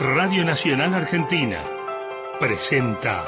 Radio 0.00 0.42
Nacional 0.46 0.94
Argentina 0.94 1.62
presenta 2.40 3.22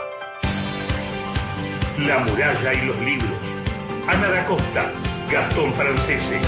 La 1.98 2.20
muralla 2.20 2.72
y 2.72 2.86
los 2.86 2.98
libros. 2.98 3.38
Ana 4.08 4.30
da 4.30 4.46
Costa, 4.46 4.90
Gastón 5.30 5.74
Francese. 5.74 6.40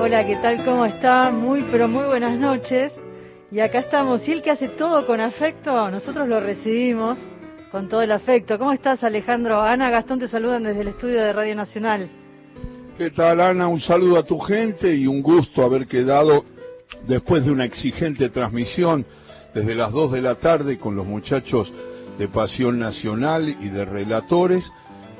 Hola, 0.00 0.26
¿qué 0.26 0.36
tal? 0.42 0.64
¿Cómo 0.64 0.86
está? 0.86 1.30
Muy, 1.30 1.64
pero 1.70 1.86
muy 1.86 2.04
buenas 2.06 2.36
noches. 2.36 2.92
Y 3.52 3.60
acá 3.60 3.78
estamos. 3.78 4.26
Y 4.26 4.32
el 4.32 4.42
que 4.42 4.50
hace 4.50 4.70
todo 4.70 5.06
con 5.06 5.20
afecto, 5.20 5.88
nosotros 5.88 6.26
lo 6.26 6.40
recibimos 6.40 7.16
con 7.74 7.88
todo 7.88 8.02
el 8.02 8.12
afecto. 8.12 8.56
¿Cómo 8.56 8.70
estás, 8.70 9.02
Alejandro? 9.02 9.60
Ana, 9.60 9.90
Gastón 9.90 10.20
te 10.20 10.28
saludan 10.28 10.62
desde 10.62 10.82
el 10.82 10.86
estudio 10.86 11.20
de 11.20 11.32
Radio 11.32 11.56
Nacional. 11.56 12.08
¿Qué 12.96 13.10
tal, 13.10 13.40
Ana? 13.40 13.66
Un 13.66 13.80
saludo 13.80 14.16
a 14.16 14.22
tu 14.22 14.38
gente 14.38 14.94
y 14.94 15.08
un 15.08 15.20
gusto 15.20 15.64
haber 15.64 15.88
quedado 15.88 16.44
después 17.08 17.44
de 17.44 17.50
una 17.50 17.64
exigente 17.64 18.28
transmisión 18.28 19.04
desde 19.52 19.74
las 19.74 19.90
2 19.90 20.12
de 20.12 20.22
la 20.22 20.36
tarde 20.36 20.78
con 20.78 20.94
los 20.94 21.04
muchachos 21.04 21.72
de 22.16 22.28
Pasión 22.28 22.78
Nacional 22.78 23.48
y 23.48 23.68
de 23.70 23.84
Relatores. 23.84 24.70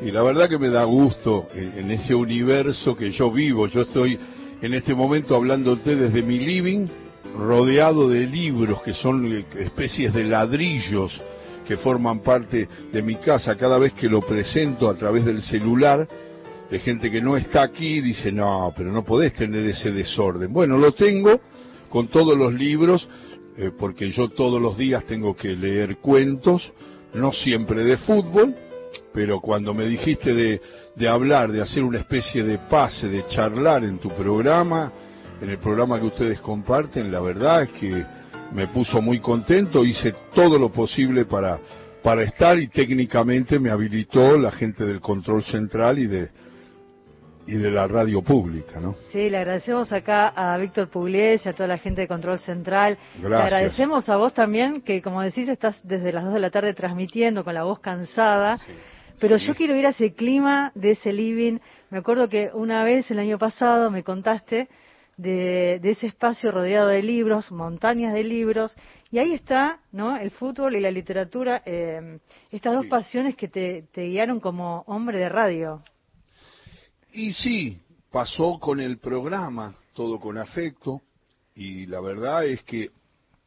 Y 0.01 0.12
la 0.12 0.23
verdad 0.23 0.48
que 0.48 0.60
me 0.60 0.68
da 0.68 0.84
gusto 0.84 1.48
en 1.52 1.91
ese 1.91 2.15
universo 2.15 2.95
que 2.95 3.10
yo 3.10 3.32
vivo. 3.32 3.66
Yo 3.66 3.80
estoy 3.80 4.16
en 4.62 4.74
este 4.74 4.95
momento 4.95 5.34
hablándote 5.34 5.96
desde 5.96 6.23
mi 6.23 6.38
living, 6.38 6.87
rodeado 7.37 8.09
de 8.09 8.29
libros 8.29 8.80
que 8.82 8.93
son 8.93 9.45
especies 9.59 10.15
de 10.15 10.23
ladrillos 10.23 11.21
que 11.64 11.77
forman 11.78 12.20
parte 12.20 12.68
de 12.92 13.02
mi 13.02 13.16
casa, 13.16 13.56
cada 13.56 13.78
vez 13.78 13.92
que 13.95 14.09
lo 14.09 14.20
presento 14.23 14.88
a 14.88 14.95
través 14.95 15.24
del 15.24 15.42
celular, 15.42 16.06
de 16.71 16.79
gente 16.79 17.10
que 17.10 17.21
no 17.21 17.37
está 17.37 17.62
aquí, 17.62 18.01
dice, 18.01 18.32
no, 18.32 18.73
pero 18.76 18.90
no 18.93 19.04
podés 19.04 19.34
tener 19.34 19.65
ese 19.65 19.93
desorden. 19.93 20.52
Bueno, 20.52 20.79
lo 20.79 20.93
tengo 20.93 21.40
con 21.88 22.09
todos 22.09 22.37
los 22.37 22.52
libros, 22.52 23.09
eh, 23.56 23.71
porque 23.79 24.10
yo 24.10 24.29
todos 24.29 24.60
los 24.60 24.76
días 24.76 25.04
tengo 25.04 25.37
que 25.37 25.54
leer 25.54 25.98
cuentos, 25.98 26.73
no 27.12 27.32
siempre 27.32 27.84
de 27.84 27.96
fútbol, 27.99 28.54
pero 29.12 29.40
cuando 29.40 29.74
me 29.74 29.87
dijiste 29.87 30.34
de, 30.34 30.60
de 30.96 31.09
hablar, 31.09 31.52
de 31.52 31.62
hacer 31.62 31.84
una 31.84 31.99
especie 31.99 32.43
de 32.43 32.59
pase, 32.59 33.09
de 33.09 33.26
charlar 33.28 33.84
en 33.84 33.99
tu 33.99 34.10
programa, 34.10 34.93
en 35.40 35.51
el 35.51 35.59
programa 35.59 36.01
que 36.01 36.06
ustedes 36.06 36.40
comparten, 36.40 37.12
la 37.12 37.21
verdad 37.21 37.62
es 37.62 37.71
que 37.71 38.04
me 38.55 38.69
puso 38.69 39.02
muy 39.02 39.19
contento, 39.19 39.85
hice 39.85 40.15
todo 40.33 40.57
lo 40.59 40.71
posible 40.71 41.24
para, 41.24 41.59
para 42.02 42.23
estar 42.23 42.57
y 42.59 42.69
técnicamente 42.69 43.59
me 43.59 43.71
habilitó 43.71 44.37
la 44.38 44.52
gente 44.52 44.85
del 44.85 45.01
control 45.01 45.43
central 45.43 45.99
y 45.99 46.07
de, 46.07 46.30
y 47.49 47.55
de 47.55 47.71
la 47.71 47.88
radio 47.88 48.23
pública, 48.23 48.79
¿no? 48.79 48.95
Sí, 49.11 49.29
le 49.29 49.38
agradecemos 49.38 49.93
acá 49.93 50.29
a 50.29 50.57
Víctor 50.57 50.88
Pugliese, 50.88 51.49
a 51.49 51.52
toda 51.52 51.66
la 51.66 51.79
gente 51.79 52.02
de 52.02 52.09
Control 52.09 52.38
Central. 52.38 52.96
Gracias. 53.15 53.30
Le 53.30 53.37
agradecemos 53.37 54.09
a 54.09 54.16
vos 54.16 54.33
también, 54.33 54.83
que 54.83 55.02
como 55.02 55.21
decís, 55.21 55.49
estás 55.49 55.77
desde 55.83 56.13
las 56.13 56.24
2 56.24 56.35
de 56.35 56.41
la 56.41 56.51
tarde 56.51 56.74
transmitiendo 56.74 57.43
con 57.43 57.55
la 57.55 57.65
voz 57.65 57.80
cansada. 57.80 58.57
Sí, 58.59 58.66
Pero 59.21 59.39
sí. 59.41 59.46
yo 59.46 59.55
quiero 59.57 59.74
ir 59.74 59.87
a 59.87 59.91
ese 59.91 60.15
clima 60.15 60.71
de 60.77 60.93
ese 60.93 61.13
living. 61.13 61.59
Me 61.91 61.99
acuerdo 61.99 62.29
que 62.29 62.51
una 62.55 62.85
vez, 62.85 63.11
el 63.11 63.18
año 63.18 63.37
pasado, 63.37 63.91
me 63.91 64.05
contaste 64.05 64.69
de, 65.16 65.78
de 65.81 65.91
ese 65.91 66.06
espacio 66.06 66.50
rodeado 66.50 66.88
de 66.88 67.03
libros, 67.03 67.50
montañas 67.53 68.12
de 68.15 68.25
libros, 68.25 68.75
y 69.10 69.19
ahí 69.19 69.32
está, 69.32 69.81
¿no? 69.93 70.16
El 70.16 70.31
fútbol 70.31 70.76
y 70.76 70.81
la 70.81 70.91
literatura, 70.91 71.62
eh, 71.65 72.19
estas 72.50 72.75
dos 72.75 72.84
Sí. 72.84 72.91
pasiones 72.91 73.37
que 73.37 73.48
te, 73.48 73.82
te 73.93 74.03
guiaron 74.09 74.41
como 74.41 74.82
hombre 74.87 75.19
de 75.19 75.28
radio. 75.28 75.82
Y 77.12 77.32
sí, 77.32 77.81
pasó 78.10 78.59
con 78.59 78.81
el 78.81 78.98
programa, 78.98 79.75
todo 79.93 80.19
con 80.19 80.37
afecto, 80.39 81.00
y 81.55 81.87
la 81.87 82.00
verdad 82.00 82.44
es 82.44 82.62
que 82.65 82.91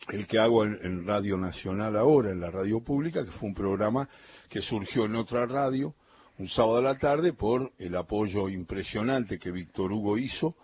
el 0.10 0.26
que 0.28 0.40
hago 0.40 0.64
en, 0.64 0.80
en 0.84 1.06
Radio 1.06 1.38
Nacional 1.38 1.98
ahora, 1.98 2.32
en 2.32 2.40
la 2.40 2.50
radio 2.50 2.80
pública, 2.82 3.26
que 3.26 3.32
fue 3.32 3.50
un 3.50 3.56
programa 3.56 4.08
que 4.48 4.62
surgió 4.62 5.06
en 5.06 5.16
otra 5.16 5.46
radio, 5.46 5.94
un 6.38 6.48
sábado 6.48 6.78
a 6.78 6.82
la 6.82 6.98
tarde, 6.98 7.34
por 7.34 7.74
el 7.80 7.96
apoyo 7.96 8.48
impresionante 8.48 9.38
que 9.40 9.52
Víctor 9.52 9.92
Hugo 9.92 10.18
hizo, 10.18 10.56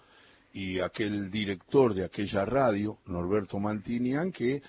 y 0.53 0.80
aquel 0.80 1.31
director 1.31 1.96
de 1.96 2.06
aquella 2.06 2.46
radio, 2.46 3.00
Norberto 3.08 3.59
Mantinian, 3.59 4.31
que 4.31 4.62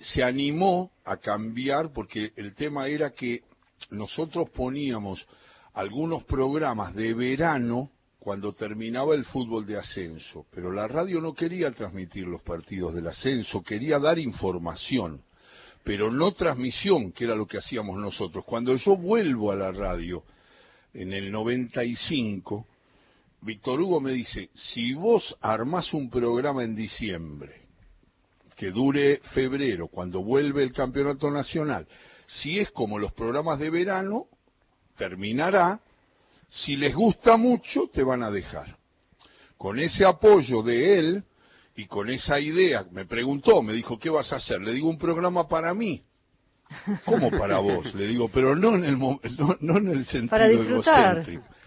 se 0.00 0.22
animó 0.22 0.92
a 1.04 1.16
cambiar, 1.16 1.92
porque 1.92 2.32
el 2.36 2.54
tema 2.54 2.86
era 2.86 3.10
que 3.10 3.42
nosotros 3.90 4.50
poníamos 4.50 5.26
algunos 5.72 6.24
programas 6.24 6.94
de 6.94 7.14
verano 7.14 7.90
cuando 8.18 8.52
terminaba 8.52 9.14
el 9.14 9.24
fútbol 9.24 9.66
de 9.66 9.78
ascenso, 9.78 10.46
pero 10.50 10.70
la 10.70 10.86
radio 10.86 11.20
no 11.20 11.34
quería 11.34 11.72
transmitir 11.72 12.26
los 12.26 12.42
partidos 12.42 12.94
del 12.94 13.08
ascenso, 13.08 13.62
quería 13.62 13.98
dar 13.98 14.18
información, 14.18 15.22
pero 15.82 16.10
no 16.10 16.32
transmisión, 16.32 17.12
que 17.12 17.24
era 17.24 17.34
lo 17.34 17.46
que 17.46 17.58
hacíamos 17.58 17.98
nosotros. 17.98 18.44
Cuando 18.44 18.76
yo 18.76 18.96
vuelvo 18.96 19.50
a 19.50 19.56
la 19.56 19.72
radio 19.72 20.22
en 20.94 21.12
el 21.12 21.32
95, 21.32 22.66
Víctor 23.42 23.80
Hugo 23.80 24.00
me 24.00 24.12
dice, 24.12 24.50
si 24.54 24.94
vos 24.94 25.36
armás 25.40 25.92
un 25.92 26.08
programa 26.08 26.62
en 26.62 26.76
diciembre, 26.76 27.62
que 28.56 28.70
dure 28.70 29.20
febrero, 29.34 29.88
cuando 29.88 30.22
vuelve 30.22 30.62
el 30.62 30.72
campeonato 30.72 31.28
nacional, 31.28 31.86
si 32.26 32.60
es 32.60 32.70
como 32.70 33.00
los 33.00 33.12
programas 33.12 33.58
de 33.58 33.70
verano, 33.70 34.26
terminará, 34.96 35.80
si 36.48 36.76
les 36.76 36.94
gusta 36.94 37.36
mucho, 37.36 37.88
te 37.92 38.04
van 38.04 38.22
a 38.22 38.30
dejar. 38.30 38.76
Con 39.56 39.80
ese 39.80 40.04
apoyo 40.04 40.62
de 40.62 40.98
él 40.98 41.24
y 41.74 41.86
con 41.86 42.10
esa 42.10 42.38
idea, 42.38 42.86
me 42.92 43.06
preguntó, 43.06 43.60
me 43.60 43.72
dijo, 43.72 43.98
¿qué 43.98 44.10
vas 44.10 44.32
a 44.32 44.36
hacer? 44.36 44.60
Le 44.60 44.72
digo, 44.72 44.88
un 44.88 44.98
programa 44.98 45.48
para 45.48 45.74
mí. 45.74 46.04
¿Cómo 47.04 47.30
para 47.30 47.58
vos? 47.58 47.92
Le 47.94 48.06
digo, 48.06 48.28
pero 48.28 48.54
no 48.54 48.76
en 48.76 48.84
el, 48.84 48.98
no, 48.98 49.18
no 49.60 49.78
en 49.78 49.88
el 49.88 50.04
sentido 50.04 50.30
Para 50.30 50.48
disfrutar. 50.48 51.16
egocéntrico. 51.16 51.61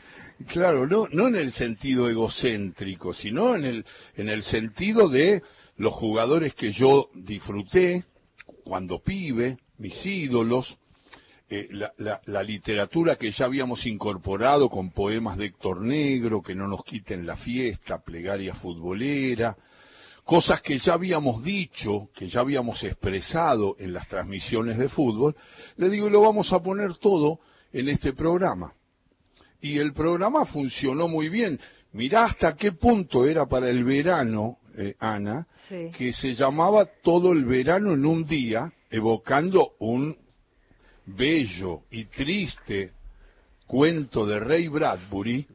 Claro, 0.48 0.86
no, 0.86 1.08
no 1.12 1.28
en 1.30 1.36
el 1.36 1.54
sentido 1.54 2.10
egocéntrico, 2.10 3.14
sino 3.14 3.56
en 3.56 3.64
el, 3.66 3.86
en 4.16 4.28
el 4.30 4.44
sentido 4.44 5.08
de 5.08 5.42
los 5.78 5.94
jugadores 5.94 6.54
que 6.56 6.74
yo 6.74 7.10
disfruté 7.14 8.04
cuando 8.66 9.00
pibe, 9.00 9.58
mis 9.78 10.06
ídolos, 10.06 10.78
eh, 11.50 11.68
la, 11.72 12.20
la- 12.26 12.44
literatura 12.44 13.16
que 13.18 13.32
ya 13.32 13.46
habíamos 13.46 13.86
incorporado 13.86 14.70
con 14.70 14.92
poemas 14.92 15.38
de 15.38 15.46
Héctor 15.46 15.82
Negro, 15.82 16.42
que 16.42 16.56
no 16.56 16.68
nos 16.68 16.84
quiten 16.84 17.26
la 17.26 17.38
fiesta, 17.38 18.02
plegaria 18.04 18.56
futbolera, 18.56 19.56
cosas 20.26 20.62
que 20.62 20.80
ya 20.80 20.94
habíamos 20.94 21.44
dicho, 21.44 22.10
que 22.16 22.28
ya 22.28 22.42
habíamos 22.42 22.84
expresado 22.84 23.76
en 23.80 23.94
las 23.94 24.08
transmisiones 24.08 24.78
de 24.78 24.90
fútbol, 24.90 25.36
le 25.78 25.90
digo, 25.90 26.10
lo 26.10 26.22
vamos 26.22 26.52
a 26.52 26.60
poner 26.62 26.96
todo 26.96 27.40
en 27.72 27.90
este 27.90 28.14
programa. 28.14 28.74
Y 29.66 29.80
el 29.80 29.94
programa 29.94 30.46
funcionó 30.46 31.08
muy 31.08 31.28
bien. 31.28 31.60
Mirá 31.92 32.26
hasta 32.26 32.56
qué 32.56 32.74
punto 32.74 33.26
era 33.26 33.48
para 33.48 33.68
el 33.68 33.84
verano, 33.84 34.60
eh, 34.78 34.94
Ana, 35.00 35.48
Sí. 35.68 35.90
que 35.98 36.14
se 36.14 36.36
llamaba 36.36 36.86
Todo 37.02 37.32
el 37.32 37.46
verano 37.46 37.94
en 37.94 38.06
un 38.06 38.28
día, 38.28 38.72
evocando 38.92 39.72
un 39.80 40.16
bello 41.08 41.80
y 41.90 42.06
triste 42.06 42.92
cuento 43.66 44.28
de 44.28 44.40
Ray 44.40 44.68
Bradbury 44.68 45.48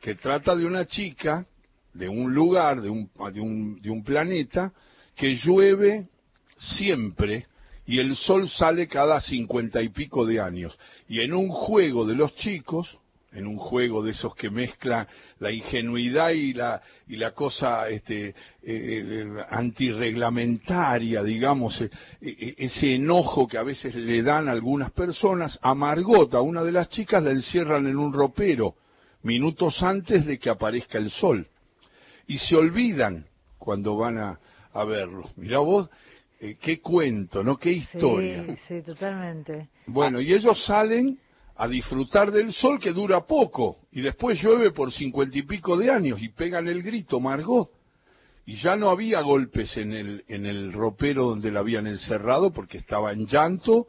que 0.00 0.14
trata 0.14 0.54
de 0.54 0.64
una 0.64 0.86
chica, 0.86 1.44
de 1.92 2.08
un 2.08 2.32
lugar, 2.32 2.80
de 2.80 2.88
un, 2.88 3.10
de 3.32 3.40
un, 3.40 3.80
de 3.82 3.90
un 3.90 4.04
planeta, 4.04 4.72
que 5.16 5.34
llueve 5.38 6.06
siempre 6.56 7.46
y 7.84 7.98
el 7.98 8.14
sol 8.14 8.48
sale 8.48 8.86
cada 8.86 9.20
cincuenta 9.20 9.82
y 9.82 9.88
pico 9.88 10.24
de 10.24 10.38
años. 10.40 10.78
Y 11.08 11.18
en 11.20 11.34
un 11.34 11.48
juego 11.48 12.06
de 12.06 12.14
los 12.14 12.32
chicos, 12.36 12.96
en 13.36 13.46
un 13.46 13.58
juego 13.58 14.02
de 14.02 14.12
esos 14.12 14.34
que 14.34 14.48
mezclan 14.48 15.06
la 15.40 15.52
ingenuidad 15.52 16.30
y 16.30 16.54
la, 16.54 16.80
y 17.06 17.16
la 17.16 17.32
cosa 17.32 17.88
este, 17.90 18.28
eh, 18.28 18.34
eh, 18.62 19.26
antirreglamentaria, 19.50 21.22
digamos, 21.22 21.78
eh, 21.82 21.90
eh, 22.22 22.54
ese 22.56 22.94
enojo 22.94 23.46
que 23.46 23.58
a 23.58 23.62
veces 23.62 23.94
le 23.94 24.22
dan 24.22 24.48
a 24.48 24.52
algunas 24.52 24.90
personas, 24.92 25.58
a 25.60 25.74
Margot, 25.74 26.32
a 26.34 26.40
una 26.40 26.64
de 26.64 26.72
las 26.72 26.88
chicas, 26.88 27.22
la 27.22 27.30
encierran 27.30 27.86
en 27.86 27.98
un 27.98 28.12
ropero 28.12 28.74
minutos 29.22 29.82
antes 29.82 30.24
de 30.24 30.38
que 30.38 30.48
aparezca 30.48 30.96
el 30.98 31.10
sol. 31.10 31.46
Y 32.26 32.38
se 32.38 32.56
olvidan 32.56 33.26
cuando 33.58 33.96
van 33.96 34.18
a, 34.18 34.40
a 34.72 34.84
verlo. 34.84 35.28
Mirá 35.36 35.58
vos, 35.58 35.90
qué 36.60 36.80
cuento, 36.80 37.44
¿no? 37.44 37.56
Qué 37.56 37.72
historia. 37.72 38.44
Sí, 38.46 38.56
sí, 38.68 38.82
totalmente. 38.82 39.68
Bueno, 39.86 40.20
y 40.20 40.32
ellos 40.32 40.64
salen 40.64 41.18
a 41.56 41.68
disfrutar 41.68 42.30
del 42.30 42.52
sol 42.52 42.78
que 42.78 42.92
dura 42.92 43.26
poco 43.26 43.78
y 43.90 44.02
después 44.02 44.40
llueve 44.42 44.72
por 44.72 44.92
cincuenta 44.92 45.38
y 45.38 45.42
pico 45.42 45.76
de 45.76 45.90
años 45.90 46.20
y 46.20 46.28
pegan 46.28 46.68
el 46.68 46.82
grito 46.82 47.18
Margot. 47.18 47.70
Y 48.44 48.56
ya 48.56 48.76
no 48.76 48.90
había 48.90 49.22
golpes 49.22 49.76
en 49.76 49.92
el, 49.92 50.24
en 50.28 50.46
el 50.46 50.72
ropero 50.72 51.24
donde 51.24 51.50
la 51.50 51.60
habían 51.60 51.86
encerrado 51.86 52.52
porque 52.52 52.78
estaba 52.78 53.12
en 53.12 53.26
llanto 53.26 53.86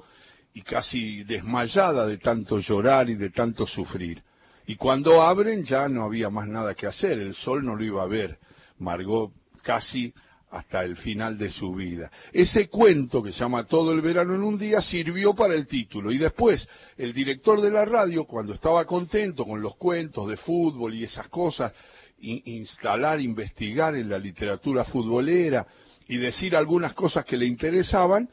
y 0.53 0.61
casi 0.61 1.23
desmayada 1.25 2.07
de 2.07 2.17
tanto 2.17 2.59
llorar 2.59 3.09
y 3.09 3.15
de 3.15 3.29
tanto 3.29 3.67
sufrir. 3.67 4.23
Y 4.65 4.75
cuando 4.75 5.21
abren 5.21 5.63
ya 5.63 5.87
no 5.87 6.03
había 6.03 6.29
más 6.29 6.47
nada 6.47 6.73
que 6.73 6.87
hacer, 6.87 7.19
el 7.19 7.35
sol 7.35 7.63
no 7.63 7.75
lo 7.75 7.83
iba 7.83 8.01
a 8.01 8.07
ver. 8.07 8.39
Margot 8.79 9.31
casi 9.63 10.13
hasta 10.49 10.83
el 10.83 10.95
final 10.97 11.37
de 11.37 11.49
su 11.49 11.73
vida. 11.73 12.09
Ese 12.31 12.69
cuento 12.69 13.21
que 13.21 13.31
se 13.31 13.39
llama 13.39 13.65
Todo 13.65 13.91
el 13.91 14.01
verano 14.01 14.35
en 14.35 14.43
un 14.43 14.57
día 14.57 14.81
sirvió 14.81 15.33
para 15.33 15.53
el 15.53 15.67
título 15.67 16.11
y 16.11 16.17
después 16.17 16.67
el 16.97 17.13
director 17.13 17.61
de 17.61 17.71
la 17.71 17.85
radio, 17.85 18.25
cuando 18.25 18.53
estaba 18.53 18.85
contento 18.85 19.45
con 19.45 19.61
los 19.61 19.75
cuentos 19.75 20.29
de 20.29 20.37
fútbol 20.37 20.93
y 20.93 21.03
esas 21.03 21.27
cosas, 21.27 21.73
instalar, 22.19 23.19
investigar 23.19 23.95
en 23.95 24.09
la 24.09 24.17
literatura 24.17 24.85
futbolera 24.85 25.67
y 26.07 26.17
decir 26.17 26.55
algunas 26.55 26.93
cosas 26.93 27.25
que 27.25 27.37
le 27.37 27.45
interesaban, 27.45 28.29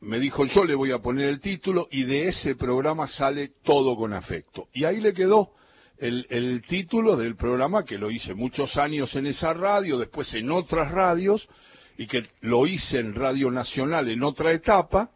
me 0.00 0.18
dijo 0.18 0.44
yo 0.46 0.64
le 0.64 0.74
voy 0.74 0.92
a 0.92 0.98
poner 0.98 1.28
el 1.28 1.40
título 1.40 1.88
y 1.90 2.04
de 2.04 2.28
ese 2.28 2.56
programa 2.56 3.06
sale 3.06 3.52
todo 3.62 3.96
con 3.96 4.12
afecto. 4.12 4.68
Y 4.72 4.84
ahí 4.84 5.00
le 5.00 5.14
quedó 5.14 5.52
el, 5.98 6.62
título 6.68 7.16
del 7.16 7.36
programa 7.36 7.84
que 7.84 7.98
lo 7.98 8.10
hice 8.10 8.34
muchos 8.34 8.76
años 8.76 9.14
en 9.16 9.26
esa 9.26 9.54
radio, 9.54 9.98
después 9.98 10.32
en 10.34 10.50
otras 10.50 10.92
radios, 10.92 11.48
y 11.98 12.06
que 12.06 12.28
lo 12.42 12.66
hice 12.66 12.98
en 12.98 13.14
Radio 13.14 13.50
Nacional 13.50 14.08
en 14.08 14.22
otra 14.22 14.52
etapa, 14.52 15.10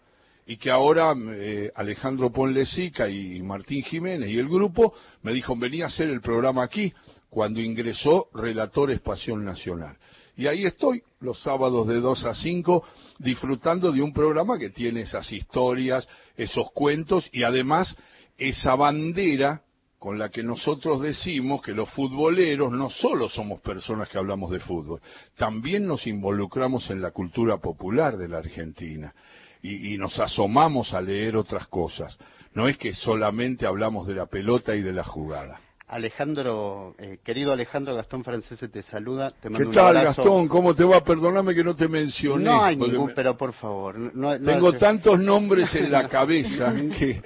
y 0.46 0.56
que 0.56 0.70
ahora 0.70 1.14
eh, 1.16 1.70
Alejandro 1.74 2.32
Ponlesica 2.32 3.08
y 3.08 3.40
Martín 3.42 3.82
Jiménez 3.82 4.30
y 4.30 4.38
el 4.38 4.48
grupo 4.48 4.94
me 5.22 5.32
dijo, 5.32 5.54
venía 5.56 5.84
a 5.84 5.88
hacer 5.88 6.10
el 6.10 6.20
programa 6.20 6.62
aquí, 6.62 6.92
cuando 7.28 7.60
ingresó 7.60 8.28
Relator 8.34 8.90
Espación 8.90 9.44
Nacional. 9.44 9.96
Y 10.36 10.46
ahí 10.46 10.64
estoy, 10.64 11.02
los 11.20 11.40
sábados 11.42 11.86
de 11.86 12.00
2 12.00 12.24
a 12.24 12.34
5, 12.34 12.84
disfrutando 13.18 13.92
de 13.92 14.02
un 14.02 14.12
programa 14.12 14.58
que 14.58 14.70
tiene 14.70 15.02
esas 15.02 15.30
historias, 15.30 16.08
esos 16.36 16.72
cuentos 16.72 17.28
y 17.30 17.42
además 17.42 17.94
esa 18.38 18.74
bandera 18.74 19.62
con 20.00 20.18
la 20.18 20.30
que 20.30 20.42
nosotros 20.42 21.02
decimos 21.02 21.60
que 21.60 21.74
los 21.74 21.90
futboleros 21.90 22.72
no 22.72 22.88
solo 22.88 23.28
somos 23.28 23.60
personas 23.60 24.08
que 24.08 24.16
hablamos 24.16 24.50
de 24.50 24.58
fútbol, 24.58 24.98
también 25.36 25.86
nos 25.86 26.06
involucramos 26.06 26.88
en 26.88 27.02
la 27.02 27.10
cultura 27.10 27.58
popular 27.58 28.16
de 28.16 28.26
la 28.26 28.38
Argentina 28.38 29.14
y, 29.62 29.98
nos 29.98 30.18
asomamos 30.18 30.94
a 30.94 31.02
leer 31.02 31.36
otras 31.36 31.68
cosas. 31.68 32.18
No 32.54 32.66
es 32.66 32.78
que 32.78 32.94
solamente 32.94 33.66
hablamos 33.66 34.06
de 34.06 34.14
la 34.14 34.24
pelota 34.24 34.74
y 34.74 34.80
de 34.80 34.94
la 34.94 35.04
jugada. 35.04 35.60
Alejandro, 35.90 36.94
eh, 36.98 37.18
querido 37.24 37.52
Alejandro, 37.52 37.96
Gastón 37.96 38.22
Francese 38.22 38.68
te 38.68 38.80
saluda. 38.80 39.32
Te 39.32 39.50
mando 39.50 39.70
¿Qué 39.70 39.74
tal, 39.74 39.94
Gastón? 39.94 40.46
¿Cómo 40.46 40.72
te 40.72 40.84
va? 40.84 41.02
Perdóname 41.02 41.52
que 41.52 41.64
no 41.64 41.74
te 41.74 41.88
mencioné. 41.88 42.44
No 42.44 42.62
hay 42.62 42.76
ningún, 42.76 43.12
pero 43.12 43.36
por 43.36 43.52
favor. 43.54 43.96
tengo 44.44 44.72
tantos 44.74 45.18
nombres 45.18 45.74
en 45.74 45.90
la 45.90 46.08
cabeza 46.08 46.72
que, 46.96 47.20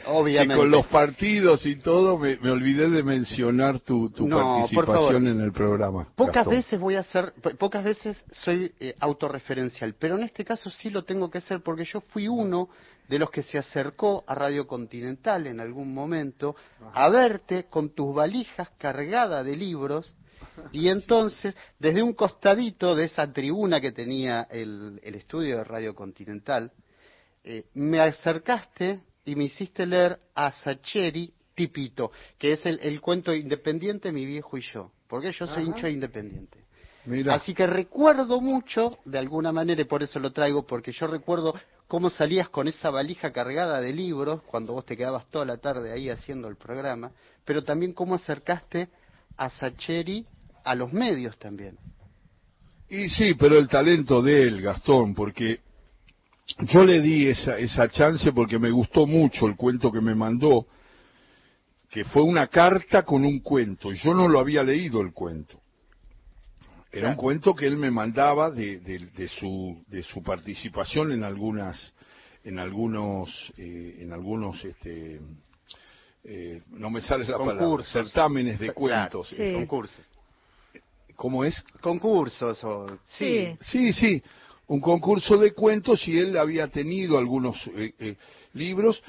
con 0.57 0.71
los 0.71 0.87
partidos 0.87 1.67
y 1.67 1.77
todo 1.77 2.17
me, 2.17 2.39
olvidé 2.51 2.89
de 2.89 3.03
mencionar 3.03 3.81
tu, 3.81 4.11
participación 4.11 5.27
en 5.27 5.43
el 5.43 5.53
programa. 5.53 6.09
Pocas 6.17 6.47
veces 6.47 6.81
voy 6.81 6.95
a 6.95 7.01
hacer, 7.01 7.35
pocas 7.59 7.85
veces 7.85 8.25
soy 8.33 8.73
eh, 8.81 8.95
autorreferencial, 8.99 9.95
pero 9.99 10.17
en 10.17 10.23
este 10.23 10.43
caso 10.43 10.71
sí 10.71 10.89
lo 10.89 11.05
tengo 11.05 11.31
que 11.31 11.37
hacer 11.37 11.61
porque 11.63 11.85
yo 11.85 12.01
fui 12.01 12.29
uno 12.29 12.71
de 13.09 13.19
los 13.19 13.31
que 13.31 13.43
se 13.43 13.59
acercó 13.59 14.25
a 14.27 14.35
Radio 14.35 14.67
Continental 14.67 15.47
en 15.47 15.61
algún 15.61 15.93
momento 15.93 16.57
a 16.93 17.09
verte 17.09 17.65
con 17.65 17.91
tus 17.91 18.15
valijas 18.15 18.71
cargadas 18.79 19.45
de 19.45 19.57
libros 19.57 20.15
y 20.73 20.89
entonces 20.89 21.57
desde 21.79 22.03
un 22.03 22.15
costadito 22.15 22.95
de 22.95 23.05
esa 23.05 23.33
tribuna 23.33 23.81
que 23.81 23.93
tenía 23.93 24.49
el, 24.51 25.01
estudio 25.03 25.59
de 25.59 25.65
Radio 25.65 25.95
Continental 25.95 26.73
eh, 27.43 27.67
me 27.75 28.01
acercaste 28.01 29.01
y 29.25 29.37
me 29.37 29.45
hiciste 29.45 29.87
leer 29.87 30.19
a 30.35 30.53
Sacheri 30.53 31.33
Tipito, 31.55 32.11
que 32.39 32.55
es 32.55 32.67
el, 32.67 33.01
cuento 33.01 33.33
independiente 33.33 34.11
Mi 34.13 34.27
viejo 34.27 34.59
y 34.59 34.63
yo, 34.63 34.91
porque 35.07 35.33
yo 35.33 35.47
soy 35.47 35.65
hincha 35.65 35.89
independiente. 35.89 36.65
Así 37.31 37.55
que 37.55 37.67
recuerdo 37.67 38.41
mucho, 38.41 38.99
de 39.05 39.19
alguna 39.19 39.53
manera, 39.53 39.83
y 39.83 39.85
por 39.85 40.03
eso 40.03 40.19
lo 40.19 40.33
traigo, 40.33 40.67
porque 40.67 40.93
yo 40.93 41.07
recuerdo 41.07 41.55
cómo 41.89 42.11
salías 42.11 42.49
con 42.49 42.69
esa 42.69 42.91
valija 42.91 43.33
cargada 43.33 43.81
de 43.81 43.93
libros 43.93 44.43
cuando 44.43 44.73
vos 44.73 44.85
te 44.85 44.97
quedabas 44.97 45.27
toda 45.31 45.45
la 45.45 45.59
tarde 45.59 45.93
ahí 45.93 46.09
haciendo 46.09 46.49
el 46.49 46.57
programa, 46.57 47.13
pero 47.45 47.63
también 47.63 47.93
cómo 47.93 48.15
acercaste 48.15 48.89
a 49.37 49.51
Sacheri 49.51 50.27
a 50.65 50.75
los 50.75 50.93
medios 50.93 51.37
también. 51.39 51.77
Y 52.89 53.09
sí, 53.09 53.35
pero 53.35 53.59
el 53.59 53.69
talento 53.69 54.23
de 54.23 54.43
él, 54.43 54.63
Gastón, 54.63 55.15
porque 55.15 55.61
yo 56.59 56.85
le 56.85 57.01
di 57.01 57.27
esa, 57.29 57.59
esa 57.59 57.89
chance 57.89 58.33
porque 58.33 58.59
me 58.59 58.71
gustó 58.71 59.07
mucho 59.07 59.47
el 59.47 59.57
cuento 59.57 59.91
que 59.91 60.01
me 60.01 60.15
mandó, 60.15 60.67
que 61.91 62.05
fue 62.05 62.23
una 62.23 62.49
carta 62.49 63.03
con 63.03 63.25
un 63.25 63.41
cuento. 63.41 63.93
Yo 63.93 64.15
no 64.15 64.29
lo 64.29 64.39
había 64.39 64.63
leído 64.63 65.01
el 65.01 65.13
cuento. 65.13 65.61
Era 66.95 67.11
un 67.11 67.17
cuento 67.17 67.55
que 67.55 67.67
él 67.67 67.77
me 67.77 67.91
mandaba 67.91 68.51
de, 68.51 68.79
de, 68.79 69.29
su, 69.29 69.83
de 69.89 70.03
su 70.05 70.23
participación 70.23 71.11
en 71.11 71.25
algunas, 71.25 71.93
en 72.45 72.59
algunos, 72.61 73.53
eh, 73.57 73.97
en 73.99 74.13
algunos, 74.13 74.65
este, 74.65 75.21
eh, 76.23 76.63
no 76.71 76.91
me 76.91 77.01
sale 77.01 77.25
la 77.25 77.39
palabra, 77.39 77.83
certámenes 77.85 78.61
de 78.61 78.73
cuentos. 78.73 79.35
Concursos. 79.55 80.09
¿Cómo 81.17 81.45
es? 81.45 81.61
Concursos 81.81 82.63
o 82.63 82.99
sí. 83.09 83.57
Sí, 83.61 83.93
sí, 83.93 84.23
un 84.69 84.81
concurso 84.81 85.37
de 85.37 85.53
cuentos 85.53 86.07
y 86.07 86.19
él 86.19 86.37
había 86.37 86.69
tenido 86.69 87.19
algunos 87.19 87.57
eh, 87.75 88.17
libros. 88.53 89.03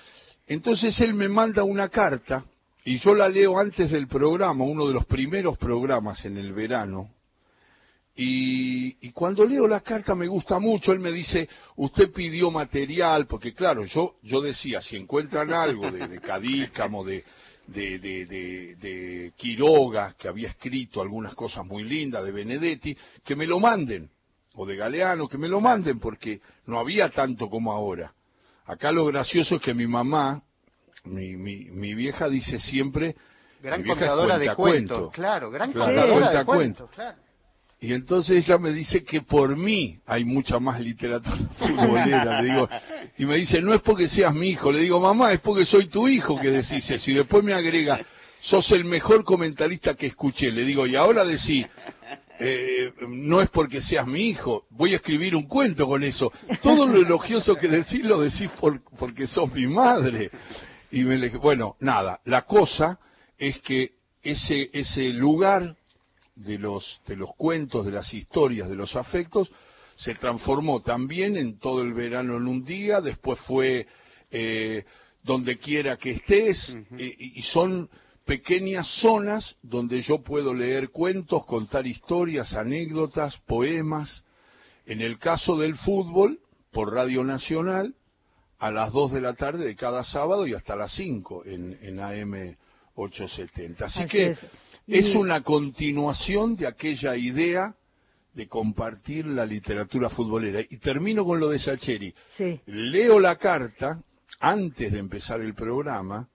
Entonces 0.48 1.00
él 1.02 1.14
me 1.14 1.30
manda 1.30 1.64
una 1.64 1.90
carta 1.90 2.46
y 2.84 2.98
yo 2.98 3.14
la 3.14 3.30
leo 3.30 3.60
antes 3.60 3.92
del 3.92 4.08
programa, 4.08 4.64
uno 4.64 4.88
de 4.88 4.94
los 4.94 5.06
primeros 5.06 5.58
programas 5.58 6.24
en 6.26 6.38
el 6.38 6.54
verano, 6.54 7.10
y, 8.18 9.12
cuando 9.12 9.46
leo 9.46 9.68
la 9.68 9.82
carta 9.82 10.16
me 10.16 10.28
gusta 10.28 10.58
mucho, 10.58 10.94
él 10.94 11.00
me 11.00 11.12
dice, 11.12 11.50
usted 11.76 12.12
pidió 12.14 12.50
material, 12.50 13.28
porque 13.28 13.54
claro, 13.54 13.84
yo, 13.86 14.16
yo 14.24 14.42
decía, 14.42 14.82
si 14.82 14.96
encuentran 14.96 15.52
algo 15.52 15.92
de, 15.92 16.08
de 16.08 16.22
Cadícamo, 16.22 17.04
de, 17.04 17.26
de, 17.68 18.00
de, 18.00 18.26
de, 18.76 19.34
Quiroga, 19.36 20.16
que 20.18 20.30
había 20.30 20.50
escrito 20.50 21.02
algunas 21.02 21.34
cosas 21.36 21.66
muy 21.66 21.84
lindas, 21.84 22.24
de 22.24 22.32
Benedetti, 22.32 22.98
que 23.24 23.36
me 23.36 23.46
lo 23.46 23.60
manden, 23.60 24.10
o 24.54 24.66
de 24.66 24.78
Galeano, 24.78 25.28
que 25.28 25.38
me 25.38 25.50
lo 25.50 25.60
manden, 25.60 26.00
porque 26.00 26.40
no 26.68 26.80
había 26.80 27.10
tanto 27.10 27.50
como 27.50 27.74
ahora. 27.74 28.14
Acá 28.66 28.94
lo 28.94 29.06
gracioso 29.06 29.56
es 29.56 29.62
que 29.62 29.74
mi 29.74 29.88
mamá, 29.88 30.42
mi, 31.04 31.36
mi, 31.36 31.66
mi 31.66 31.94
vieja 31.94 32.30
dice 32.30 32.60
siempre... 32.60 33.16
Gran 33.62 33.84
contadora 33.84 34.38
de 34.38 34.54
cuentos, 34.54 35.12
claro, 35.12 35.50
gran 35.50 35.74
contadora 35.74 36.31
de 36.31 36.45
cuentos, 36.45 36.90
claro. 36.92 37.25
Y 37.85 37.94
entonces 37.94 38.44
ella 38.44 38.57
me 38.57 38.71
dice 38.71 39.04
que 39.04 39.21
por 39.21 39.56
mí 39.56 39.99
hay 40.07 40.25
mucha 40.25 40.57
más 40.59 40.81
literatura 40.81 41.37
futbolera. 41.59 42.42
Le 42.42 42.51
digo, 42.51 42.69
y 43.19 43.25
me 43.25 43.35
dice, 43.35 43.61
no 43.61 43.75
es 43.75 43.81
porque 43.81 44.09
seas 44.09 44.33
mi 44.33 44.49
hijo. 44.49 44.71
Le 44.71 44.80
digo, 44.80 44.99
mamá, 44.99 45.33
es 45.33 45.39
porque 45.39 45.68
soy 45.68 45.85
tu 45.85 46.07
hijo 46.07 46.35
que 46.39 46.49
decís 46.49 46.89
eso. 46.89 47.11
Y 47.11 47.13
después 47.13 47.44
me 47.44 47.54
agrega, 47.54 48.04
sos 48.39 48.71
el 48.71 48.85
mejor 48.85 49.23
comentarista 49.23 49.94
que 49.94 50.07
escuché. 50.07 50.51
Le 50.51 50.63
digo, 50.63 50.87
y 50.87 50.95
ahora 50.95 51.23
decís, 51.23 51.68
eh, 52.39 52.92
no 53.07 53.39
es 53.39 53.51
porque 53.51 53.81
seas 53.81 54.07
mi 54.07 54.30
hijo, 54.30 54.63
voy 54.71 54.94
a 54.94 54.95
escribir 54.95 55.35
un 55.35 55.47
cuento 55.47 55.85
con 55.85 56.04
eso. 56.04 56.33
Todo 56.63 56.87
lo 56.87 56.99
elogioso 57.01 57.56
que 57.56 57.68
decís 57.68 58.04
lo 58.04 58.19
decís 58.19 58.49
por, 58.59 58.81
porque 58.97 59.27
sos 59.27 59.54
mi 59.54 59.68
madre. 59.68 60.31
Y 60.89 61.04
me 61.04 61.19
le 61.19 61.30
bueno, 61.30 61.75
nada, 61.81 62.19
la 62.25 62.45
cosa 62.45 62.97
es 63.37 63.59
que 63.59 63.92
ese, 64.23 64.71
ese 64.73 65.09
lugar 65.09 65.75
de 66.35 66.57
los, 66.57 67.01
de 67.07 67.15
los 67.15 67.33
cuentos, 67.35 67.85
de 67.85 67.92
las 67.92 68.13
historias, 68.13 68.69
de 68.69 68.75
los 68.75 68.95
afectos, 68.95 69.51
se 69.95 70.15
transformó 70.15 70.81
también 70.81 71.37
en 71.37 71.59
todo 71.59 71.81
el 71.81 71.94
verano 71.94 72.37
en 72.37 72.47
un 72.47 72.65
día, 72.65 72.99
después 73.01 73.39
fue 73.42 73.87
eh, 74.31 74.83
donde 75.23 75.57
quiera 75.57 75.97
que 75.97 76.11
estés, 76.11 76.75
eh, 76.97 77.15
y 77.18 77.42
son 77.44 77.89
pequeñas 78.25 78.87
zonas 78.99 79.56
donde 79.61 80.01
yo 80.01 80.21
puedo 80.21 80.54
leer 80.54 80.89
cuentos, 80.89 81.45
contar 81.45 81.87
historias, 81.87 82.54
anécdotas, 82.54 83.37
poemas. 83.45 84.23
En 84.85 85.01
el 85.01 85.18
caso 85.18 85.57
del 85.57 85.77
fútbol, 85.77 86.39
por 86.71 86.94
Radio 86.94 87.23
Nacional, 87.23 87.95
a 88.59 88.71
las 88.71 88.92
2 88.92 89.13
de 89.13 89.21
la 89.21 89.33
tarde 89.33 89.65
de 89.65 89.75
cada 89.75 90.04
sábado 90.04 90.45
y 90.47 90.54
hasta 90.54 90.75
las 90.75 90.94
5 90.94 91.45
en, 91.45 91.77
en 91.81 91.99
AM 91.99 92.57
870. 92.95 93.85
Así, 93.85 94.06
que 94.06 94.30
es 94.30 94.39
una 95.15 95.42
continuación 95.42 96.56
de 96.56 96.68
aquella 96.68 97.15
idea 97.15 97.75
de 98.33 98.47
compartir 98.47 99.25
la 99.25 99.45
literatura 99.45 100.09
futbolera. 100.09 100.61
Y 100.69 100.77
termino 100.77 101.25
con 101.25 101.39
lo 101.39 101.49
de 101.49 101.59
Sacheri. 101.59 102.13
Leo 102.65 103.19
la 103.19 103.37
carta 103.37 104.01
antes 104.39 104.92
de 104.92 104.99
empezar 104.99 105.42
el 105.42 105.54
programa 105.54 106.27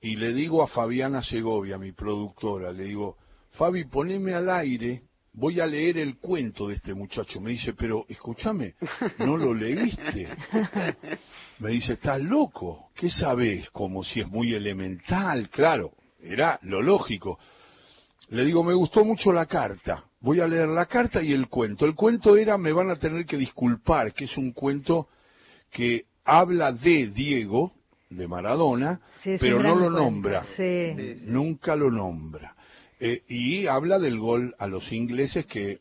y 0.00 0.16
le 0.16 0.32
digo 0.32 0.62
a 0.62 0.68
Fabiana 0.68 1.22
Segovia, 1.22 1.78
mi 1.78 1.92
productora, 1.92 2.72
le 2.72 2.84
digo, 2.84 3.16
Fabi, 3.52 3.86
poneme 3.86 4.34
al 4.34 4.48
aire 4.50 5.02
voy 5.36 5.60
a 5.60 5.66
leer 5.66 5.98
el 5.98 6.16
cuento 6.18 6.68
de 6.68 6.76
este 6.76 6.94
muchacho. 6.94 7.40
Me 7.40 7.50
dice, 7.50 7.74
pero 7.74 8.04
escúchame, 8.08 8.74
¿no 9.18 9.36
lo 9.36 9.54
leíste? 9.54 10.28
Me 11.58 11.70
dice, 11.70 11.94
estás 11.94 12.20
loco, 12.20 12.90
¿qué 12.94 13.08
sabes? 13.10 13.70
Como 13.70 14.02
si 14.02 14.20
es 14.20 14.28
muy 14.28 14.54
elemental, 14.54 15.48
claro, 15.48 15.92
era 16.20 16.58
lo 16.62 16.82
lógico. 16.82 17.38
Le 18.30 18.44
digo, 18.44 18.64
me 18.64 18.74
gustó 18.74 19.04
mucho 19.04 19.32
la 19.32 19.46
carta. 19.46 20.04
Voy 20.20 20.40
a 20.40 20.48
leer 20.48 20.68
la 20.68 20.86
carta 20.86 21.22
y 21.22 21.32
el 21.32 21.48
cuento. 21.48 21.86
El 21.86 21.94
cuento 21.94 22.36
era, 22.36 22.58
me 22.58 22.72
van 22.72 22.90
a 22.90 22.96
tener 22.96 23.24
que 23.26 23.36
disculpar, 23.36 24.12
que 24.12 24.24
es 24.24 24.36
un 24.36 24.52
cuento 24.52 25.08
que 25.70 26.06
habla 26.24 26.72
de 26.72 27.06
Diego, 27.08 27.72
de 28.10 28.26
Maradona, 28.26 29.00
Sí, 29.22 29.36
pero 29.38 29.62
no 29.62 29.74
lo 29.74 29.82
cuento. 29.82 29.90
nombra. 30.00 30.46
Sí. 30.56 31.16
Nunca 31.26 31.76
lo 31.76 31.90
nombra. 31.90 32.56
Eh, 32.98 33.22
y 33.28 33.66
habla 33.66 33.98
del 33.98 34.18
gol 34.18 34.54
a 34.58 34.66
los 34.66 34.90
ingleses 34.90 35.44
que 35.46 35.80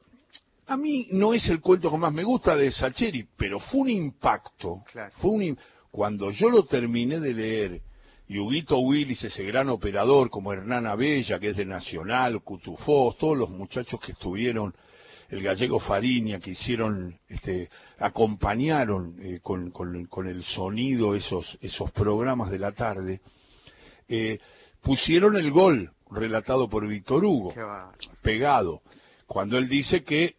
a 0.67 0.75
mí 0.77 1.07
no 1.11 1.33
es 1.33 1.47
el 1.49 1.61
cuento 1.61 1.89
que 1.89 1.97
más 1.97 2.11
me 2.11 2.23
gusta 2.23 2.55
de 2.55 2.71
Sacheri, 2.71 3.25
pero 3.37 3.59
fue 3.59 3.81
un 3.81 3.89
impacto. 3.89 4.83
Claro. 4.91 5.11
Fue 5.17 5.31
un 5.31 5.57
Cuando 5.91 6.29
yo 6.31 6.49
lo 6.49 6.65
terminé 6.65 7.19
de 7.19 7.33
leer, 7.33 7.81
y 8.27 8.39
Huguito 8.39 8.79
Willis, 8.79 9.23
ese 9.23 9.43
gran 9.43 9.69
operador, 9.69 10.29
como 10.29 10.51
Hernán 10.51 10.87
Abella, 10.87 11.39
que 11.39 11.49
es 11.49 11.57
de 11.57 11.65
Nacional, 11.65 12.41
Cutufós, 12.41 13.17
todos 13.17 13.37
los 13.37 13.49
muchachos 13.51 13.99
que 13.99 14.13
estuvieron, 14.13 14.73
el 15.29 15.41
gallego 15.43 15.79
Fariña, 15.79 16.39
que 16.39 16.51
hicieron, 16.51 17.17
este, 17.29 17.69
acompañaron 17.99 19.15
eh, 19.21 19.39
con, 19.41 19.71
con- 19.71 20.05
con 20.05 20.27
el 20.27 20.43
sonido 20.43 21.15
esos, 21.15 21.57
esos 21.61 21.91
programas 21.91 22.49
de 22.51 22.59
la 22.59 22.71
tarde, 22.71 23.21
eh, 24.07 24.39
pusieron 24.81 25.35
el 25.35 25.51
gol 25.51 25.91
relatado 26.11 26.67
por 26.69 26.87
Víctor 26.87 27.25
Hugo 27.25 27.53
pegado, 28.21 28.81
cuando 29.27 29.57
él 29.57 29.67
dice 29.67 30.03
que 30.03 30.35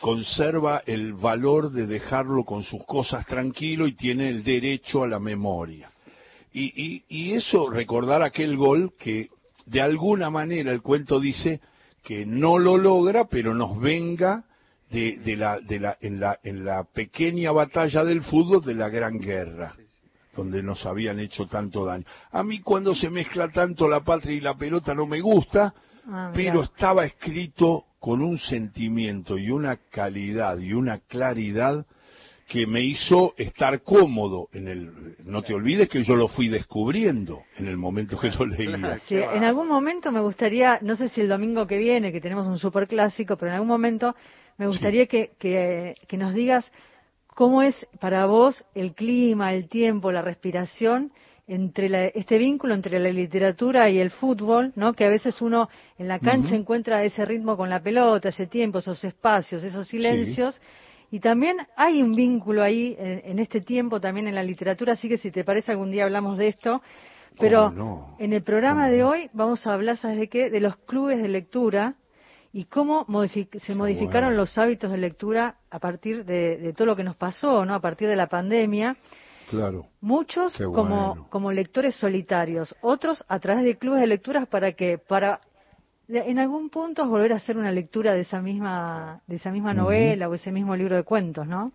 conserva 0.00 0.82
el 0.86 1.14
valor 1.14 1.70
de 1.72 1.86
dejarlo 1.86 2.44
con 2.44 2.62
sus 2.62 2.84
cosas 2.84 3.26
tranquilo 3.26 3.86
y 3.88 3.92
tiene 3.94 4.28
el 4.28 4.44
derecho 4.44 5.02
a 5.02 5.08
la 5.08 5.18
memoria. 5.18 5.90
Y, 6.52 6.72
y, 6.74 7.04
y 7.08 7.32
eso, 7.34 7.70
recordar 7.70 8.22
aquel 8.22 8.56
gol 8.56 8.92
que 8.98 9.28
de 9.66 9.80
alguna 9.80 10.30
manera 10.30 10.72
el 10.72 10.82
cuento 10.82 11.20
dice 11.20 11.60
que 12.02 12.26
no 12.26 12.58
lo 12.58 12.76
logra, 12.76 13.26
pero 13.26 13.54
nos 13.54 13.78
venga 13.78 14.44
de, 14.90 15.18
de 15.18 15.36
la, 15.36 15.60
de 15.60 15.78
la, 15.78 15.96
en, 16.00 16.18
la, 16.18 16.38
en 16.42 16.64
la 16.64 16.84
pequeña 16.84 17.52
batalla 17.52 18.04
del 18.04 18.22
fútbol 18.22 18.62
de 18.64 18.74
la 18.74 18.88
Gran 18.88 19.18
Guerra 19.18 19.74
donde 20.34 20.62
nos 20.62 20.86
habían 20.86 21.18
hecho 21.18 21.46
tanto 21.46 21.84
daño. 21.84 22.04
A 22.30 22.44
mí 22.44 22.60
cuando 22.60 22.94
se 22.94 23.10
mezcla 23.10 23.48
tanto 23.48 23.88
la 23.88 24.00
patria 24.00 24.36
y 24.36 24.40
la 24.40 24.56
pelota 24.56 24.94
no 24.94 25.04
me 25.04 25.20
gusta, 25.20 25.74
Ah, 26.06 26.32
pero 26.34 26.62
estaba 26.62 27.04
escrito 27.04 27.84
con 27.98 28.22
un 28.22 28.38
sentimiento 28.38 29.38
y 29.38 29.50
una 29.50 29.76
calidad 29.76 30.58
y 30.58 30.72
una 30.72 30.98
claridad 30.98 31.86
que 32.50 32.66
me 32.66 32.80
hizo 32.80 33.32
estar 33.36 33.80
cómodo 33.82 34.48
en 34.52 34.66
el 34.66 34.90
no 35.24 35.40
te 35.40 35.54
olvides 35.54 35.88
que 35.88 36.02
yo 36.02 36.16
lo 36.16 36.26
fui 36.26 36.48
descubriendo 36.48 37.44
en 37.56 37.68
el 37.68 37.76
momento 37.76 38.18
que 38.18 38.28
lo 38.32 38.44
leía 38.44 38.98
Sí, 39.06 39.14
en 39.14 39.44
algún 39.44 39.68
momento 39.68 40.10
me 40.10 40.20
gustaría, 40.20 40.80
no 40.82 40.96
sé 40.96 41.08
si 41.10 41.20
el 41.20 41.28
domingo 41.28 41.64
que 41.68 41.78
viene, 41.78 42.10
que 42.10 42.20
tenemos 42.20 42.48
un 42.48 42.58
superclásico, 42.58 43.36
pero 43.36 43.50
en 43.52 43.54
algún 43.54 43.68
momento 43.68 44.16
me 44.58 44.66
gustaría 44.66 45.06
que, 45.06 45.30
que, 45.38 45.94
que 46.08 46.16
nos 46.16 46.34
digas 46.34 46.72
cómo 47.28 47.62
es 47.62 47.86
para 48.00 48.26
vos 48.26 48.64
el 48.74 48.94
clima, 48.94 49.54
el 49.54 49.68
tiempo, 49.68 50.10
la 50.10 50.20
respiración 50.20 51.12
entre 51.46 51.88
la- 51.88 52.06
este 52.06 52.36
vínculo 52.36 52.74
entre 52.74 52.98
la 52.98 53.10
literatura 53.10 53.88
y 53.90 54.00
el 54.00 54.10
fútbol, 54.10 54.72
¿no? 54.74 54.92
Que 54.92 55.04
a 55.04 55.08
veces 55.08 55.40
uno 55.40 55.68
en 55.98 56.08
la 56.08 56.18
cancha 56.18 56.48
Ujú. 56.48 56.62
encuentra 56.62 57.04
ese 57.04 57.24
ritmo 57.24 57.56
con 57.56 57.70
la 57.70 57.80
pelota, 57.80 58.30
ese 58.30 58.48
tiempo, 58.48 58.80
esos 58.80 59.04
espacios, 59.04 59.62
esos 59.62 59.86
silencios. 59.86 60.60
Y 61.10 61.20
también 61.20 61.56
hay 61.76 62.02
un 62.02 62.14
vínculo 62.14 62.62
ahí 62.62 62.96
en, 62.98 63.22
en 63.24 63.38
este 63.38 63.60
tiempo 63.60 64.00
también 64.00 64.28
en 64.28 64.34
la 64.34 64.42
literatura, 64.42 64.92
así 64.92 65.08
que 65.08 65.16
si 65.18 65.30
te 65.30 65.44
parece 65.44 65.72
algún 65.72 65.90
día 65.90 66.04
hablamos 66.04 66.38
de 66.38 66.48
esto. 66.48 66.82
Pero 67.38 68.14
en 68.18 68.32
el 68.32 68.42
programa 68.42 68.84
¿Cómo 68.84 68.92
de 68.92 69.04
hoy 69.04 69.30
vamos 69.32 69.66
a 69.66 69.72
hablar, 69.72 69.96
¿sabes 69.96 70.18
de 70.18 70.28
qué? 70.28 70.50
De 70.50 70.60
los 70.60 70.76
clubes 70.78 71.22
de 71.22 71.28
lectura 71.28 71.94
y 72.52 72.64
cómo 72.64 73.06
se 73.28 73.74
modificaron 73.74 74.30
bueno. 74.30 74.42
los 74.42 74.58
hábitos 74.58 74.90
de 74.90 74.98
lectura 74.98 75.56
a 75.70 75.78
partir 75.78 76.24
de, 76.24 76.58
de 76.58 76.72
todo 76.72 76.86
lo 76.86 76.96
que 76.96 77.04
nos 77.04 77.16
pasó, 77.16 77.64
¿no? 77.64 77.74
A 77.74 77.80
partir 77.80 78.08
de 78.08 78.16
la 78.16 78.26
pandemia. 78.26 78.96
claro 79.48 79.86
Muchos 80.00 80.56
como, 80.56 81.28
como 81.30 81.52
lectores 81.52 81.94
solitarios, 81.94 82.74
otros 82.82 83.24
a 83.28 83.38
través 83.38 83.64
de 83.64 83.78
clubes 83.78 84.00
de 84.00 84.06
lecturas 84.08 84.46
para 84.48 84.72
que 84.72 84.98
para 84.98 85.40
en 86.12 86.38
algún 86.38 86.70
punto 86.70 87.06
volver 87.06 87.32
a 87.32 87.36
hacer 87.36 87.56
una 87.56 87.70
lectura 87.72 88.14
de 88.14 88.20
esa 88.22 88.40
misma 88.42 89.20
de 89.26 89.36
esa 89.36 89.50
misma 89.52 89.72
novela 89.74 90.28
o 90.28 90.34
ese 90.34 90.50
mismo 90.52 90.74
libro 90.76 90.96
de 90.96 91.02
cuentos, 91.04 91.46
¿no? 91.46 91.72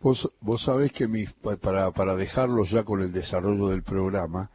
Vos, 0.00 0.30
vos 0.40 0.62
sabés 0.62 0.92
que 0.92 1.08
mis, 1.08 1.32
pa- 1.34 1.56
para, 1.56 1.90
para 1.90 2.14
dejarlo 2.16 2.64
ya 2.64 2.84
con 2.84 3.02
el 3.02 3.12
desarrollo 3.12 3.68
del 3.68 3.82
programa, 3.82 4.48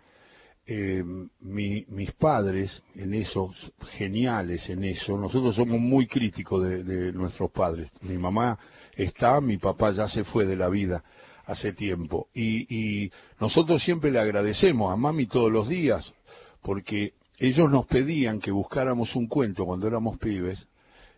eh, 0.66 1.04
mi- 1.42 1.86
mis 1.90 2.14
padres 2.14 2.82
en 2.96 3.14
eso, 3.14 3.54
geniales 3.98 4.70
en 4.70 4.86
eso, 4.86 5.18
nosotros 5.18 5.56
somos 5.56 5.80
muy 5.82 6.08
críticos 6.08 6.64
de, 6.64 6.84
de 6.86 7.12
nuestros 7.12 7.52
padres. 7.52 7.92
Mi 8.02 8.18
mamá 8.18 8.58
está, 8.96 9.42
mi 9.42 9.58
papá 9.58 9.92
ya 9.92 10.08
se 10.08 10.24
fue 10.24 10.46
de 10.46 10.56
la 10.56 10.70
vida 10.70 11.04
hace 11.46 11.74
tiempo. 11.74 12.30
Y, 12.34 12.66
y 12.74 13.12
nosotros 13.42 13.84
siempre 13.84 14.12
le 14.12 14.20
agradecemos 14.20 14.94
a 14.94 14.96
mami 14.96 15.26
todos 15.26 15.52
los 15.52 15.68
días, 15.68 16.14
porque 16.62 17.12
ellos 17.38 17.70
nos 17.70 17.86
pedían 17.88 18.40
que 18.40 18.52
buscáramos 18.52 19.16
un 19.16 19.28
cuento 19.28 19.66
cuando 19.66 19.88
éramos 19.88 20.18
pibes 20.18 20.68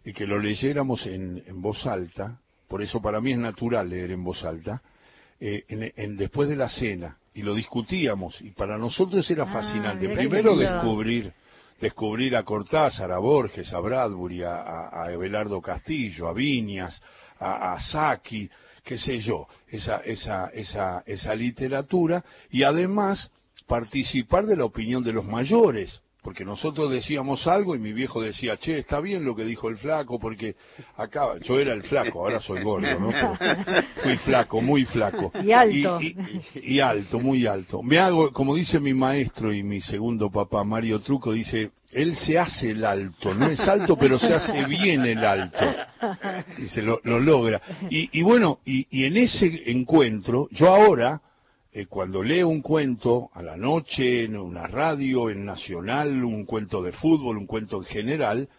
y 0.03 0.13
que 0.13 0.25
lo 0.25 0.39
leyéramos 0.39 1.05
en, 1.07 1.43
en 1.45 1.62
voz 1.62 1.86
alta, 1.86 2.39
por 2.67 2.81
eso 2.81 3.01
para 3.01 3.19
mí 3.22 3.31
es 3.34 3.39
natural 3.39 3.89
leer 3.89 4.12
en 4.12 4.24
voz 4.24 4.43
alta, 4.43 4.81
eh, 5.39 5.63
en- 5.67 5.91
en- 5.95 6.17
después 6.17 6.48
de 6.48 6.55
la 6.55 6.69
cena, 6.69 7.17
y 7.34 7.41
lo 7.41 7.53
discutíamos, 7.53 8.39
y 8.41 8.51
para 8.51 8.77
nosotros 8.77 9.29
era 9.29 9.43
Ah, 9.43 9.48
fascinante. 9.48 10.07
Primero 10.07 10.55
descubrir, 10.55 11.34
descubrir 11.81 12.36
a 12.38 12.43
Cortázar, 12.43 13.12
a 13.12 13.17
Borges, 13.19 13.74
a 13.74 13.79
Bradbury, 13.79 14.43
a, 14.43 14.55
a- 14.55 14.88
a 14.89 15.03
Abelardo 15.07 15.62
Castillo, 15.62 16.29
a 16.29 16.34
Viñas, 16.34 17.01
a, 17.39 17.74
a 17.74 17.81
Saki, 17.81 18.50
qué 18.84 18.98
sé 18.98 19.19
yo, 19.19 19.48
esa, 19.67 19.98
esa, 19.98 20.48
esa, 20.53 21.03
esa 21.05 21.36
literatura, 21.36 22.24
y 22.51 22.63
además 22.63 23.29
participar 23.67 24.45
de 24.45 24.55
la 24.55 24.63
opinión 24.65 25.03
de 25.03 25.12
los 25.12 25.25
mayores, 25.25 26.01
porque 26.25 26.44
nosotros 26.44 26.91
decíamos 26.91 27.46
algo 27.46 27.75
y 27.75 27.79
mi 27.79 27.94
viejo 27.94 28.20
decía, 28.20 28.58
che, 28.58 28.79
está 28.79 29.00
bien 29.00 29.24
lo 29.24 29.36
que 29.36 29.46
dijo 29.46 29.70
el 29.70 29.77
flaco, 29.77 30.17
porque 30.20 30.55
acá, 30.98 31.38
yo 31.44 31.60
era 31.60 31.72
el 31.74 31.84
flaco, 31.84 32.22
ahora 32.22 32.39
soy 32.39 32.63
gordo, 32.63 33.00
¿no? 33.00 33.12
Fui 34.03 34.17
flaco, 34.17 34.60
muy 34.60 34.86
flaco. 34.86 35.32
Y 35.44 35.51
alto. 35.51 36.01
Y, 36.01 36.08
y- 36.55 36.74
y 36.75 36.79
alto, 36.79 37.20
muy 37.20 37.46
alto. 37.46 37.84
Me 37.84 38.00
hago, 38.00 38.32
como 38.34 38.55
dice 38.55 38.79
mi 38.79 38.96
maestro 38.96 39.53
y 39.53 39.62
mi 39.62 39.82
segundo 39.82 40.32
papá, 40.32 40.63
Mario 40.63 41.00
Truco, 41.00 41.32
dice, 41.32 41.70
él 41.91 42.15
se 42.15 42.39
hace 42.39 42.72
el 42.72 42.84
alto, 42.84 43.36
no 43.36 43.46
es 43.48 43.60
alto, 43.60 43.96
pero 43.96 44.17
se 44.17 44.34
hace 44.34 44.65
bien 44.65 45.05
el 45.05 45.24
alto. 45.24 45.63
Y 46.58 46.67
se 46.70 46.82
lo, 46.82 47.00
lo 47.03 47.20
logra. 47.20 47.62
Y, 47.91 48.10
y 48.20 48.24
bueno, 48.24 48.58
y, 48.65 48.88
y 48.89 49.03
en 49.05 49.15
ese 49.17 49.62
encuentro, 49.67 50.48
yo 50.51 50.74
ahora, 50.74 51.22
eh, 51.77 51.88
cuando 51.88 52.24
leo 52.24 52.48
un 52.48 52.62
cuento 52.62 53.29
a 53.34 53.41
la 53.41 53.58
noche, 53.58 54.24
en 54.24 54.38
una 54.38 54.65
radio, 54.65 55.29
en 55.29 55.44
Nacional, 55.44 56.24
un 56.24 56.46
cuento 56.46 56.82
de 56.82 56.94
fútbol, 56.94 57.38
un 57.38 57.48
cuento 57.48 57.79
en 57.79 57.84
general, 57.84 58.50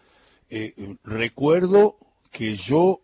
eh, 0.51 0.75
recuerdo 1.03 1.95
que 2.31 2.57
yo, 2.57 2.99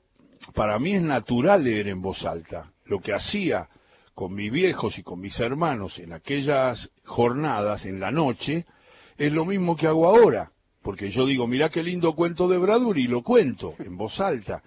para 0.53 0.77
mí 0.77 0.93
es 0.93 1.01
natural 1.01 1.63
leer 1.63 1.87
en 1.87 1.99
voz 1.99 2.23
alta. 2.25 2.71
Lo 2.85 3.01
que 3.01 3.11
hacía 3.11 3.67
con 4.13 4.35
mis 4.35 4.51
viejos 4.51 4.99
y 4.99 5.01
con 5.01 5.19
mis 5.19 5.39
hermanos 5.39 5.97
en 5.97 6.13
aquellas 6.13 6.91
jornadas, 7.05 7.83
en 7.87 7.99
la 7.99 8.11
noche, 8.11 8.67
es 9.17 9.33
lo 9.33 9.45
mismo 9.45 9.75
que 9.75 9.87
hago 9.87 10.07
ahora. 10.07 10.51
Porque 10.83 11.09
yo 11.09 11.25
digo, 11.25 11.47
mira 11.47 11.69
qué 11.69 11.81
lindo 11.81 12.13
cuento 12.13 12.47
de 12.47 12.59
Bradbury 12.59 13.05
y 13.05 13.07
lo 13.07 13.23
cuento 13.23 13.73
en 13.79 13.97
voz 13.97 14.19
alta. 14.19 14.61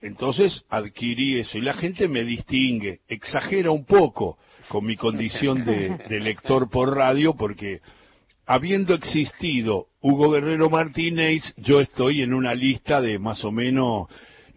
Entonces 0.00 0.64
adquirí 0.68 1.38
eso 1.38 1.56
y 1.56 1.60
la 1.60 1.74
gente 1.74 2.08
me 2.08 2.24
distingue, 2.24 3.02
exagera 3.06 3.70
un 3.70 3.84
poco 3.84 4.38
con 4.68 4.84
mi 4.84 4.96
condición 4.96 5.64
de, 5.64 5.96
de 6.08 6.20
lector 6.20 6.68
por 6.70 6.96
radio 6.96 7.34
porque 7.34 7.80
habiendo 8.46 8.94
existido 8.94 9.86
Hugo 10.00 10.30
Guerrero 10.30 10.70
Martínez, 10.70 11.42
yo 11.58 11.80
estoy 11.80 12.22
en 12.22 12.32
una 12.32 12.54
lista 12.54 13.00
de 13.00 13.18
más 13.18 13.44
o 13.44 13.52
menos 13.52 14.08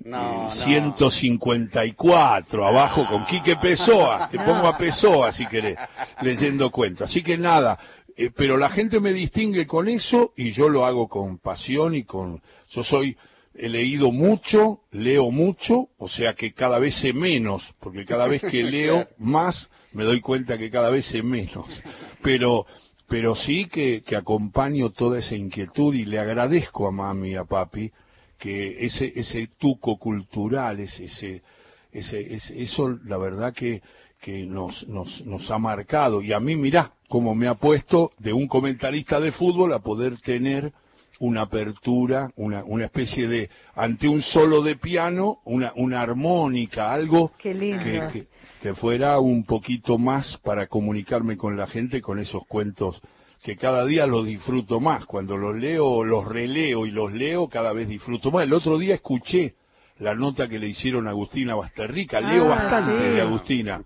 No, 0.03 0.17
eh, 0.17 0.45
no. 0.45 0.51
154 0.51 2.65
abajo 2.65 3.05
con 3.05 3.25
Quique 3.25 3.57
Pessoa, 3.57 4.29
te 4.29 4.37
pongo 4.37 4.67
a 4.67 4.77
Pessoa 4.77 5.33
si 5.33 5.45
querés, 5.45 5.77
leyendo 6.21 6.71
cuentos. 6.71 7.09
Así 7.09 7.21
que 7.21 7.37
nada, 7.37 7.77
eh, 8.15 8.31
pero 8.35 8.57
la 8.57 8.69
gente 8.69 8.99
me 8.99 9.13
distingue 9.13 9.67
con 9.67 9.87
eso 9.87 10.31
y 10.37 10.51
yo 10.51 10.69
lo 10.69 10.85
hago 10.85 11.07
con 11.07 11.39
pasión 11.39 11.95
y 11.95 12.03
con... 12.03 12.41
Yo 12.69 12.83
soy, 12.83 13.17
he 13.53 13.69
leído 13.69 14.11
mucho, 14.11 14.79
leo 14.91 15.31
mucho, 15.31 15.89
o 15.97 16.07
sea 16.07 16.33
que 16.33 16.53
cada 16.53 16.79
vez 16.79 16.95
sé 16.95 17.13
menos, 17.13 17.63
porque 17.79 18.05
cada 18.05 18.27
vez 18.27 18.41
que 18.41 18.63
leo 18.63 19.07
más 19.17 19.69
me 19.93 20.03
doy 20.03 20.21
cuenta 20.21 20.57
que 20.57 20.69
cada 20.69 20.89
vez 20.89 21.05
sé 21.05 21.21
menos. 21.21 21.81
Pero 22.21 22.65
pero 23.11 23.35
sí 23.35 23.65
que, 23.67 24.03
que 24.03 24.15
acompaño 24.15 24.91
toda 24.91 25.19
esa 25.19 25.35
inquietud 25.35 25.93
y 25.93 26.05
le 26.05 26.17
agradezco 26.17 26.87
a 26.87 26.91
mami 26.91 27.31
y 27.31 27.35
a 27.35 27.43
papi 27.43 27.91
que 28.39 28.85
ese, 28.85 29.11
ese 29.13 29.49
tuco 29.59 29.97
cultural, 29.97 30.79
ese, 30.79 31.03
ese, 31.03 31.43
ese, 31.91 32.61
eso 32.63 32.97
la 33.03 33.17
verdad 33.17 33.53
que, 33.53 33.81
que 34.21 34.45
nos, 34.45 34.87
nos, 34.87 35.25
nos 35.25 35.51
ha 35.51 35.57
marcado. 35.57 36.21
Y 36.21 36.31
a 36.31 36.39
mí, 36.39 36.55
mirá, 36.55 36.93
cómo 37.09 37.35
me 37.35 37.49
ha 37.49 37.55
puesto 37.55 38.13
de 38.17 38.31
un 38.31 38.47
comentarista 38.47 39.19
de 39.19 39.33
fútbol 39.33 39.73
a 39.73 39.79
poder 39.79 40.17
tener 40.21 40.71
una 41.21 41.41
apertura, 41.41 42.31
una, 42.35 42.63
una 42.63 42.85
especie 42.85 43.27
de, 43.27 43.49
ante 43.75 44.07
un 44.07 44.23
solo 44.23 44.63
de 44.63 44.75
piano, 44.75 45.37
una, 45.45 45.71
una 45.75 46.01
armónica, 46.01 46.91
algo 46.91 47.31
que, 47.37 48.25
que, 48.61 48.73
fuera 48.73 49.19
un 49.19 49.43
poquito 49.43 49.99
más 49.99 50.37
para 50.43 50.65
comunicarme 50.65 51.37
con 51.37 51.55
la 51.55 51.67
gente 51.67 52.01
con 52.01 52.17
esos 52.17 52.45
cuentos 52.47 52.99
que 53.43 53.55
cada 53.55 53.85
día 53.85 54.07
los 54.07 54.25
disfruto 54.25 54.79
más. 54.79 55.05
Cuando 55.05 55.37
los 55.37 55.55
leo, 55.55 56.03
los 56.03 56.27
releo 56.27 56.87
y 56.87 56.91
los 56.91 57.13
leo, 57.13 57.47
cada 57.49 57.71
vez 57.71 57.87
disfruto 57.87 58.31
más. 58.31 58.43
El 58.43 58.53
otro 58.53 58.79
día 58.79 58.95
escuché 58.95 59.53
la 59.99 60.15
nota 60.15 60.47
que 60.47 60.57
le 60.57 60.69
hicieron 60.69 61.05
a 61.05 61.11
Agustina 61.11 61.53
Basterrica, 61.53 62.19
leo 62.19 62.45
Ah, 62.45 62.55
bastante 62.55 62.97
sí. 62.97 63.13
de 63.15 63.21
Agustina. 63.21 63.83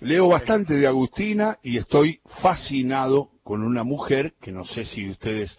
Leo 0.00 0.28
bastante 0.28 0.74
de 0.74 0.86
Agustina 0.88 1.58
y 1.62 1.76
estoy 1.76 2.18
fascinado 2.42 3.28
con 3.44 3.62
una 3.62 3.84
mujer 3.84 4.32
que 4.40 4.50
no 4.50 4.64
sé 4.64 4.84
si 4.84 5.08
ustedes 5.08 5.56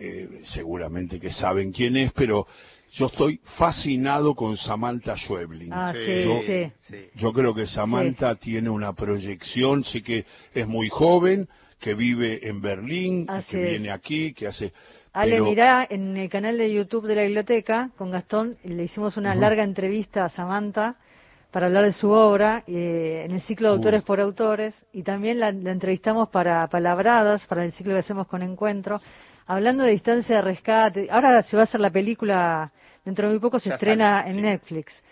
eh, 0.00 0.40
seguramente 0.46 1.20
que 1.20 1.30
saben 1.30 1.72
quién 1.72 1.96
es, 1.96 2.10
pero 2.12 2.46
yo 2.92 3.06
estoy 3.06 3.38
fascinado 3.58 4.34
con 4.34 4.56
Samantha 4.56 5.14
Schweblin. 5.16 5.72
Ah, 5.72 5.92
Sí, 5.94 6.00
sí, 6.04 6.24
yo, 6.24 6.40
sí. 6.42 6.72
sí. 6.88 7.10
yo 7.14 7.32
creo 7.32 7.54
que 7.54 7.66
Samantha 7.66 8.34
tiene 8.36 8.70
una 8.70 8.94
proyección, 8.94 9.84
sé 9.84 10.02
que 10.02 10.24
es 10.54 10.66
muy 10.66 10.88
joven, 10.88 11.46
que 11.78 11.94
vive 11.94 12.46
en 12.48 12.60
Berlín, 12.60 13.26
Así 13.28 13.52
que 13.52 13.62
es. 13.64 13.70
viene 13.70 13.90
aquí, 13.90 14.32
que 14.34 14.48
hace... 14.48 14.72
Ale, 15.12 15.32
pero- 15.32 15.44
mirá, 15.44 15.86
en 15.90 16.16
el 16.16 16.28
canal 16.28 16.56
de 16.58 16.72
YouTube 16.72 17.06
de 17.06 17.14
la 17.16 17.22
biblioteca, 17.22 17.90
con 17.96 18.10
Gastón, 18.10 18.56
le 18.64 18.84
hicimos 18.84 19.16
una 19.16 19.34
larga 19.34 19.62
entrevista 19.64 20.24
a 20.24 20.28
Samantha 20.30 20.96
para 21.50 21.66
hablar 21.66 21.84
de 21.84 21.92
su 21.92 22.10
obra 22.10 22.62
eh, 22.66 23.22
en 23.24 23.32
el 23.32 23.40
ciclo 23.42 23.68
de 23.68 23.74
autores 23.74 24.02
por 24.04 24.20
autores 24.20 24.72
y 24.92 25.02
también 25.02 25.40
la, 25.40 25.50
la 25.52 25.72
entrevistamos 25.72 26.28
para 26.28 26.66
Palabradas, 26.68 27.44
para 27.48 27.64
el 27.64 27.72
ciclo 27.72 27.92
que 27.94 28.00
hacemos 28.00 28.28
con 28.28 28.42
Encuentro, 28.42 29.00
hablando 29.54 29.84
de 29.84 29.90
distancia 29.90 30.36
de 30.36 30.42
rescate. 30.42 31.08
Ahora 31.10 31.42
se 31.42 31.56
va 31.56 31.62
a 31.62 31.64
hacer 31.64 31.80
la 31.80 31.90
película, 31.90 32.72
dentro 33.04 33.26
de 33.26 33.32
muy 33.34 33.40
poco 33.40 33.58
se 33.58 33.68
Ya 33.70 33.74
estrena 33.74 34.18
sale, 34.20 34.30
en 34.30 34.36
sí. 34.36 34.42
Netflix. 34.42 35.02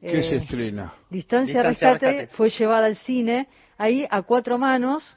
¿Qué 0.00 0.18
Eh, 0.18 0.22
se 0.22 0.36
estrena? 0.36 0.92
Distancia, 1.08 1.62
de 1.62 1.68
Distancia 1.68 1.88
de 1.88 1.94
rescate, 1.94 2.06
rescate. 2.06 2.36
fue 2.36 2.50
llevada 2.50 2.86
al 2.86 2.96
cine, 2.96 3.48
ahí 3.78 4.04
a 4.10 4.22
cuatro 4.22 4.58
manos, 4.58 5.16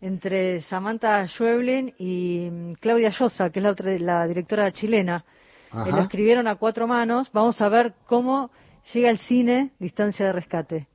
entre 0.00 0.60
Samantha 0.62 1.26
Schweblin 1.28 1.94
y 1.98 2.48
mm, 2.50 2.72
Claudia 2.80 3.10
Llosa, 3.10 3.50
que 3.50 3.60
es 3.60 3.62
la, 3.62 3.70
otra, 3.70 3.96
la 3.98 4.26
directora 4.26 4.70
chilena. 4.72 5.24
Eh, 5.72 5.90
lo 5.90 6.02
escribieron 6.02 6.48
a 6.48 6.56
cuatro 6.56 6.86
manos. 6.86 7.30
Vamos 7.32 7.60
a 7.60 7.68
ver 7.68 7.94
cómo 8.06 8.50
llega 8.92 9.10
al 9.10 9.18
cine 9.18 9.70
Distancia 9.78 10.26
de 10.26 10.32
Rescate. 10.32 10.86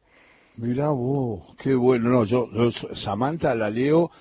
Mirá 0.58 0.90
vos, 0.90 1.56
qué 1.58 1.74
bueno. 1.76 2.10
No, 2.10 2.26
yo, 2.26 2.50
yo 2.54 2.72
Samantha 2.96 3.56
la 3.56 3.70
leo 3.70 4.12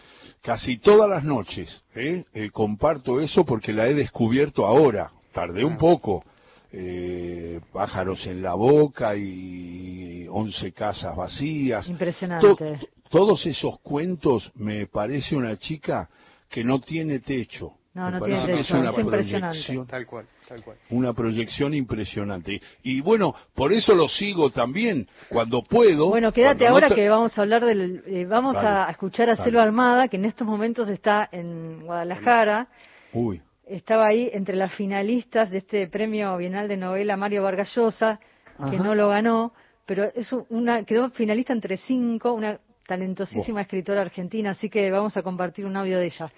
casi 0.42 0.78
todas 0.78 1.09
las 1.09 1.25
noches. 1.25 1.82
¿eh? 1.94 2.25
Eh, 2.32 2.50
comparto 2.50 3.20
eso 3.20 3.44
porque 3.44 3.73
la 3.73 3.87
he 3.88 3.94
descubierto 3.94 4.66
ahora. 4.66 5.11
Tardé 5.32 5.64
un 5.64 5.78
poco. 5.78 6.25
Eh, 6.73 7.61
pájaros 7.73 8.26
en 8.26 8.42
la 8.42 8.54
boca 8.54 9.16
y 9.16 10.26
once 10.30 10.73
casas 10.73 11.16
vacías. 11.16 11.88
Impresionante. 11.88 12.47
To- 12.47 12.56
to- 12.56 12.87
todos 13.09 13.44
esos 13.47 13.80
cuentos 13.80 14.52
me 14.54 14.87
parece 14.87 15.35
una 15.37 15.56
chica 15.59 16.09
que 16.49 16.62
no 16.62 16.80
tiene 16.80 17.18
techo. 17.18 17.73
No, 17.92 18.09
no 18.09 18.20
tiene 18.23 18.47
que 18.47 18.52
techo, 18.59 18.78
una 18.78 18.90
es 18.90 18.99
impresionante. 18.99 19.59
proyección- 19.59 19.87
Tal 19.88 20.06
cual, 20.06 20.26
tal 20.49 20.62
cual. 20.62 20.76
una 20.90 21.12
proyección 21.12 21.75
impresionante. 21.75 22.62
Y 22.85 23.00
bueno, 23.00 23.35
por 23.54 23.73
eso 23.73 23.94
lo 23.97 24.09
sigo 24.09 24.50
también 24.50 25.09
cuando 25.28 25.62
puedo. 25.64 26.09
Bueno, 26.09 26.32
quédate 26.32 26.66
no 26.66 26.70
ahora 26.75 26.88
te- 26.88 26.94
que 26.94 27.09
vamos 27.09 27.37
a 27.37 27.42
hablar 27.42 27.64
del... 27.64 28.04
eh, 28.06 28.26
vamos 28.26 28.54
Dale, 28.54 28.68
a 28.68 28.90
escuchar 28.90 29.28
a 29.28 29.35
dale. 29.35 29.42
Selva 29.44 29.64
Almada, 29.64 30.06
que 30.06 30.16
en 30.18 30.25
estos 30.25 30.47
momentos 30.47 30.88
está 30.88 31.28
en 31.32 31.80
Guadalajara. 31.85 32.68
Uy, 33.12 33.42
estaba 33.66 34.07
ahí 34.07 34.31
entre 34.33 34.55
las 34.55 34.72
finalistas 34.72 35.50
de 35.50 35.59
este 35.59 35.88
premio 35.88 36.37
Bienal 36.37 36.68
de 36.68 36.76
Novela 36.76 37.16
Mario 37.16 37.42
Vargas 37.42 37.74
Llosa, 37.74 38.20
que 38.57 38.76
Ajá. 38.76 38.85
no 38.85 38.94
lo 38.94 39.09
ganó, 39.09 39.53
pero 39.85 40.05
es 40.14 40.33
una, 40.48 40.85
quedó 40.85 41.11
finalista 41.11 41.53
entre 41.53 41.76
cinco, 41.76 42.33
una 42.35 42.59
talentosísima 42.87 43.62
escritora 43.62 44.00
argentina, 44.03 44.50
así 44.50 44.68
que 44.70 44.90
vamos 44.92 45.16
a 45.16 45.22
compartir 45.22 45.66
un 45.66 45.76
audio 45.76 45.98
de 45.98 46.07
ella. 46.07 46.31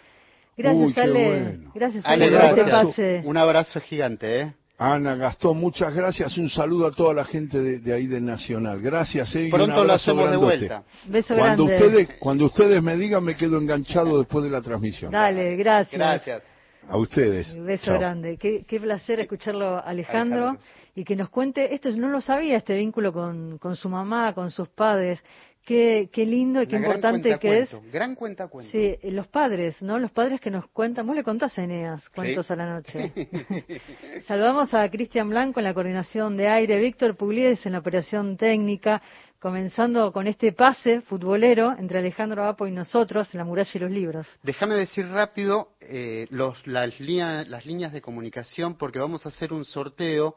Gracias, 0.56 0.86
Uy, 0.86 0.94
Ale. 1.02 1.26
bueno. 1.26 1.72
Gracias, 1.74 2.04
Ale, 2.06 2.24
Ale, 2.26 2.36
este 2.50 2.62
gracias. 2.64 2.86
pase. 2.86 3.22
Un 3.24 3.36
abrazo 3.36 3.80
gigante, 3.80 4.40
¿eh? 4.40 4.54
Ana 4.78 5.14
Gastón, 5.14 5.58
muchas 5.58 5.94
gracias. 5.94 6.36
Un 6.38 6.48
saludo 6.50 6.88
a 6.88 6.92
toda 6.92 7.14
la 7.14 7.24
gente 7.24 7.60
de, 7.60 7.78
de 7.78 7.92
ahí 7.94 8.06
del 8.08 8.24
Nacional. 8.24 8.80
Gracias. 8.80 9.32
eh, 9.36 9.42
y 9.42 9.44
un 9.44 9.50
Pronto 9.52 9.84
lo 9.84 9.92
hacemos 9.92 10.24
de 10.24 10.30
grandote. 10.30 10.56
vuelta. 10.58 10.82
Beso 11.06 11.36
Cuando 11.36 11.66
grande. 11.66 11.86
ustedes, 11.86 12.08
cuando 12.18 12.46
ustedes 12.46 12.82
me 12.82 12.96
digan, 12.96 13.22
me 13.22 13.36
quedo 13.36 13.58
enganchado 13.58 14.18
después 14.18 14.44
de 14.44 14.50
la 14.50 14.60
transmisión. 14.60 15.12
Dale, 15.12 15.54
gracias. 15.56 15.98
Gracias. 15.98 16.42
A 16.88 16.96
ustedes. 16.96 17.52
Un 17.52 17.64
beso 17.66 17.84
Chao. 17.86 17.98
grande. 17.98 18.36
Qué, 18.36 18.64
qué 18.66 18.80
placer 18.80 19.20
escucharlo, 19.20 19.80
Alejandro, 19.86 20.48
Alejandro. 20.48 20.66
y 20.96 21.04
que 21.04 21.14
nos 21.14 21.28
cuente, 21.30 21.72
esto 21.72 21.88
no 21.96 22.08
lo 22.08 22.20
sabía, 22.20 22.56
este 22.56 22.74
vínculo 22.74 23.12
con, 23.12 23.58
con 23.58 23.76
su 23.76 23.88
mamá, 23.88 24.32
con 24.34 24.50
sus 24.50 24.68
padres. 24.68 25.22
Qué, 25.64 26.08
qué 26.12 26.26
lindo 26.26 26.60
y 26.60 26.66
qué 26.66 26.74
Una 26.76 26.86
importante 26.86 27.38
que 27.38 27.60
es. 27.60 27.92
Gran 27.92 28.16
cuenta 28.16 28.48
cuento. 28.48 28.72
Sí, 28.72 28.96
los 29.04 29.28
padres, 29.28 29.80
¿no? 29.80 29.96
Los 30.00 30.10
padres 30.10 30.40
que 30.40 30.50
nos 30.50 30.66
cuentan. 30.70 31.06
Vos 31.06 31.14
le 31.14 31.22
contás 31.22 31.56
a 31.56 31.62
Eneas 31.62 32.08
cuentos 32.08 32.50
a 32.50 32.56
la 32.56 32.66
noche. 32.74 33.12
Saludamos 34.26 34.74
a 34.74 34.88
Cristian 34.90 35.28
Blanco 35.28 35.60
en 35.60 35.64
la 35.64 35.74
coordinación 35.74 36.36
de 36.36 36.48
aire, 36.48 36.78
Víctor 36.80 37.16
Pugliese 37.16 37.68
en 37.68 37.74
la 37.74 37.78
operación 37.78 38.36
técnica, 38.36 39.00
comenzando 39.38 40.12
con 40.12 40.26
este 40.26 40.52
pase 40.52 41.00
futbolero 41.02 41.74
entre 41.78 41.98
Alejandro 42.00 42.44
Apo 42.44 42.66
y 42.66 42.72
nosotros 42.72 43.32
en 43.34 43.38
la 43.38 43.44
muralla 43.44 43.70
y 43.74 43.78
los 43.78 43.90
libros. 43.90 44.26
Déjame 44.42 44.74
decir 44.74 45.06
rápido 45.08 45.68
eh, 45.80 46.26
los- 46.30 46.66
las, 46.66 46.98
línea- 47.00 47.44
las 47.44 47.66
líneas 47.66 47.92
de 47.92 48.00
comunicación 48.00 48.76
porque 48.76 48.98
vamos 48.98 49.26
a 49.26 49.28
hacer 49.28 49.52
un 49.52 49.64
sorteo. 49.64 50.36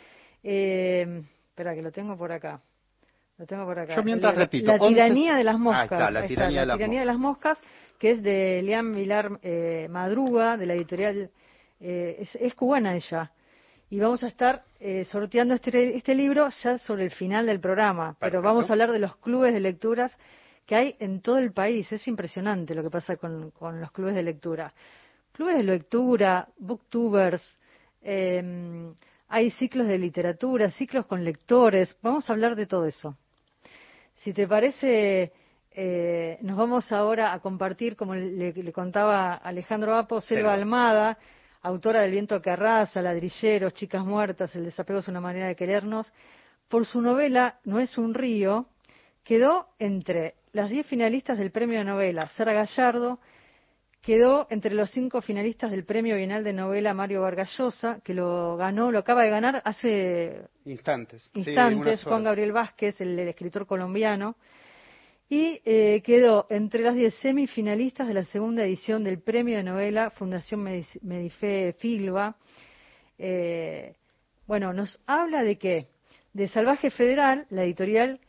Eh, 0.43 1.21
espera, 1.49 1.73
que 1.75 1.81
lo 1.81 1.91
tengo 1.91 2.15
por 2.17 2.31
acá. 2.31 2.61
Lo 3.39 3.45
tengo 3.45 3.63
por 3.65 3.79
acá. 3.79 3.95
Yo 3.95 4.03
mientras 4.03 4.35
La- 4.35 4.39
repito, 4.41 4.67
La 4.67 4.73
11 4.77 4.87
tiranía 4.93 5.35
de 5.35 5.43
las 5.45 5.57
moscas. 5.57 5.83
está, 5.91 6.11
La 6.11 6.27
tiranía 6.27 6.59
de 6.59 6.65
las 6.65 6.77
de 6.77 7.05
las 7.05 7.17
moscas, 7.17 7.61
que 7.97 8.11
es 8.11 8.21
de 8.21 8.61
Liam 8.61 8.93
Vilar 8.93 9.39
eh, 9.41 9.87
Madruga, 9.89 10.57
de 10.57 10.65
la 10.65 10.73
editorial. 10.73 11.29
eh, 11.79 12.17
es, 12.19 12.35
es 12.35 12.53
cubana 12.55 12.93
ella. 12.95 13.31
Y 13.89 13.97
vamos 13.97 14.21
a 14.23 14.27
estar 14.27 14.63
eh, 14.81 15.05
sorteando 15.05 15.53
este, 15.53 15.95
este 15.95 16.13
libro 16.13 16.49
ya 16.49 16.77
sobre 16.77 17.05
el 17.05 17.11
final 17.11 17.45
del 17.45 17.61
programa. 17.61 18.17
Pero 18.19 18.41
vamos 18.41 18.69
a 18.69 18.73
hablar 18.73 18.91
de 18.91 18.99
los 18.99 19.15
clubes 19.15 19.53
de 19.53 19.61
lecturas 19.61 20.15
que 20.65 20.75
hay 20.75 20.95
en 20.99 21.21
todo 21.21 21.37
el 21.37 21.53
país. 21.53 21.89
Es 21.93 22.05
impresionante 22.09 22.75
lo 22.75 22.83
que 22.83 22.89
pasa 22.89 23.15
con, 23.15 23.51
con 23.51 23.79
los 23.79 23.91
clubes 23.93 24.15
de 24.15 24.23
lectura. 24.23 24.73
Clubes 25.31 25.55
de 25.55 25.63
lectura, 25.63 26.49
booktubers, 26.57 27.59
eh, 28.01 28.91
hay 29.29 29.51
ciclos 29.51 29.87
de 29.87 29.97
literatura, 29.97 30.69
ciclos 30.71 31.05
con 31.05 31.23
lectores. 31.23 31.95
Vamos 32.01 32.29
a 32.29 32.33
hablar 32.33 32.55
de 32.57 32.65
todo 32.65 32.85
eso. 32.85 33.15
Si 34.23 34.33
te 34.33 34.47
parece, 34.49 35.31
eh, 35.71 36.39
nos 36.41 36.57
vamos 36.57 36.91
ahora 36.91 37.31
a 37.31 37.39
compartir, 37.39 37.95
como 37.95 38.15
le, 38.15 38.51
le 38.51 38.73
contaba 38.73 39.35
Alejandro 39.35 39.95
Apo, 39.95 40.19
Selva. 40.19 40.53
Almada, 40.53 41.17
autora 41.61 42.01
del 42.01 42.11
Viento 42.11 42.41
que 42.41 42.49
arrasa, 42.49 43.01
Ladrilleros, 43.01 43.73
Chicas 43.75 44.03
Muertas, 44.03 44.53
El 44.57 44.65
desapego 44.65 44.99
es 44.99 45.07
una 45.07 45.21
manera 45.21 45.47
de 45.47 45.55
querernos. 45.55 46.13
Por 46.67 46.85
su 46.85 47.01
novela 47.01 47.59
No 47.63 47.79
es 47.79 47.97
un 47.97 48.13
río, 48.13 48.65
quedó 49.23 49.69
entre 49.79 50.35
las 50.51 50.69
diez 50.69 50.85
finalistas 50.85 51.37
del 51.37 51.51
premio 51.51 51.77
de 51.77 51.85
novela 51.85 52.27
Sara 52.27 52.51
Gallardo, 52.51 53.21
quedó 54.09 54.47
entre 54.49 54.73
los 54.73 54.89
cinco 54.89 55.21
finalistas 55.21 55.69
del 55.69 55.85
premio 55.85 56.15
Bienal 56.15 56.43
de 56.43 56.51
Novela 56.51 56.95
Mario 56.95 57.21
Vargas 57.21 57.55
Llosa, 57.55 57.99
que 58.03 58.15
lo 58.15 58.57
ganó, 58.57 58.91
lo 58.91 58.97
acaba 58.97 59.21
de 59.21 59.29
ganar 59.29 59.61
hace 59.63 60.47
Instantes. 61.35 62.03
Juan. 62.03 62.23
Gabriel 62.23 62.51
Vázquez, 62.51 62.99
el, 63.01 63.19
el 63.19 63.27
escritor 63.27 63.67
colombiano, 63.67 64.35
y 65.29 65.61
eh, 65.63 66.01
quedó 66.03 66.47
entre 66.49 66.81
las 66.81 66.95
diez 66.95 67.13
semifinalistas 67.21 68.07
de 68.07 68.15
la 68.15 68.23
segunda 68.23 68.63
edición 68.63 69.03
del 69.03 69.19
Premio 69.19 69.57
de 69.57 69.63
Novela 69.63 70.09
Fundación 70.09 70.63
Medife 71.03 71.73
Filba. 71.73 72.35
Eh, 73.15 73.93
bueno, 74.47 74.73
nos 74.73 74.99
habla 75.05 75.43
de 75.43 75.59
qué? 75.59 75.89
De 76.33 76.47
Salvaje 76.47 76.89
Federal, 76.89 77.45
la 77.51 77.63
editorial 77.63 78.19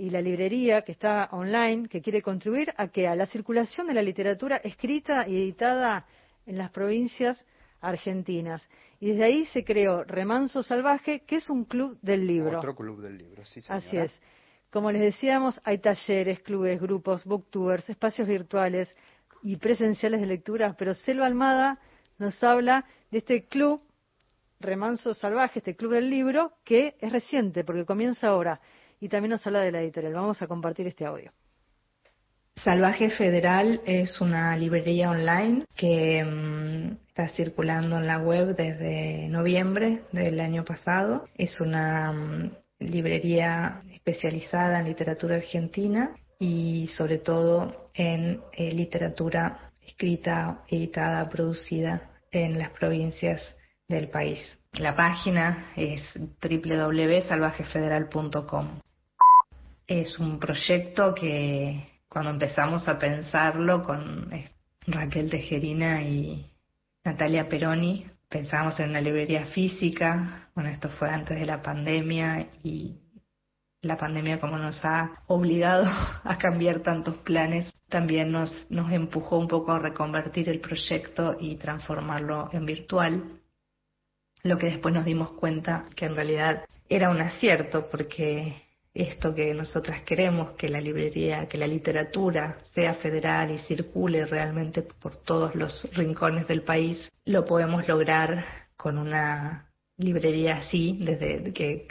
y 0.00 0.08
la 0.08 0.22
librería 0.22 0.80
que 0.80 0.92
está 0.92 1.28
online, 1.32 1.86
que 1.86 2.00
quiere 2.00 2.22
contribuir 2.22 2.72
a 2.78 2.88
que 2.88 3.06
a 3.06 3.14
la 3.14 3.26
circulación 3.26 3.86
de 3.86 3.92
la 3.92 4.00
literatura 4.00 4.56
escrita 4.56 5.28
y 5.28 5.36
editada 5.36 6.06
en 6.46 6.56
las 6.56 6.70
provincias 6.70 7.44
argentinas. 7.82 8.66
Y 8.98 9.08
desde 9.10 9.24
ahí 9.24 9.44
se 9.46 9.62
creó 9.62 10.02
Remanso 10.04 10.62
Salvaje, 10.62 11.20
que 11.26 11.36
es 11.36 11.50
un 11.50 11.64
club 11.64 11.98
del 12.00 12.26
libro. 12.26 12.58
Otro 12.58 12.74
club 12.74 13.02
del 13.02 13.18
libro, 13.18 13.44
sí, 13.44 13.60
señora. 13.60 13.86
Así 13.86 13.96
es. 13.98 14.22
Como 14.70 14.90
les 14.90 15.02
decíamos, 15.02 15.60
hay 15.64 15.78
talleres, 15.78 16.40
clubes, 16.40 16.80
grupos, 16.80 17.26
booktubers, 17.26 17.90
espacios 17.90 18.26
virtuales 18.26 18.96
y 19.42 19.56
presenciales 19.56 20.22
de 20.22 20.26
lectura, 20.26 20.76
pero 20.78 20.94
Selva 20.94 21.26
Almada 21.26 21.78
nos 22.16 22.42
habla 22.42 22.86
de 23.10 23.18
este 23.18 23.44
club 23.48 23.82
Remanso 24.60 25.12
Salvaje, 25.12 25.58
este 25.58 25.76
club 25.76 25.92
del 25.92 26.08
libro, 26.08 26.54
que 26.64 26.96
es 27.00 27.12
reciente 27.12 27.64
porque 27.64 27.84
comienza 27.84 28.28
ahora 28.28 28.60
y 29.00 29.08
también 29.08 29.30
nos 29.30 29.46
habla 29.46 29.60
de 29.60 29.72
la 29.72 29.80
editorial. 29.80 30.14
Vamos 30.14 30.42
a 30.42 30.46
compartir 30.46 30.86
este 30.86 31.06
audio. 31.06 31.32
Salvaje 32.56 33.10
Federal 33.10 33.80
es 33.86 34.20
una 34.20 34.56
librería 34.56 35.10
online 35.10 35.64
que 35.74 36.22
mm, 36.22 37.08
está 37.08 37.28
circulando 37.30 37.96
en 37.96 38.06
la 38.06 38.18
web 38.18 38.54
desde 38.54 39.26
noviembre 39.28 40.02
del 40.12 40.38
año 40.40 40.62
pasado. 40.64 41.24
Es 41.36 41.58
una 41.60 42.12
mm, 42.12 42.50
librería 42.80 43.82
especializada 43.92 44.80
en 44.80 44.88
literatura 44.88 45.36
argentina 45.36 46.14
y 46.38 46.88
sobre 46.88 47.16
todo 47.18 47.90
en 47.94 48.42
eh, 48.52 48.72
literatura 48.72 49.70
escrita, 49.80 50.64
editada, 50.68 51.26
producida 51.30 52.10
en 52.30 52.58
las 52.58 52.68
provincias 52.70 53.56
del 53.88 54.08
país. 54.08 54.40
La 54.74 54.94
página 54.94 55.72
es 55.76 56.02
www.salvajefederal.com. 56.42 58.80
Es 59.90 60.20
un 60.20 60.38
proyecto 60.38 61.12
que 61.16 62.00
cuando 62.08 62.30
empezamos 62.30 62.86
a 62.86 62.96
pensarlo 62.96 63.82
con 63.82 64.32
eh, 64.32 64.52
Raquel 64.86 65.28
Tejerina 65.28 66.00
y 66.04 66.48
Natalia 67.04 67.48
Peroni, 67.48 68.06
pensábamos 68.28 68.78
en 68.78 68.90
una 68.90 69.00
librería 69.00 69.46
física, 69.46 70.48
bueno, 70.54 70.70
esto 70.70 70.90
fue 70.90 71.10
antes 71.10 71.40
de 71.40 71.44
la 71.44 71.60
pandemia 71.60 72.50
y 72.62 73.00
la 73.82 73.96
pandemia 73.96 74.38
como 74.38 74.58
nos 74.58 74.78
ha 74.84 75.24
obligado 75.26 75.86
a 76.22 76.38
cambiar 76.38 76.84
tantos 76.84 77.18
planes, 77.18 77.66
también 77.88 78.30
nos, 78.30 78.70
nos 78.70 78.92
empujó 78.92 79.38
un 79.38 79.48
poco 79.48 79.72
a 79.72 79.80
reconvertir 79.80 80.48
el 80.50 80.60
proyecto 80.60 81.36
y 81.40 81.56
transformarlo 81.56 82.48
en 82.52 82.64
virtual. 82.64 83.40
Lo 84.44 84.56
que 84.56 84.66
después 84.66 84.94
nos 84.94 85.04
dimos 85.04 85.32
cuenta 85.32 85.86
que 85.96 86.04
en 86.06 86.14
realidad 86.14 86.64
era 86.88 87.10
un 87.10 87.20
acierto 87.20 87.90
porque 87.90 88.69
esto 89.00 89.34
que 89.34 89.54
nosotras 89.54 90.02
queremos, 90.02 90.52
que 90.52 90.68
la 90.68 90.80
librería, 90.80 91.48
que 91.48 91.58
la 91.58 91.66
literatura 91.66 92.58
sea 92.74 92.94
federal 92.94 93.50
y 93.50 93.58
circule 93.58 94.26
realmente 94.26 94.82
por 94.82 95.16
todos 95.16 95.54
los 95.54 95.88
rincones 95.94 96.46
del 96.46 96.62
país, 96.62 97.10
lo 97.24 97.44
podemos 97.44 97.88
lograr 97.88 98.44
con 98.76 98.98
una 98.98 99.70
librería 99.96 100.58
así, 100.58 100.98
desde 101.00 101.52
que 101.52 101.86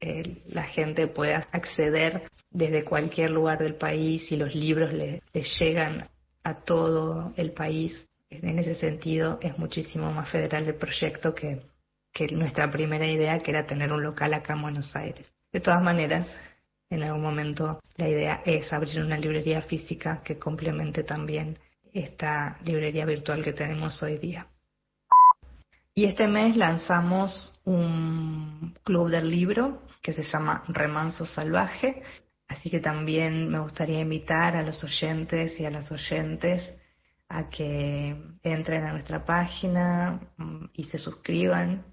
eh, 0.00 0.42
la 0.48 0.64
gente 0.64 1.06
pueda 1.08 1.48
acceder 1.52 2.28
desde 2.50 2.84
cualquier 2.84 3.30
lugar 3.30 3.58
del 3.58 3.74
país 3.74 4.30
y 4.32 4.36
los 4.36 4.54
libros 4.54 4.92
le, 4.92 5.22
llegan 5.58 6.08
a 6.42 6.54
todo 6.64 7.32
el 7.36 7.52
país. 7.52 8.06
En 8.30 8.58
ese 8.58 8.76
sentido 8.76 9.38
es 9.42 9.58
muchísimo 9.58 10.12
más 10.12 10.30
federal 10.30 10.66
el 10.66 10.74
proyecto 10.74 11.34
que 11.34 11.62
nuestra 12.32 12.70
primera 12.70 13.06
idea, 13.06 13.38
que 13.38 13.50
era 13.50 13.66
tener 13.66 13.92
un 13.92 14.02
local 14.02 14.34
acá 14.34 14.54
en 14.54 14.62
Buenos 14.62 14.94
Aires. 14.96 15.26
De 15.52 15.60
todas 15.60 15.82
maneras, 15.82 16.26
en 16.90 17.02
algún 17.02 17.22
momento 17.22 17.80
la 17.96 18.08
idea 18.08 18.42
es 18.44 18.72
abrir 18.72 19.00
una 19.00 19.18
librería 19.18 19.62
física 19.62 20.22
que 20.24 20.38
complemente 20.38 21.02
también 21.04 21.58
esta 21.92 22.58
librería 22.64 23.04
virtual 23.04 23.42
que 23.42 23.52
tenemos 23.52 24.02
hoy 24.02 24.18
día. 24.18 24.46
Y 25.94 26.04
este 26.04 26.28
mes 26.28 26.56
lanzamos 26.56 27.58
un 27.64 28.76
club 28.84 29.10
del 29.10 29.28
libro 29.28 29.82
que 30.00 30.12
se 30.12 30.22
llama 30.22 30.64
Remanso 30.68 31.26
Salvaje, 31.26 32.02
así 32.48 32.70
que 32.70 32.80
también 32.80 33.48
me 33.48 33.58
gustaría 33.58 34.00
invitar 34.00 34.56
a 34.56 34.62
los 34.62 34.82
oyentes 34.84 35.58
y 35.58 35.64
a 35.64 35.70
las 35.70 35.90
oyentes 35.90 36.72
a 37.28 37.48
que 37.48 38.16
entren 38.42 38.84
a 38.84 38.92
nuestra 38.92 39.24
página 39.24 40.20
mm, 40.36 40.66
y 40.74 40.84
se 40.84 40.98
suscriban 40.98 41.84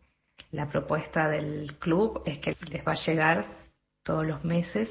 la 0.52 0.70
propuesta 0.70 1.28
del 1.28 1.78
club 1.78 2.22
es 2.26 2.40
que 2.40 2.56
les 2.70 2.86
va 2.86 2.94
a 2.94 3.06
llegar 3.06 3.46
todos 4.04 4.26
los 4.26 4.44
meses 4.44 4.90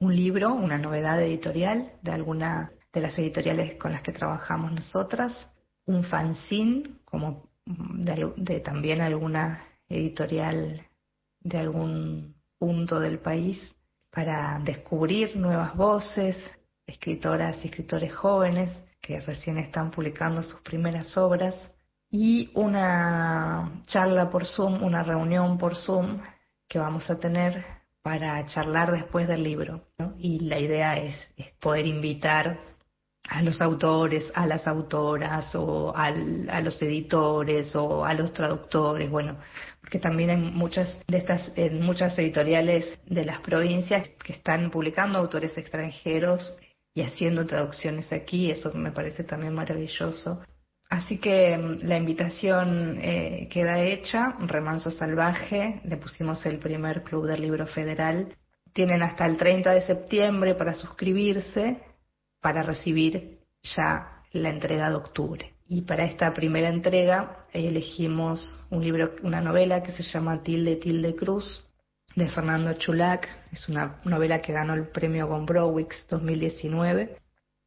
un 0.00 0.14
libro, 0.14 0.52
una 0.52 0.78
novedad 0.78 1.22
editorial 1.22 1.92
de 2.02 2.12
alguna 2.12 2.70
de 2.92 3.00
las 3.00 3.18
editoriales 3.18 3.74
con 3.76 3.92
las 3.92 4.02
que 4.02 4.12
trabajamos 4.12 4.72
nosotras, 4.72 5.32
un 5.86 6.04
fanzine 6.04 6.90
como 7.04 7.48
de, 7.66 8.60
también 8.60 9.00
alguna 9.00 9.64
editorial 9.88 10.86
de 11.40 11.58
algún 11.58 12.34
punto 12.58 13.00
del 13.00 13.18
país 13.18 13.60
para 14.10 14.60
descubrir 14.64 15.36
nuevas 15.36 15.74
voces, 15.74 16.36
escritoras 16.86 17.56
y 17.64 17.68
escritores 17.68 18.14
jóvenes 18.14 18.70
que 19.00 19.20
recién 19.20 19.58
están 19.58 19.90
publicando 19.90 20.42
sus 20.42 20.60
primeras 20.60 21.16
obras 21.16 21.54
y 22.16 22.48
una 22.54 23.82
charla 23.86 24.30
por 24.30 24.46
Zoom, 24.46 24.84
una 24.84 25.02
reunión 25.02 25.58
por 25.58 25.74
Zoom 25.74 26.20
que 26.68 26.78
vamos 26.78 27.10
a 27.10 27.18
tener 27.18 27.64
para 28.02 28.46
charlar 28.46 28.92
después 28.92 29.26
del 29.26 29.42
libro. 29.42 29.88
Y 30.16 30.38
la 30.38 30.60
idea 30.60 30.96
es, 30.96 31.16
poder 31.58 31.86
invitar 31.86 32.60
a 33.28 33.42
los 33.42 33.60
autores, 33.60 34.30
a 34.36 34.46
las 34.46 34.64
autoras 34.68 35.52
o 35.56 35.92
a 35.96 36.12
los 36.60 36.80
editores 36.82 37.74
o 37.74 38.04
a 38.04 38.14
los 38.14 38.32
traductores, 38.32 39.10
bueno, 39.10 39.38
porque 39.80 39.98
también 39.98 40.30
hay 40.30 40.36
muchas 40.36 40.96
de 41.08 41.18
estas, 41.18 41.50
en 41.56 41.82
muchas 41.82 42.16
editoriales 42.16 42.96
de 43.06 43.24
las 43.24 43.40
provincias 43.40 44.08
que 44.24 44.34
están 44.34 44.70
publicando 44.70 45.18
autores 45.18 45.58
extranjeros 45.58 46.56
y 46.94 47.02
haciendo 47.02 47.44
traducciones 47.44 48.12
aquí, 48.12 48.52
eso 48.52 48.72
me 48.72 48.92
parece 48.92 49.24
también 49.24 49.52
maravilloso. 49.52 50.44
Así 50.88 51.18
que 51.18 51.56
mm, 51.56 51.78
la 51.82 51.96
invitación 51.96 52.98
eh, 53.00 53.48
queda 53.50 53.80
hecha, 53.80 54.36
Remanso 54.40 54.90
Salvaje, 54.90 55.80
le 55.84 55.96
pusimos 55.96 56.44
el 56.46 56.58
primer 56.58 57.02
club 57.02 57.26
del 57.26 57.42
libro 57.42 57.66
federal. 57.66 58.34
Tienen 58.72 59.02
hasta 59.02 59.26
el 59.26 59.36
30 59.36 59.72
de 59.72 59.82
septiembre 59.82 60.54
para 60.54 60.74
suscribirse, 60.74 61.80
para 62.40 62.62
recibir 62.62 63.38
ya 63.62 64.22
la 64.32 64.50
entrega 64.50 64.90
de 64.90 64.96
octubre. 64.96 65.54
Y 65.66 65.82
para 65.82 66.04
esta 66.04 66.32
primera 66.34 66.68
entrega 66.68 67.46
elegimos 67.52 68.60
un 68.70 68.82
libro, 68.82 69.14
una 69.22 69.40
novela 69.40 69.82
que 69.82 69.92
se 69.92 70.02
llama 70.02 70.42
Tilde 70.42 70.76
Tilde 70.76 71.14
Cruz, 71.14 71.64
de 72.14 72.28
Fernando 72.28 72.74
Chulac. 72.74 73.28
Es 73.52 73.68
una 73.68 74.00
novela 74.04 74.40
que 74.40 74.52
ganó 74.52 74.74
el 74.74 74.88
premio 74.88 75.26
Gombrowicz 75.26 76.06
2019 76.08 77.16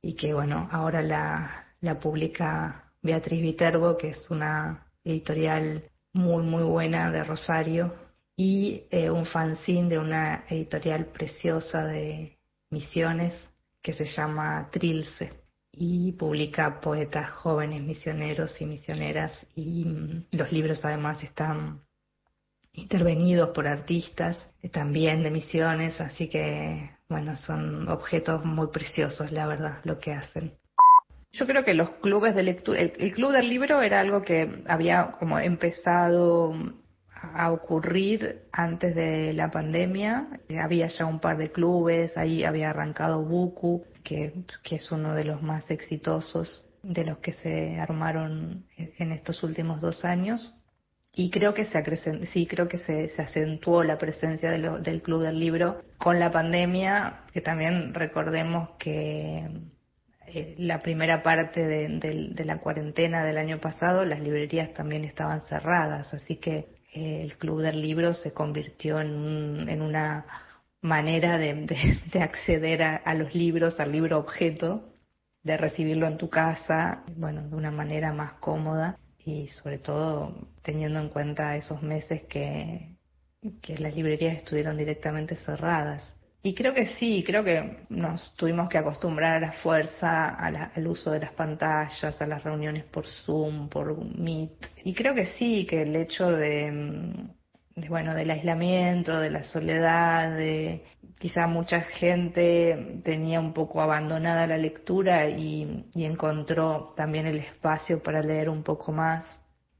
y 0.02 0.16
que, 0.16 0.34
bueno, 0.34 0.70
ahora 0.72 1.02
la, 1.02 1.74
la 1.82 2.00
publica 2.00 2.87
Beatriz 3.02 3.42
Viterbo, 3.42 3.98
que 3.98 4.10
es 4.10 4.30
una 4.30 4.88
editorial 5.04 5.84
muy, 6.14 6.44
muy 6.44 6.64
buena 6.64 7.12
de 7.12 7.24
Rosario, 7.24 7.94
y 8.36 8.84
eh, 8.92 9.10
un 9.10 9.26
fanzine 9.26 9.90
de 9.90 10.00
una 10.00 10.46
editorial 10.48 11.08
preciosa 11.08 11.86
de 11.86 12.38
Misiones 12.70 13.34
que 13.82 13.94
se 13.94 14.06
llama 14.06 14.70
Trilce 14.72 15.32
y 15.72 16.12
publica 16.14 16.82
poetas 16.82 17.32
jóvenes 17.32 17.82
misioneros 17.82 18.60
y 18.62 18.66
misioneras 18.66 19.32
y 19.56 19.86
mm, 19.86 20.26
los 20.32 20.52
libros 20.52 20.84
además 20.84 21.24
están 21.24 21.82
intervenidos 22.74 23.50
por 23.50 23.68
artistas 23.68 24.38
eh, 24.62 24.70
también 24.70 25.24
de 25.24 25.32
misiones, 25.32 26.00
así 26.00 26.30
que 26.30 26.92
bueno, 27.10 27.38
son 27.38 27.88
objetos 27.88 28.44
muy 28.44 28.68
preciosos, 28.68 29.32
la 29.32 29.48
verdad, 29.48 29.80
lo 29.86 29.98
que 30.00 30.12
hacen. 30.12 30.58
Yo 31.38 31.46
creo 31.46 31.64
que 31.64 31.76
los 31.76 31.92
clubes 32.02 32.34
de 32.34 32.42
lectura, 32.42 32.80
el, 32.82 33.14
club 33.14 33.32
del 33.32 33.48
libro 33.48 33.84
era 33.84 34.00
algo 34.00 34.24
que 34.24 34.64
había 34.68 35.12
como 35.20 35.38
empezado 35.38 36.56
a 37.12 37.52
ocurrir 37.52 38.48
antes 38.52 38.96
de 38.96 39.34
la 39.34 39.52
pandemia. 39.52 40.30
Había 40.60 40.88
ya 40.88 41.06
un 41.06 41.20
par 41.20 41.38
de 41.38 41.52
clubes, 41.52 42.18
ahí 42.18 42.44
había 42.44 42.72
arrancado 42.72 43.22
Buku, 43.22 43.86
que, 44.04 44.34
es 44.72 44.92
uno 44.92 45.14
de 45.14 45.26
los 45.26 45.44
más 45.44 45.70
exitosos 45.70 46.66
de 46.82 47.06
los 47.06 47.20
que 47.20 47.34
se 47.34 47.80
armaron 47.80 48.66
en 48.76 49.12
estos 49.12 49.44
últimos 49.44 49.80
dos 49.80 50.06
años. 50.06 50.56
Y 51.14 51.30
creo 51.30 51.54
que 51.54 51.66
se 51.66 52.26
sí, 52.28 52.48
creo 52.48 52.68
que 52.68 52.80
se, 52.80 53.12
acentuó 53.22 53.84
la 53.84 54.00
presencia 54.00 54.50
del 54.50 55.02
Club 55.04 55.22
del 55.22 55.40
Libro 55.40 55.84
con 56.00 56.20
la 56.20 56.32
pandemia, 56.32 57.26
que 57.32 57.42
también 57.42 57.94
recordemos 57.94 58.70
que 58.80 59.48
eh, 60.28 60.56
la 60.58 60.80
primera 60.80 61.24
parte 61.24 61.66
de, 61.66 62.46
la 62.46 62.60
cuarentena 62.60 63.24
del 63.24 63.38
año 63.38 63.60
pasado, 63.60 64.04
las 64.04 64.20
librerías 64.20 64.74
también 64.74 65.06
estaban 65.06 65.44
cerradas, 65.48 66.14
así 66.14 66.36
que 66.36 66.68
eh, 66.94 67.22
el 67.22 67.38
Club 67.38 67.62
del 67.62 67.82
Libro 67.82 68.14
se 68.14 68.34
convirtió 68.34 69.00
en, 69.00 69.82
una 69.82 70.26
manera 70.82 71.38
de, 71.38 71.66
acceder 72.22 72.84
a, 72.84 73.14
los 73.14 73.34
libros, 73.34 73.80
al 73.80 73.94
libro 73.94 74.18
objeto, 74.18 74.94
de 75.44 75.56
recibirlo 75.56 76.08
en 76.08 76.18
tu 76.18 76.30
casa, 76.30 77.04
bueno, 77.16 77.48
de 77.48 77.56
una 77.56 77.72
manera 77.72 78.12
más 78.12 78.34
cómoda 78.34 79.00
y 79.24 79.48
sobre 79.48 79.78
todo 79.78 80.36
teniendo 80.62 81.00
en 81.00 81.08
cuenta 81.08 81.56
esos 81.56 81.82
meses 81.82 82.24
que, 82.24 82.98
que 83.62 83.78
las 83.78 83.96
librerías 83.96 84.36
estuvieron 84.36 84.78
directamente 84.78 85.38
cerradas. 85.38 86.17
Y 86.48 86.56
creo 86.56 86.74
que 86.74 86.96
sí, 86.96 87.26
creo 87.28 87.44
que 87.44 87.80
nos 87.90 88.34
tuvimos 88.38 88.70
que 88.70 88.78
acostumbrar 88.78 89.34
a 89.34 89.40
la 89.48 89.52
fuerza, 89.52 90.30
al 90.30 90.88
uso 90.88 91.12
de 91.12 91.20
las 91.20 91.34
pantallas, 91.34 92.22
a 92.22 92.26
las 92.26 92.42
reuniones 92.42 92.86
por 92.86 93.06
Zoom, 93.06 93.68
por 93.68 93.98
Meet. 94.18 94.54
Y 94.86 94.94
creo 94.94 95.14
que 95.14 95.26
sí, 95.38 95.66
que 95.66 95.82
el 95.82 95.94
hecho 95.94 96.32
de, 96.32 97.28
bueno, 97.90 98.16
del 98.16 98.30
aislamiento, 98.32 99.20
de 99.20 99.30
la 99.30 99.44
soledad, 99.44 100.38
de 100.38 100.86
quizá 101.20 101.48
mucha 101.48 101.82
gente 101.82 103.02
tenía 103.04 103.42
un 103.42 103.52
poco 103.54 103.82
abandonada 103.82 104.48
la 104.48 104.58
lectura 104.58 105.28
y, 105.28 105.86
y 105.94 106.06
encontró 106.06 106.94
también 106.96 107.28
el 107.28 107.40
espacio 107.40 108.02
para 108.02 108.22
leer 108.22 108.48
un 108.48 108.64
poco 108.64 108.94
más. 108.94 109.26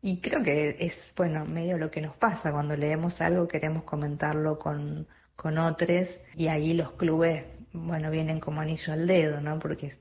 Y 0.02 0.20
creo 0.20 0.44
que 0.44 0.76
es, 0.80 0.94
bueno, 1.16 1.46
medio 1.46 1.78
lo 1.78 1.90
que 1.90 2.02
nos 2.02 2.18
pasa 2.18 2.52
cuando 2.52 2.76
leemos 2.76 3.22
algo, 3.22 3.48
queremos 3.48 3.86
comentarlo 3.86 4.60
con 4.60 5.08
con 5.38 5.58
otros 5.58 6.10
y 6.36 6.48
ahí 6.50 6.74
los 6.74 6.92
clubes, 6.94 7.46
bueno, 7.72 8.12
vienen 8.12 8.42
como 8.42 8.60
anillo 8.60 8.92
al 8.92 9.08
dedo, 9.08 9.40
¿no? 9.40 9.60
Porque 9.60 9.94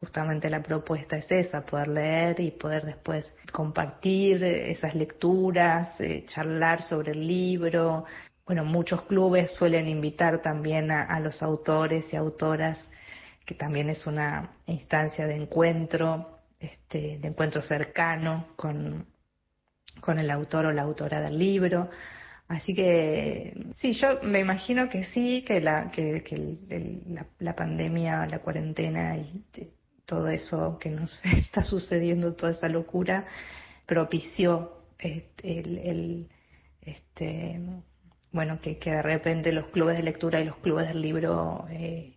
justamente 0.00 0.48
la 0.48 0.62
propuesta 0.62 1.18
es 1.18 1.30
esa, 1.30 1.64
poder 1.64 1.88
leer 1.88 2.40
y 2.40 2.50
poder 2.50 2.86
después 2.86 3.32
compartir 3.52 4.42
esas 4.42 4.94
lecturas, 4.94 6.00
eh, 6.00 6.24
charlar 6.26 6.82
sobre 6.82 7.12
el 7.12 7.26
libro. 7.26 8.06
Bueno, 8.46 8.64
muchos 8.64 9.02
clubes 9.02 9.54
suelen 9.54 9.86
invitar 9.86 10.40
también 10.40 10.90
a, 10.90 11.20
los 11.20 11.42
autores 11.42 12.06
y 12.12 12.16
autoras, 12.16 12.78
que 13.44 13.54
también 13.54 13.90
es 13.90 14.06
una 14.06 14.50
instancia 14.66 15.26
de 15.26 15.36
encuentro, 15.36 16.38
este, 16.58 17.18
de 17.18 17.28
encuentro 17.28 17.62
cercano 17.62 18.48
con, 18.56 19.06
con 20.00 20.18
el 20.18 20.30
autor 20.30 20.66
o 20.66 20.72
la 20.72 20.82
autora 20.82 21.20
del 21.20 21.38
libro. 21.38 21.90
Así 22.50 22.74
que 22.74 23.54
sí, 23.76 23.92
yo 23.92 24.20
me 24.24 24.40
imagino 24.40 24.88
que 24.88 25.04
sí, 25.04 25.44
que 25.46 25.60
la, 25.60 25.92
que, 25.92 26.20
la, 27.38 27.54
pandemia, 27.54 28.26
la 28.26 28.40
cuarentena 28.40 29.16
y 29.16 29.44
todo 30.04 30.26
eso 30.26 30.76
que 30.80 30.90
nos 30.90 31.20
está 31.24 31.62
sucediendo, 31.62 32.34
toda 32.34 32.50
esa 32.50 32.68
locura, 32.68 33.24
propició 33.86 34.82
este, 34.98 35.60
el, 35.60 36.28
este, 36.82 37.60
bueno, 38.32 38.60
que, 38.60 38.74
de 38.74 39.02
repente 39.02 39.52
los 39.52 39.68
clubes 39.68 39.96
de 39.96 40.02
lectura 40.02 40.40
y 40.40 40.44
los 40.44 40.56
clubes 40.56 40.88
del 40.88 41.02
libro 41.02 41.68
eh, 41.70 42.16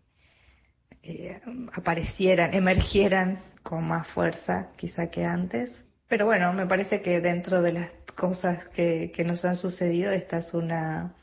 eh, 1.03 1.41
aparecieran, 1.73 2.55
emergieran 2.55 3.39
con 3.61 3.87
más 3.87 4.07
fuerza 4.07 4.71
quizá 4.77 5.11
que 5.11 5.25
antes. 5.25 5.69
Pero 6.13 6.27
bueno, 6.27 6.53
me 6.53 6.67
parece 6.67 7.01
que 7.01 7.21
dentro 7.21 7.63
de 7.63 7.73
las 7.73 7.89
cosas 8.15 8.67
que, 8.75 9.11
que 9.15 9.23
nos 9.23 9.43
han 9.45 9.55
sucedido, 9.55 10.11
esta 10.11 10.37
es 10.37 10.53
una, 10.53 11.15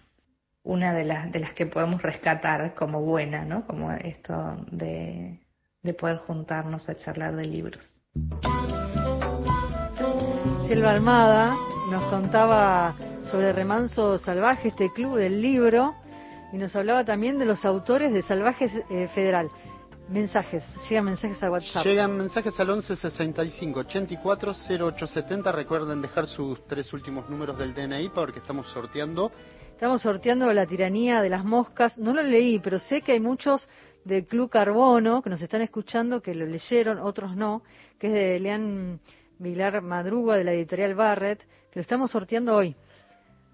una 0.65 0.93
de, 0.93 1.05
las, 1.05 1.31
de 1.31 1.39
las 1.39 1.55
que 1.55 1.65
podemos 1.67 2.03
rescatar 2.03 2.75
como 2.75 3.01
buena, 3.01 3.45
¿no? 3.45 3.65
Como 3.69 3.93
esto 3.93 4.35
de, 4.73 5.39
de 5.85 5.95
poder 5.95 6.17
juntarnos 6.27 6.89
a 6.89 6.97
charlar 6.97 7.37
de 7.37 7.45
libros. 7.45 7.85
Silva 10.67 10.91
Almada 10.91 11.55
nos 11.89 12.03
contaba 12.11 12.97
sobre 13.31 13.53
Remanso 13.53 14.19
Salvaje, 14.19 14.71
este 14.71 14.91
club 14.93 15.19
del 15.19 15.41
libro, 15.41 15.95
y 16.53 16.57
nos 16.57 16.75
hablaba 16.75 17.05
también 17.05 17.39
de 17.39 17.45
los 17.45 17.65
autores 17.65 18.13
de 18.13 18.23
Salvajes 18.23 18.73
eh, 18.91 19.07
Federal. 19.15 19.51
Mensajes, 20.11 20.65
llegan 20.89 21.05
mensajes 21.05 21.41
a 21.41 21.51
WhatsApp. 21.53 21.87
Llegan 21.87 22.19
mensajes 22.19 22.59
al 22.59 22.71
11 22.71 22.97
65 22.97 23.81
84 23.81 24.53
0870. 24.53 25.53
Recuerden 25.53 26.03
dejar 26.03 26.27
sus 26.27 26.67
tres 26.67 26.93
últimos 26.93 27.31
números 27.31 27.57
del 27.57 27.73
DNI 27.73 28.09
porque 28.09 28.41
estamos 28.41 28.67
sorteando. 28.73 29.31
Estamos 29.71 30.03
sorteando 30.03 30.53
la 30.53 30.67
tiranía 30.67 31.23
de 31.23 31.29
las 31.29 31.45
moscas. 31.45 31.97
No 31.97 32.13
lo 32.13 32.25
leí, 32.25 32.59
pero 32.59 32.81
sé 32.81 33.03
que 33.03 33.13
hay 33.13 33.21
muchos 33.21 33.69
del 34.05 34.27
Club 34.27 34.51
Carbono 34.51 35.23
que 35.23 35.31
nos 35.31 35.41
están 35.43 35.63
escuchando 35.63 36.21
que 36.21 36.35
lo 36.35 36.45
leyeron, 36.45 36.99
otros 36.99 37.37
no, 37.37 37.63
que 37.97 38.09
es 38.09 38.13
de 38.13 38.41
Leán 38.41 39.01
Vilar 39.39 39.81
Madruga 39.81 40.37
de 40.37 40.43
la 40.43 40.53
editorial 40.53 40.97
Barrett, 40.97 41.39
que 41.71 41.79
lo 41.79 41.83
estamos 41.83 42.11
sorteando 42.11 42.57
hoy. 42.57 42.75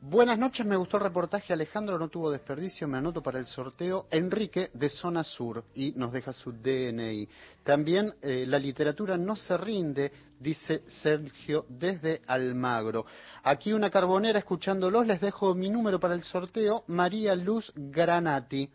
Buenas 0.03 0.39
noches, 0.39 0.65
me 0.65 0.77
gustó 0.77 0.99
el 0.99 1.05
reportaje. 1.05 1.53
Alejandro 1.53 1.99
no 1.99 2.09
tuvo 2.09 2.31
desperdicio, 2.31 2.87
me 2.87 2.99
anoto 2.99 3.23
para 3.23 3.39
el 3.39 3.47
sorteo. 3.47 4.07
Enrique 4.11 4.71
de 4.75 4.89
Zona 4.91 5.25
Sur 5.25 5.65
y 5.75 5.93
nos 5.93 6.13
deja 6.13 6.33
su 6.33 6.53
DNI. 6.53 7.29
También 7.65 8.15
eh, 8.23 8.45
la 8.47 8.59
literatura 8.59 9.17
no 9.17 9.35
se 9.35 9.57
rinde, 9.57 10.13
dice 10.39 10.85
Sergio 11.03 11.65
desde 11.69 12.21
Almagro. 12.27 13.07
Aquí 13.43 13.73
una 13.73 13.91
carbonera 13.91 14.39
escuchándolos, 14.39 15.07
les 15.07 15.21
dejo 15.21 15.55
mi 15.55 15.71
número 15.71 15.99
para 15.99 16.15
el 16.15 16.23
sorteo, 16.23 16.85
María 16.89 17.35
Luz 17.35 17.73
Granati. 17.75 18.71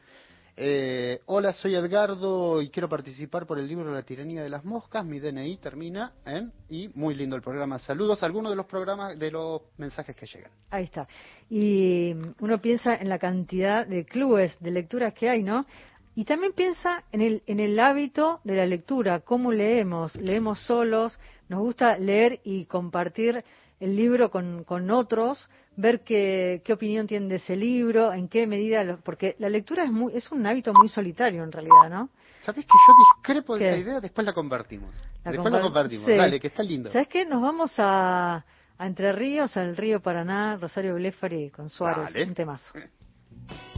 Eh, 0.58 1.22
hola, 1.28 1.54
soy 1.54 1.76
Edgardo 1.76 2.62
y 2.62 2.70
quiero 2.70 2.90
participar 2.90 3.46
por 3.46 3.58
el 3.58 3.68
libro 3.68 3.94
La 3.94 4.04
tiranía 4.04 4.44
de 4.44 4.50
las 4.50 4.66
moscas. 4.66 5.06
Mi 5.06 5.20
DNI 5.20 5.58
termina 5.58 6.14
en 6.26 6.52
y 6.70 6.90
muy 6.94 7.16
lindo 7.16 7.36
el 7.36 7.42
programa. 7.42 7.80
Saludos 7.80 8.22
a 8.22 8.26
algunos 8.26 8.52
de 8.52 8.56
los 8.58 8.66
programas 8.66 9.18
de 9.18 9.32
los 9.32 9.62
mensajes 9.78 10.16
que 10.16 10.26
llegan. 10.26 10.52
Ahí 10.70 10.84
está. 10.84 11.08
Y 11.50 12.14
uno 12.40 12.62
piensa 12.62 12.96
en 12.96 13.10
la 13.10 13.18
cantidad 13.18 13.88
de 13.88 14.06
clubes 14.06 14.58
de 14.60 14.72
lecturas 14.72 15.14
que 15.14 15.30
hay, 15.30 15.42
¿no? 15.42 15.66
Y 16.14 16.26
también 16.26 16.52
piensa 16.52 17.06
en 17.14 17.22
el, 17.22 17.44
en 17.48 17.62
el 17.62 17.80
hábito 17.80 18.42
de 18.44 18.56
la 18.56 18.66
lectura, 18.66 19.22
cómo 19.22 19.54
leemos, 19.54 20.14
leemos 20.16 20.60
solos, 20.60 21.18
nos 21.48 21.62
gusta 21.62 21.98
leer 21.98 22.42
y 22.44 22.66
compartir 22.66 23.46
el 23.82 23.96
libro 23.96 24.30
con, 24.30 24.64
con 24.64 24.90
otros, 24.92 25.50
ver 25.76 26.02
qué, 26.02 26.62
qué, 26.64 26.72
opinión 26.72 27.08
tienen 27.08 27.28
de 27.28 27.38
ese 27.38 27.56
libro, 27.56 28.14
en 28.14 28.30
qué 28.30 28.46
medida, 28.46 28.98
porque 29.04 29.36
la 29.40 29.50
lectura 29.50 29.84
es, 29.84 29.92
muy, 29.92 30.16
es 30.16 30.32
un 30.32 30.46
hábito 30.46 30.72
muy 30.74 30.88
solitario 30.88 31.44
en 31.44 31.52
realidad, 31.52 31.90
¿no? 31.90 32.10
¿Sabes 32.46 32.64
que 32.66 32.72
yo 32.72 32.94
discrepo 33.18 33.58
de 33.58 33.70
esa 33.70 33.78
idea? 33.78 34.00
Después 34.00 34.24
la 34.26 34.34
compartimos. 34.34 34.96
Después 35.26 35.52
la 35.52 35.62
compartimos, 35.62 36.08
dale, 36.08 36.40
que 36.40 36.48
está 36.48 36.64
lindo. 36.64 36.92
¿Sabes 36.92 37.08
qué? 37.08 37.26
Nos 37.26 37.42
vamos 37.42 37.74
a, 37.80 38.46
a 38.78 38.88
Entre 38.88 39.12
Ríos, 39.12 39.58
al 39.58 39.76
río 39.76 40.00
Paraná, 40.00 40.58
Rosario 40.58 40.96
Blefari 40.96 41.50
con 41.50 41.68
Suárez, 41.68 42.28
un 42.28 42.36
temazo. 42.36 42.74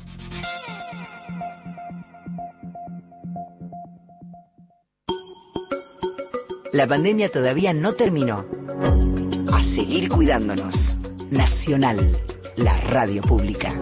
La 6.72 6.86
pandemia 6.86 7.30
todavía 7.30 7.72
no 7.72 7.94
terminó. 7.94 8.44
A 9.50 9.62
seguir 9.74 10.10
cuidándonos. 10.10 10.74
Nacional, 11.30 12.18
la 12.56 12.78
radio 12.82 13.22
pública. 13.22 13.72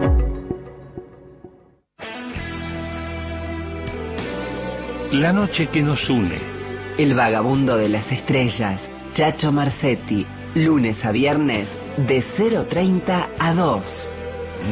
La 5.11 5.33
noche 5.33 5.67
que 5.69 5.83
nos 5.83 6.09
une. 6.09 6.39
El 6.97 7.15
vagabundo 7.15 7.77
de 7.77 7.89
las 7.89 8.11
estrellas, 8.13 8.81
Chacho 9.15 9.51
Marcetti, 9.51 10.25
lunes 10.55 11.05
a 11.05 11.11
viernes 11.11 11.69
de 11.97 12.23
0.30 12.39 13.27
a 13.37 13.53
2. 13.53 14.13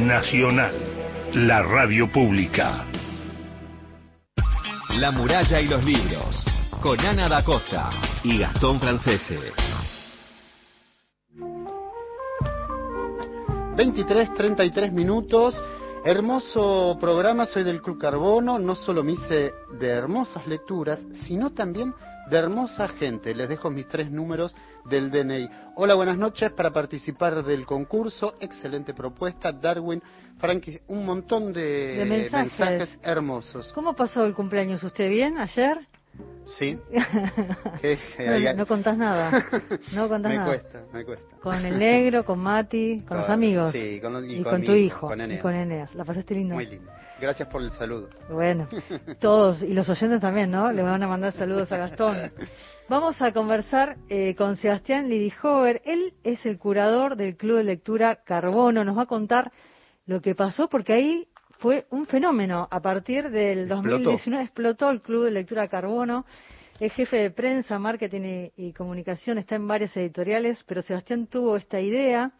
Nacional, 0.05 0.73
la 1.33 1.63
radio 1.63 2.07
pública. 2.09 2.85
La 4.91 5.11
muralla 5.11 5.59
y 5.59 5.67
los 5.67 5.83
libros, 5.83 6.45
con 6.85 6.99
Ana 6.99 7.27
da 7.27 7.43
Costa 7.43 7.89
y 8.23 8.37
Gastón 8.37 8.79
Francese. 8.79 9.39
23, 13.75 14.33
33 14.35 14.93
minutos. 14.93 15.59
Hermoso 16.03 16.95
programa, 17.01 17.47
soy 17.47 17.63
del 17.63 17.81
Club 17.81 17.97
Carbono. 17.97 18.59
No 18.59 18.75
solo 18.75 19.03
me 19.03 19.13
hice 19.13 19.51
de 19.79 19.87
hermosas 19.87 20.45
lecturas, 20.45 21.07
sino 21.25 21.53
también 21.53 21.91
de 22.29 22.37
hermosa 22.37 22.87
gente. 22.89 23.33
Les 23.33 23.49
dejo 23.49 23.71
mis 23.71 23.87
tres 23.87 24.11
números 24.11 24.55
del 24.87 25.09
DNI. 25.09 25.49
Hola, 25.77 25.95
buenas 25.95 26.19
noches. 26.19 26.51
Para 26.51 26.69
participar 26.69 27.43
del 27.43 27.65
concurso, 27.65 28.35
excelente 28.39 28.93
propuesta. 28.93 29.51
Darwin, 29.51 30.03
Frankie, 30.37 30.81
un 30.89 31.03
montón 31.03 31.51
de, 31.51 31.95
De 31.95 32.05
mensajes. 32.05 32.95
hermosos. 33.01 33.73
¿Cómo 33.73 33.95
pasó 33.95 34.23
el 34.23 34.35
cumpleaños 34.35 34.83
usted 34.83 35.09
bien 35.09 35.39
ayer? 35.39 35.79
Sí. 36.59 36.77
No, 38.19 38.53
no 38.55 38.65
contás 38.67 38.97
nada. 38.97 39.31
No 39.93 40.07
contás 40.09 40.29
me 40.31 40.37
nada. 40.37 40.47
cuesta, 40.47 40.83
me 40.93 41.03
cuesta. 41.03 41.35
Con 41.41 41.65
el 41.65 41.77
negro, 41.79 42.23
con 42.23 42.39
Mati, 42.39 43.01
con 43.07 43.17
los 43.17 43.29
amigos. 43.29 43.71
sí, 43.73 43.99
con 44.01 44.13
los- 44.13 44.25
y 44.25 44.35
y 44.37 44.43
con 44.43 44.51
con 44.53 44.61
mi 44.61 44.67
tu 44.67 44.73
hijo, 44.73 45.07
con 45.07 45.19
y 45.19 45.23
Eneas. 45.23 45.41
con 45.41 45.53
Eneas. 45.53 45.95
¿La 45.95 46.05
pasaste 46.05 46.33
lindo? 46.35 46.55
Muy 46.55 46.65
lindo. 46.67 46.91
Gracias 47.19 47.47
por 47.49 47.61
el 47.61 47.71
saludo. 47.71 48.09
Bueno, 48.29 48.67
todos 49.19 49.61
y 49.63 49.73
los 49.73 49.87
oyentes 49.89 50.21
también, 50.21 50.51
¿no? 50.51 50.71
Le 50.71 50.81
van 50.83 51.01
a 51.01 51.07
mandar 51.07 51.31
saludos 51.33 51.71
a 51.71 51.77
Gastón. 51.77 52.15
Vamos 52.89 53.19
a 53.21 53.31
conversar 53.31 53.97
eh, 54.09 54.35
con 54.35 54.55
Sebastián 54.57 55.09
Lidihover. 55.09 55.81
Él 55.85 56.13
es 56.23 56.45
el 56.45 56.59
curador 56.59 57.15
del 57.15 57.35
Club 57.35 57.57
de 57.57 57.63
Lectura 57.63 58.17
Carbono. 58.23 58.83
Nos 58.83 58.97
va 58.97 59.03
a 59.03 59.07
contar 59.07 59.51
lo 60.05 60.21
que 60.21 60.35
pasó 60.35 60.67
porque 60.69 60.93
ahí 60.93 61.27
fue 61.65 61.87
un 61.89 62.05
fenómeno. 62.05 62.67
A 62.69 62.79
partir 62.79 63.31
del 63.31 63.61
Explotó. 63.61 63.89
2019 63.89 64.43
explotó 64.43 64.91
el 64.91 65.01
Club 65.01 65.23
de 65.23 65.31
Lectura 65.31 65.67
Carbono. 65.67 66.23
Es 66.79 66.93
jefe 66.93 67.17
de 67.17 67.31
prensa, 67.31 67.79
marketing 67.79 68.51
y, 68.55 68.67
y 68.67 68.73
comunicación, 68.73 69.39
está 69.39 69.55
en 69.55 69.67
varias 69.67 69.97
editoriales, 69.97 70.63
pero 70.67 70.83
Sebastián 70.83 71.25
tuvo 71.25 71.55
esta 71.55 71.81
idea 71.81 72.33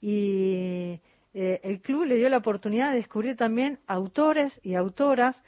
y 0.00 1.00
eh, 1.34 1.58
el 1.64 1.80
club 1.80 2.04
le 2.04 2.14
dio 2.14 2.28
la 2.28 2.36
oportunidad 2.36 2.90
de 2.90 2.98
descubrir 2.98 3.36
también 3.36 3.80
autores 3.88 4.60
y 4.62 4.76
autoras. 4.76 5.42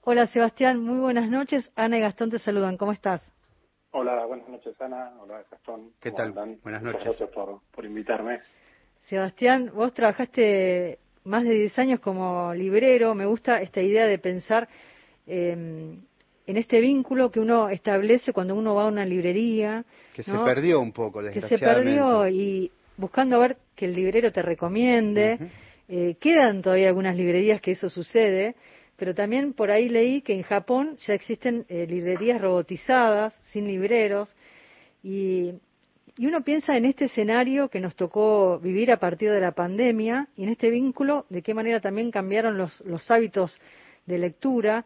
Hola 0.00 0.26
Sebastián, 0.26 0.80
muy 0.80 1.00
buenas 1.00 1.28
noches. 1.28 1.70
Ana 1.76 1.98
y 1.98 2.00
Gastón 2.00 2.30
te 2.30 2.38
saludan. 2.38 2.78
¿Cómo 2.78 2.92
estás? 2.92 3.30
Hola, 3.90 4.24
buenas 4.24 4.48
noches 4.48 4.80
Ana, 4.80 5.12
hola 5.20 5.44
Gastón. 5.50 5.90
¿Qué 6.00 6.12
¿Cómo 6.12 6.16
tal? 6.16 6.28
andan? 6.28 6.58
Buenas 6.62 6.82
Muchas 6.82 6.94
noches. 7.02 7.18
Gracias 7.18 7.28
por, 7.28 7.60
por 7.70 7.84
invitarme. 7.84 8.40
Sebastián, 9.00 9.70
vos 9.74 9.92
trabajaste 9.92 11.00
más 11.24 11.44
de 11.44 11.54
10 11.54 11.78
años 11.78 12.00
como 12.00 12.54
librero. 12.54 13.14
Me 13.14 13.26
gusta 13.26 13.60
esta 13.60 13.80
idea 13.80 14.06
de 14.06 14.18
pensar 14.18 14.68
eh, 15.26 15.96
en 16.46 16.56
este 16.56 16.80
vínculo 16.80 17.30
que 17.30 17.40
uno 17.40 17.68
establece 17.70 18.32
cuando 18.32 18.54
uno 18.54 18.74
va 18.74 18.84
a 18.84 18.88
una 18.88 19.04
librería. 19.04 19.84
Que 20.14 20.22
se 20.22 20.32
perdió 20.32 20.80
un 20.80 20.92
poco, 20.92 21.20
que 21.20 21.28
se 21.28 21.40
desgraciadamente. 21.40 21.90
perdió 21.90 22.28
y 22.28 22.70
buscando 22.96 23.38
ver 23.40 23.56
que 23.74 23.86
el 23.86 23.94
librero 23.94 24.30
te 24.30 24.42
recomiende. 24.42 25.38
Eh, 25.88 26.16
quedan 26.20 26.62
todavía 26.62 26.88
algunas 26.88 27.16
librerías 27.16 27.60
que 27.60 27.72
eso 27.72 27.88
sucede, 27.90 28.54
pero 28.96 29.14
también 29.14 29.52
por 29.52 29.70
ahí 29.70 29.88
leí 29.88 30.22
que 30.22 30.34
en 30.34 30.42
Japón 30.42 30.96
ya 30.98 31.14
existen 31.14 31.66
eh, 31.68 31.86
librerías 31.86 32.40
robotizadas, 32.40 33.34
sin 33.50 33.66
libreros, 33.66 34.34
y, 35.02 35.52
y 36.16 36.26
uno 36.26 36.42
piensa 36.42 36.76
en 36.76 36.84
este 36.84 37.06
escenario 37.06 37.68
que 37.68 37.80
nos 37.80 37.96
tocó 37.96 38.58
vivir 38.60 38.92
a 38.92 38.98
partir 38.98 39.30
de 39.30 39.40
la 39.40 39.52
pandemia 39.52 40.28
y 40.36 40.44
en 40.44 40.50
este 40.50 40.70
vínculo, 40.70 41.26
de 41.28 41.42
qué 41.42 41.54
manera 41.54 41.80
también 41.80 42.10
cambiaron 42.10 42.56
los, 42.56 42.80
los 42.82 43.10
hábitos 43.10 43.58
de 44.06 44.18
lectura. 44.18 44.84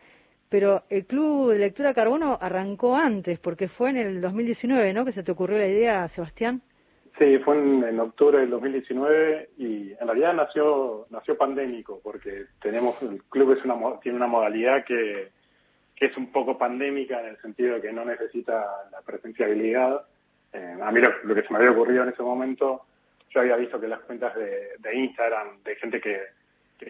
Pero 0.49 0.85
el 0.89 1.05
Club 1.05 1.51
de 1.51 1.59
Lectura 1.59 1.93
Carbono 1.93 2.39
arrancó 2.41 2.97
antes, 2.97 3.39
porque 3.39 3.69
fue 3.69 3.91
en 3.91 3.99
el 3.99 4.21
2019, 4.23 4.95
¿no? 4.95 5.05
Que 5.05 5.13
se 5.13 5.23
te 5.23 5.33
ocurrió 5.33 5.59
la 5.59 5.67
idea, 5.67 6.09
Sebastián. 6.09 6.63
Sí, 7.19 7.37
fue 7.39 7.57
en, 7.57 8.01
octubre 8.01 8.39
del 8.39 8.51
2019 8.51 9.51
y 9.59 9.93
en 9.93 10.07
realidad 10.07 10.35
nació 10.35 11.07
nació 11.11 11.37
pandémico 11.37 12.01
porque 12.01 12.45
tenemos 12.63 13.03
el 13.03 13.25
club 13.25 13.59
es 13.59 13.65
una 13.65 13.99
tiene 14.01 14.17
una 14.17 14.29
modalidad 14.29 14.85
que, 14.85 15.31
que 15.97 16.07
es 16.07 16.17
un 16.17 16.31
poco 16.31 16.57
pandémica 16.57 17.21
en 17.21 17.31
el 17.31 17.37
sentido 17.39 17.75
de 17.75 17.81
que 17.81 17.93
no 17.93 18.05
necesita 18.05 18.65
la 18.93 19.03
presenciabilidad. 19.05 20.03
Eh, 20.53 20.77
a 20.81 20.91
mí 20.91 21.01
lo, 21.01 21.35
que 21.35 21.43
se 21.43 21.53
me 21.53 21.59
había 21.59 21.73
ocurrido 21.73 22.03
en 22.03 22.11
ese 22.11 22.23
momento, 22.23 22.83
yo 23.31 23.41
había 23.41 23.57
visto 23.57 23.81
que 23.81 23.89
las 23.89 24.01
cuentas 24.01 24.35
de, 24.35 24.71
de 24.79 24.97
Instagram 24.97 25.63
de 25.63 25.77
gente 25.77 26.01
que, 26.01 26.21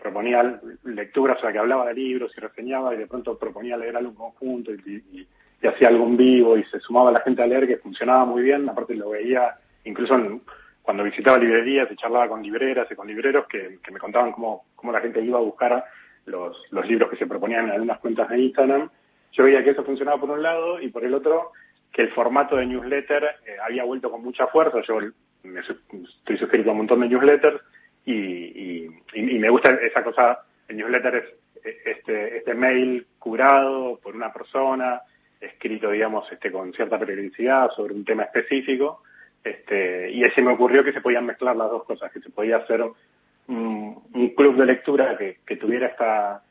proponía 0.02 0.60
lecturas, 0.84 1.38
o 1.38 1.40
sea, 1.40 1.50
que 1.50 1.58
hablaba 1.58 1.86
de 1.86 1.94
libros 1.94 2.30
y 2.36 2.40
reseñaba 2.40 2.94
y 2.94 2.98
de 2.98 3.06
pronto 3.06 3.38
proponía 3.38 3.74
leer 3.74 3.96
algo 3.96 4.10
en 4.10 4.16
conjunto 4.16 4.70
y, 4.72 5.26
hacía 5.66 5.88
algo 5.88 6.06
en 6.06 6.16
vivo 6.16 6.56
y 6.56 6.64
se 6.64 6.78
sumaba 6.78 7.10
la 7.10 7.20
gente 7.20 7.42
a 7.42 7.46
leer 7.46 7.66
que 7.66 7.78
funcionaba 7.78 8.24
muy 8.24 8.42
bien, 8.42 8.68
aparte 8.68 8.94
lo 8.94 9.10
veía 9.10 9.54
incluso 9.84 10.14
en- 10.14 10.42
cuando 10.82 11.04
visitaba 11.04 11.36
librerías 11.36 11.90
y 11.90 11.96
charlaba 11.96 12.28
con 12.28 12.42
libreras 12.42 12.86
y 12.90 12.94
con 12.94 13.08
libreros 13.08 13.46
que, 13.46 13.78
me 13.90 13.98
contaban 13.98 14.32
cómo, 14.32 14.64
cómo 14.76 14.92
la 14.92 15.00
gente 15.00 15.20
iba 15.20 15.38
a 15.38 15.42
buscar 15.42 15.84
los 16.24 16.86
libros 16.86 17.10
que 17.10 17.16
se 17.16 17.26
proponían 17.26 17.64
en 17.66 17.72
algunas 17.72 17.98
cuentas 17.98 18.28
de 18.28 18.38
Instagram. 18.38 18.88
Yo 19.32 19.44
veía 19.44 19.62
que 19.62 19.70
eso 19.70 19.84
funcionaba 19.84 20.18
por 20.18 20.30
un 20.30 20.42
lado 20.42 20.80
y 20.80 20.88
por 20.88 21.04
el 21.04 21.12
otro 21.12 21.52
que 21.92 22.02
el 22.02 22.10
formato 22.12 22.56
de 22.56 22.66
newsletter 22.66 23.24
eh, 23.46 23.56
había 23.64 23.84
vuelto 23.84 24.10
con 24.10 24.22
mucha 24.22 24.46
fuerza. 24.48 24.80
Yo 24.86 24.98
me 25.44 25.60
estoy 25.60 26.38
suscrito 26.38 26.68
a 26.68 26.72
un 26.72 26.78
montón 26.78 27.00
de 27.00 27.08
newsletters 27.08 27.60
y, 28.04 28.12
y, 28.14 28.90
y- 29.14 29.38
me 29.38 29.50
gusta 29.50 29.70
esa 29.82 30.02
cosa. 30.04 30.40
El 30.68 30.76
newsletter 30.76 31.14
es 31.16 31.24
eh, 31.64 31.78
este, 31.86 32.36
este 32.38 32.54
mail 32.54 33.06
curado 33.18 33.98
por 34.02 34.14
una 34.14 34.32
persona, 34.32 35.00
escrito, 35.40 35.90
digamos, 35.90 36.30
este, 36.32 36.50
con 36.50 36.72
cierta 36.72 36.98
periodicidad 36.98 37.70
sobre 37.70 37.94
un 37.94 38.04
tema 38.04 38.24
específico. 38.24 39.02
Este, 39.42 40.10
y 40.10 40.24
así 40.24 40.42
me 40.42 40.52
ocurrió 40.52 40.84
que 40.84 40.92
se 40.92 41.00
podían 41.00 41.24
mezclar 41.26 41.56
las 41.56 41.70
dos 41.70 41.84
cosas, 41.84 42.12
que 42.12 42.20
se 42.20 42.30
podía 42.30 42.56
hacer 42.58 42.82
un, 42.82 44.02
un 44.12 44.28
club 44.34 44.56
de 44.56 44.66
lectura 44.66 45.16
que, 45.16 45.38
que 45.46 45.56
tuviera 45.56 45.86
esta, 45.86 46.42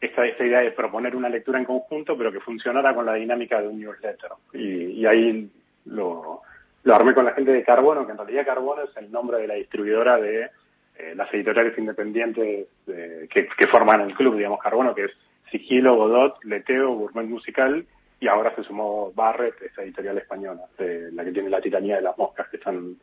esta, 0.00 0.26
esta 0.26 0.44
idea 0.44 0.60
de 0.60 0.72
proponer 0.72 1.16
una 1.16 1.28
lectura 1.28 1.58
en 1.58 1.64
conjunto, 1.64 2.16
pero 2.16 2.32
que 2.32 2.40
funcionara 2.40 2.94
con 2.94 3.06
la 3.06 3.14
dinámica 3.14 3.60
de 3.60 3.68
un 3.68 3.80
newsletter. 3.80 4.30
Y, 4.52 5.04
ahí 5.06 5.50
lo, 5.86 6.42
lo 6.82 6.94
armé 6.94 7.14
con 7.14 7.24
la 7.24 7.32
gente 7.32 7.52
de 7.52 7.64
Carbono, 7.64 8.04
que 8.04 8.12
en 8.12 8.18
realidad 8.18 8.46
Carbono 8.46 8.82
es 8.82 8.96
el 8.96 9.10
nombre 9.10 9.38
de 9.38 9.48
la 9.48 9.54
distribuidora 9.54 10.18
de 10.18 10.50
eh, 10.96 11.14
las 11.16 11.32
editoriales 11.34 11.76
independientes 11.76 12.68
eh, 12.86 13.28
que, 13.28 13.66
forman 13.66 14.02
el 14.02 14.14
club, 14.14 14.36
digamos, 14.36 14.60
Carbono, 14.60 14.94
que 14.94 15.06
es 15.06 15.10
Sigilo, 15.50 15.96
Godot, 15.96 16.42
Leteo, 16.44 16.94
Gourmet 16.94 17.26
Musical, 17.26 17.84
y 18.20 18.28
ahora 18.28 18.54
se 18.54 18.62
sumó 18.62 19.12
Barrett, 19.12 19.60
esa 19.62 19.82
editorial 19.82 20.18
española, 20.18 20.62
de 20.78 21.10
la 21.12 21.24
que 21.24 21.32
tiene 21.32 21.50
la 21.50 21.60
titanía 21.60 21.96
de 21.96 22.02
las 22.02 22.16
moscas 22.16 22.48
que 22.48 22.58
están 22.58 22.96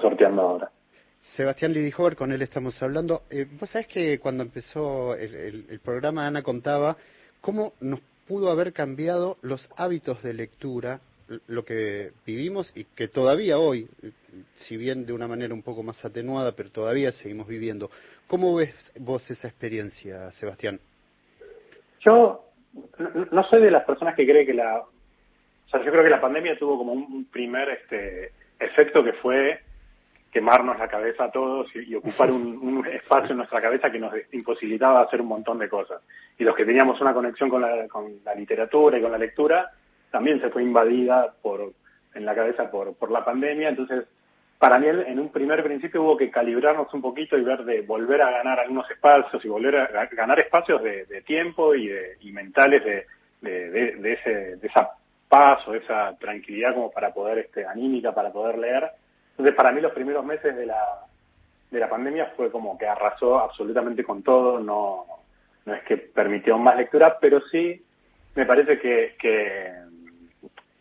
sorteando 0.00 0.42
ahora. 0.42 0.70
Sebastián 1.22 1.72
Lidijover, 1.72 2.16
con 2.16 2.32
él 2.32 2.42
estamos 2.42 2.82
hablando. 2.82 3.22
Eh, 3.30 3.46
Vos 3.58 3.70
sabés 3.70 3.86
que 3.86 4.18
cuando 4.18 4.42
empezó 4.42 5.14
el, 5.14 5.66
el- 5.70 5.80
programa, 5.80 6.26
Ana 6.26 6.42
contaba 6.42 6.96
cómo 7.40 7.74
nos 7.80 8.00
pudo 8.26 8.50
haber 8.50 8.72
cambiado 8.72 9.38
los 9.42 9.70
hábitos 9.76 10.22
de 10.22 10.34
lectura 10.34 11.00
lo 11.46 11.64
que 11.64 12.12
vivimos 12.26 12.72
y 12.76 12.84
que 12.84 13.08
todavía 13.08 13.58
hoy, 13.58 13.88
si 14.56 14.76
bien 14.76 15.06
de 15.06 15.14
una 15.14 15.26
manera 15.26 15.54
un 15.54 15.62
poco 15.62 15.82
más 15.82 16.04
atenuada, 16.04 16.52
pero 16.52 16.70
todavía 16.70 17.10
seguimos 17.12 17.46
viviendo. 17.46 17.90
¿Cómo 18.26 18.54
ves 18.54 18.92
vos 18.98 19.30
esa 19.30 19.48
experiencia, 19.48 20.30
Sebastián? 20.32 20.78
Yo 22.04 22.44
no, 23.30 23.44
soy 23.44 23.62
de 23.62 23.70
las 23.70 23.84
personas 23.84 24.14
que 24.14 24.26
cree 24.26 24.44
que 24.44 24.52
la... 24.54 24.80
O 24.80 25.70
sea, 25.70 25.82
yo 25.84 25.90
creo 25.90 26.02
que 26.04 26.10
la 26.10 26.20
pandemia 26.20 26.58
tuvo 26.58 26.76
como 26.76 26.92
un 26.92 27.24
primer 27.26 27.68
este 27.70 28.32
efecto 28.60 29.02
que 29.02 29.14
fue 29.14 29.60
quemarnos 30.32 30.78
la 30.78 30.88
cabeza 30.88 31.24
a 31.24 31.30
todos 31.30 31.68
y, 31.76 31.94
ocupar 31.94 32.30
un, 32.30 32.84
espacio 32.86 33.32
en 33.32 33.36
nuestra 33.36 33.60
cabeza 33.60 33.90
que 33.92 33.98
nos 33.98 34.14
imposibilitaba 34.32 35.02
hacer 35.02 35.20
un 35.20 35.28
montón 35.28 35.58
de 35.58 35.68
cosas. 35.68 36.00
Y 36.38 36.44
los 36.44 36.56
que 36.56 36.64
teníamos 36.64 36.98
una 37.02 37.12
conexión 37.12 37.50
con 37.50 37.60
la, 37.60 37.86
con 37.86 38.10
la 38.24 38.34
literatura 38.34 38.98
y 38.98 39.02
con 39.02 39.12
la 39.12 39.18
lectura, 39.18 39.70
también 40.10 40.40
se 40.40 40.48
fue 40.48 40.62
invadida 40.62 41.34
por 41.42 41.72
en 42.14 42.24
la 42.24 42.34
cabeza 42.34 42.70
por, 42.70 42.94
por 42.96 43.10
la 43.10 43.24
pandemia. 43.24 43.68
Entonces, 43.68 44.06
para 44.58 44.78
mí 44.78 44.86
en 44.88 45.18
un 45.18 45.30
primer 45.30 45.62
principio 45.62 46.02
hubo 46.02 46.16
que 46.16 46.30
calibrarnos 46.30 46.92
un 46.94 47.02
poquito 47.02 47.36
y 47.36 47.42
ver 47.42 47.64
de 47.64 47.82
volver 47.82 48.22
a 48.22 48.30
ganar 48.30 48.60
algunos 48.60 48.90
espacios 48.90 49.44
y 49.44 49.48
volver 49.48 49.76
a 49.76 50.06
ganar 50.06 50.38
espacios 50.40 50.82
de, 50.82 51.22
tiempo 51.26 51.74
y, 51.74 51.88
de, 51.88 52.16
y 52.20 52.32
mentales 52.32 52.82
de, 52.84 53.06
de, 53.42 53.70
de, 53.96 54.12
ese, 54.12 54.56
de 54.56 54.66
esa 54.66 54.90
paz 55.28 55.66
o 55.66 55.74
esa 55.74 56.16
tranquilidad 56.16 56.74
como 56.74 56.90
para 56.90 57.12
poder, 57.12 57.38
este, 57.38 57.66
anímica 57.66 58.14
para 58.14 58.30
poder 58.32 58.56
leer 58.58 58.90
entonces, 59.32 59.54
para 59.54 59.72
mí 59.72 59.80
los 59.80 59.92
primeros 59.92 60.24
meses 60.24 60.54
de 60.54 60.66
la, 60.66 60.82
de 61.70 61.80
la 61.80 61.88
pandemia 61.88 62.32
fue 62.36 62.50
como 62.50 62.78
que 62.78 62.86
arrasó 62.86 63.38
absolutamente 63.38 64.04
con 64.04 64.22
todo, 64.22 64.60
no, 64.60 65.06
no 65.64 65.74
es 65.74 65.82
que 65.84 65.96
permitió 65.96 66.58
más 66.58 66.76
lectura, 66.76 67.18
pero 67.20 67.40
sí 67.50 67.82
me 68.34 68.46
parece 68.46 68.78
que, 68.78 69.16
que, 69.18 69.72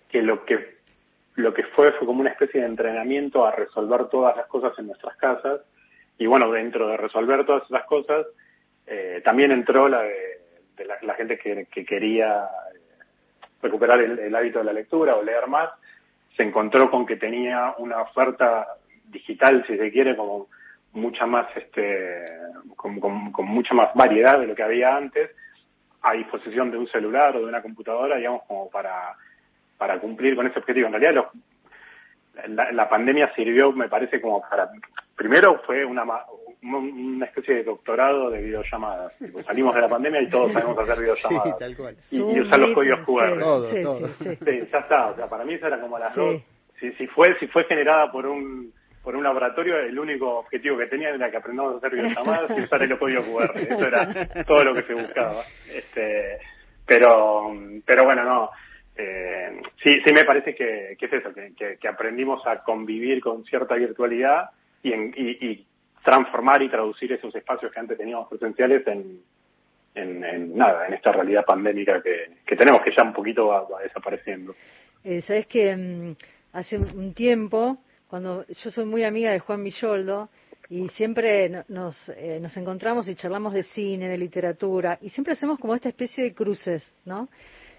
que 0.10 0.22
lo 0.22 0.46
que 0.46 0.82
lo 1.36 1.54
que 1.54 1.64
fue 1.64 1.94
fue 1.94 2.06
como 2.06 2.20
una 2.20 2.32
especie 2.32 2.62
de 2.62 2.68
entrenamiento 2.68 3.46
a 3.46 3.52
resolver 3.52 4.10
todas 4.10 4.36
las 4.36 4.48
cosas 4.48 4.78
en 4.78 4.88
nuestras 4.88 5.16
casas. 5.16 5.62
Y 6.18 6.26
bueno 6.28 6.52
dentro 6.52 6.90
de 6.90 6.98
resolver 6.98 7.46
todas 7.46 7.64
esas 7.64 7.86
cosas 7.86 8.28
eh, 8.86 9.22
también 9.24 9.52
entró 9.52 9.88
la 9.88 10.02
de, 10.02 10.86
la, 11.02 11.14
gente 11.14 11.38
que, 11.38 11.68
que 11.72 11.86
quería 11.86 12.48
recuperar 13.62 14.02
el, 14.02 14.36
hábito 14.36 14.60
de 14.60 14.66
la 14.66 14.74
lectura 14.74 15.16
o 15.16 15.24
leer 15.24 15.48
más 15.48 15.70
se 16.36 16.44
encontró 16.44 16.90
con 16.90 17.06
que 17.06 17.18
tenía 17.18 17.76
una 17.78 18.02
oferta 18.02 18.68
digital, 19.06 19.64
si 19.68 19.78
se 19.78 19.92
quiere, 19.92 20.16
como 20.16 20.48
mucha 20.94 21.26
más, 21.26 21.48
este, 21.56 22.26
con, 22.76 23.00
mucha 23.46 23.74
más 23.74 23.94
variedad 23.94 24.40
de 24.40 24.48
lo 24.48 24.56
que 24.56 24.64
había 24.64 24.96
antes, 24.96 25.32
a 26.02 26.14
disposición 26.14 26.72
de 26.72 26.78
un 26.78 26.88
celular 26.88 27.36
o 27.36 27.40
de 27.40 27.46
una 27.46 27.62
computadora, 27.62 28.18
digamos, 28.18 28.44
como 28.48 28.70
para, 28.70 29.16
para 29.78 30.00
cumplir 30.00 30.36
con 30.36 30.48
ese 30.48 30.60
objetivo. 30.60 30.88
En 30.88 30.94
realidad, 30.94 31.26
la, 32.48 32.72
la 32.72 32.90
pandemia 32.90 33.34
sirvió, 33.36 33.72
me 33.72 33.90
parece, 33.90 34.20
como 34.20 34.42
para, 34.42 34.70
primero 35.16 35.62
fue 35.66 35.86
una, 35.86 36.04
una 36.64 37.26
especie 37.26 37.56
de 37.56 37.64
doctorado 37.64 38.30
de 38.30 38.42
videollamadas. 38.42 39.18
salimos 39.46 39.74
de 39.74 39.82
la 39.82 39.90
pandemia 39.90 40.22
y 40.22 40.30
todos 40.30 40.52
sabemos 40.54 40.78
hacer 40.78 41.00
videollamadas. 41.00 42.14
Y, 42.14 42.22
usar 42.22 42.60
los 42.60 42.74
códigos 42.74 43.00
QR. 43.06 43.40
Sí, 44.20 44.68
ya 44.72 44.80
está. 44.80 45.08
O 45.08 45.16
sea, 45.16 45.28
para 45.28 45.44
mí 45.44 45.56
eso 45.56 45.68
era 45.68 45.80
como 45.80 45.98
las 45.98 46.16
dos. 46.16 46.42
Si, 46.80 46.92
si, 46.94 47.08
fue, 47.08 47.38
si 47.40 47.48
fue 47.48 47.64
generada 47.66 48.12
por 48.12 48.26
un 48.26 48.74
por 49.04 49.16
un 49.16 49.24
laboratorio, 49.24 49.80
el 49.80 49.98
único 49.98 50.40
objetivo 50.40 50.78
que 50.78 50.86
tenía 50.86 51.10
era 51.10 51.32
que 51.32 51.38
aprendamos 51.38 51.74
a 51.74 51.78
hacer 51.78 51.92
videollamadas 51.92 52.56
y 52.56 52.62
usar 52.62 52.84
el 52.84 53.00
código 53.00 53.24
QR. 53.24 53.58
Eso 53.58 53.88
era 53.88 54.46
todo 54.46 54.64
lo 54.64 54.76
que 54.76 54.84
se 54.84 54.94
buscaba. 54.94 55.44
Este, 55.74 56.38
pero, 56.86 57.52
pero 57.84 58.04
bueno, 58.04 58.24
no. 58.24 58.50
Eh, 58.96 59.60
sí, 59.82 60.02
sí 60.06 60.14
me 60.14 60.24
parece 60.24 60.54
que, 60.54 60.96
que 61.00 61.06
es 61.08 61.14
eso, 61.14 61.34
que, 61.34 61.78
que, 61.80 61.88
aprendimos 61.88 62.46
a 62.46 62.62
convivir 62.62 63.22
con 63.22 63.44
cierta 63.46 63.74
virtualidad 63.74 64.52
y, 64.84 64.94
en, 64.94 65.14
y 65.18 65.66
transformar 66.04 66.62
y 66.62 66.70
traducir 66.70 67.12
esos 67.12 67.34
espacios 67.36 67.72
que 67.72 67.80
antes 67.80 67.98
teníamos 67.98 68.28
presenciales 68.28 68.86
en, 68.88 69.22
en, 69.96 70.56
nada, 70.56 70.88
en 70.88 70.94
esta 70.94 71.12
realidad 71.12 71.46
pandémica 71.46 72.02
que, 72.02 72.38
que 72.46 72.56
tenemos, 72.56 72.82
que 72.82 72.92
ya 72.96 73.04
un 73.04 73.14
poquito 73.14 73.48
va, 73.48 73.68
desapareciendo. 73.82 74.56
Eh, 75.04 75.22
Sabes 75.22 75.48
que 75.48 75.76
mm, 75.76 76.16
hace 76.54 76.78
un 76.78 77.14
tiempo, 77.14 77.78
cuando 78.08 78.46
yo 78.48 78.70
soy 78.70 78.86
muy 78.86 79.04
amiga 79.04 79.32
de 79.32 79.40
Juan 79.40 79.64
Villoldo, 79.64 80.30
y 80.70 80.88
siempre 80.88 81.66
nos, 81.68 82.08
eh, 82.16 82.40
nos 82.42 82.56
encontramos 82.56 83.06
y 83.10 83.16
charlamos 83.16 83.52
de 83.54 83.64
cine, 83.64 84.08
de 84.08 84.18
literatura, 84.18 84.98
y 85.02 85.10
siempre 85.10 85.34
hacemos 85.34 85.60
como 85.60 85.76
esta 85.76 85.90
especie 85.90 86.24
de 86.24 86.34
cruces, 86.34 86.94
¿no? 87.04 87.28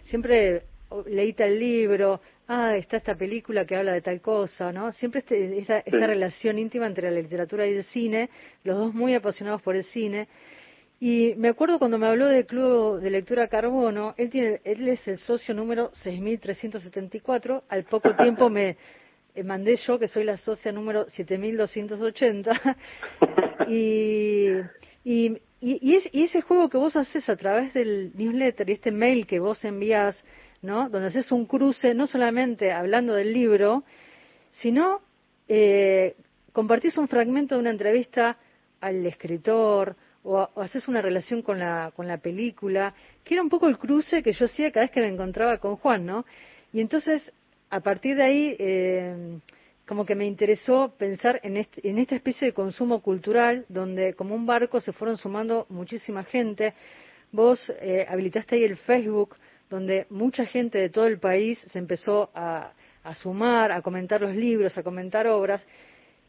Siempre 0.02 0.64
leí 1.06 1.32
tal 1.32 1.58
libro, 1.58 2.20
ah, 2.52 2.76
está 2.76 2.98
esta 2.98 3.14
película 3.14 3.64
que 3.64 3.76
habla 3.76 3.92
de 3.92 4.02
tal 4.02 4.20
cosa, 4.20 4.72
¿no? 4.72 4.92
Siempre 4.92 5.20
este, 5.20 5.58
esta, 5.58 5.78
esta 5.78 6.06
relación 6.06 6.58
íntima 6.58 6.86
entre 6.86 7.10
la 7.10 7.20
literatura 7.20 7.66
y 7.66 7.74
el 7.74 7.84
cine, 7.84 8.28
los 8.64 8.76
dos 8.76 8.94
muy 8.94 9.14
apasionados 9.14 9.62
por 9.62 9.74
el 9.74 9.84
cine. 9.84 10.28
Y 11.00 11.34
me 11.36 11.48
acuerdo 11.48 11.78
cuando 11.78 11.98
me 11.98 12.06
habló 12.06 12.26
del 12.26 12.46
Club 12.46 13.00
de 13.00 13.10
Lectura 13.10 13.48
Carbono, 13.48 14.14
él, 14.16 14.30
tiene, 14.30 14.60
él 14.64 14.86
es 14.88 15.08
el 15.08 15.18
socio 15.18 15.54
número 15.54 15.90
6374, 15.94 17.64
al 17.68 17.84
poco 17.84 18.14
tiempo 18.16 18.48
me 18.50 18.76
eh, 19.34 19.42
mandé 19.42 19.76
yo, 19.76 19.98
que 19.98 20.06
soy 20.06 20.24
la 20.24 20.36
socia 20.36 20.70
número 20.70 21.08
7280, 21.08 22.76
y, 23.66 24.48
y, 25.04 25.38
y, 25.60 26.00
y, 26.12 26.24
ese 26.24 26.42
juego 26.42 26.68
que 26.68 26.76
vos 26.76 26.94
haces 26.94 27.28
a 27.28 27.36
través 27.36 27.72
del 27.74 28.12
newsletter 28.14 28.68
y 28.68 28.74
este 28.74 28.92
mail 28.92 29.26
que 29.26 29.40
vos 29.40 29.64
envías 29.64 30.22
¿no? 30.62 30.88
Donde 30.88 31.08
haces 31.08 31.30
un 31.32 31.46
cruce, 31.46 31.94
no 31.94 32.06
solamente 32.06 32.72
hablando 32.72 33.14
del 33.14 33.32
libro, 33.32 33.84
sino 34.52 35.00
eh, 35.48 36.16
compartís 36.52 36.96
un 36.96 37.08
fragmento 37.08 37.56
de 37.56 37.60
una 37.60 37.70
entrevista 37.70 38.38
al 38.80 39.04
escritor 39.06 39.96
o, 40.22 40.48
haces 40.56 40.88
una 40.88 41.02
relación 41.02 41.42
con 41.42 41.58
la, 41.58 41.92
con 41.94 42.06
la 42.06 42.18
película, 42.18 42.94
que 43.24 43.34
era 43.34 43.42
un 43.42 43.48
poco 43.48 43.68
el 43.68 43.76
cruce 43.76 44.22
que 44.22 44.32
yo 44.32 44.46
hacía 44.46 44.70
cada 44.70 44.84
vez 44.84 44.92
que 44.92 45.00
me 45.00 45.08
encontraba 45.08 45.58
con 45.58 45.76
Juan, 45.76 46.06
¿no? 46.06 46.24
Y 46.72 46.80
entonces, 46.80 47.32
a 47.70 47.80
partir 47.80 48.16
de 48.16 48.22
ahí, 48.22 48.56
eh, 48.58 49.38
como 49.86 50.06
que 50.06 50.14
me 50.14 50.26
interesó 50.26 50.94
pensar 50.96 51.40
en, 51.42 51.56
este, 51.56 51.86
en 51.88 51.98
esta 51.98 52.14
especie 52.14 52.46
de 52.46 52.54
consumo 52.54 53.02
cultural, 53.02 53.66
donde 53.68 54.14
como 54.14 54.34
un 54.34 54.46
barco 54.46 54.80
se 54.80 54.92
fueron 54.92 55.16
sumando 55.16 55.66
muchísima 55.68 56.22
gente. 56.24 56.74
Vos 57.32 57.72
eh, 57.80 58.06
habilitaste 58.08 58.56
ahí 58.56 58.64
el 58.64 58.76
Facebook, 58.76 59.36
donde 59.72 60.06
mucha 60.10 60.44
gente 60.44 60.76
de 60.76 60.90
todo 60.90 61.06
el 61.06 61.18
país 61.18 61.58
se 61.66 61.78
empezó 61.78 62.30
a, 62.34 62.72
sumar, 63.14 63.72
a 63.72 63.80
comentar 63.80 64.20
los 64.20 64.36
libros, 64.36 64.76
a 64.76 64.82
comentar 64.82 65.26
obras. 65.26 65.66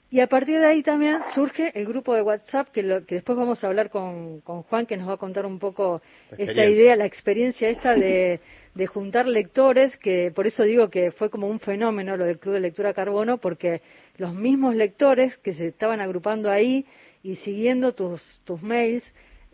Y 0.09 0.21
a 0.21 0.27
partir 0.27 0.59
de 0.59 0.65
ahí 0.65 0.81
también 0.81 1.17
surge 1.35 1.71
el 1.77 1.85
grupo 1.85 2.15
de 2.15 2.21
WhatsApp, 2.21 2.69
que, 2.69 2.81
que 3.05 3.15
después 3.15 3.37
vamos 3.37 3.61
a 3.61 3.67
hablar 3.67 3.89
con, 3.89 4.39
Juan, 4.41 4.85
que 4.85 4.95
nos 4.95 5.09
va 5.09 5.15
a 5.15 5.17
contar 5.17 5.45
un 5.45 5.59
poco 5.59 6.01
esta 6.37 6.65
idea, 6.65 6.95
la 6.95 7.05
experiencia 7.05 7.67
esta 7.67 7.95
de, 7.95 8.39
de, 8.75 8.87
juntar 8.87 9.27
lectores, 9.27 9.97
que 9.97 10.31
por 10.33 10.47
eso 10.47 10.63
digo 10.63 10.89
que 10.89 11.11
fue 11.11 11.29
como 11.29 11.47
un 11.47 11.59
fenómeno 11.59 12.15
lo 12.15 12.25
del 12.25 12.39
Club 12.39 12.53
de 12.53 12.61
Lectura 12.61 12.93
Carbono, 12.93 13.39
porque 13.39 13.81
los 14.17 14.33
mismos 14.33 14.75
lectores 14.75 15.37
que 15.39 15.53
se 15.53 15.67
estaban 15.67 15.99
agrupando 15.99 16.49
ahí 16.49 16.85
y 17.23 17.35
siguiendo 17.37 17.93
tus, 17.93 18.21
tus 18.45 18.61
mails, 18.61 19.03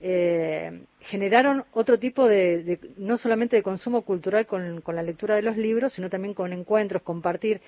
eh, 0.02 0.84
generaron 1.02 1.66
otro 1.74 2.00
tipo 2.00 2.28
de, 2.28 2.80
no 2.98 3.18
solamente 3.18 3.58
de 3.58 3.64
consumo 3.64 4.04
cultural 4.04 4.46
con, 4.46 4.82
la 4.86 5.04
lectura 5.04 5.36
de 5.36 5.42
los 5.42 5.58
libros, 5.58 5.94
sino 5.94 6.10
también 6.10 6.34
con 6.34 6.54
encuentros, 6.54 7.02
compartir. 7.02 7.62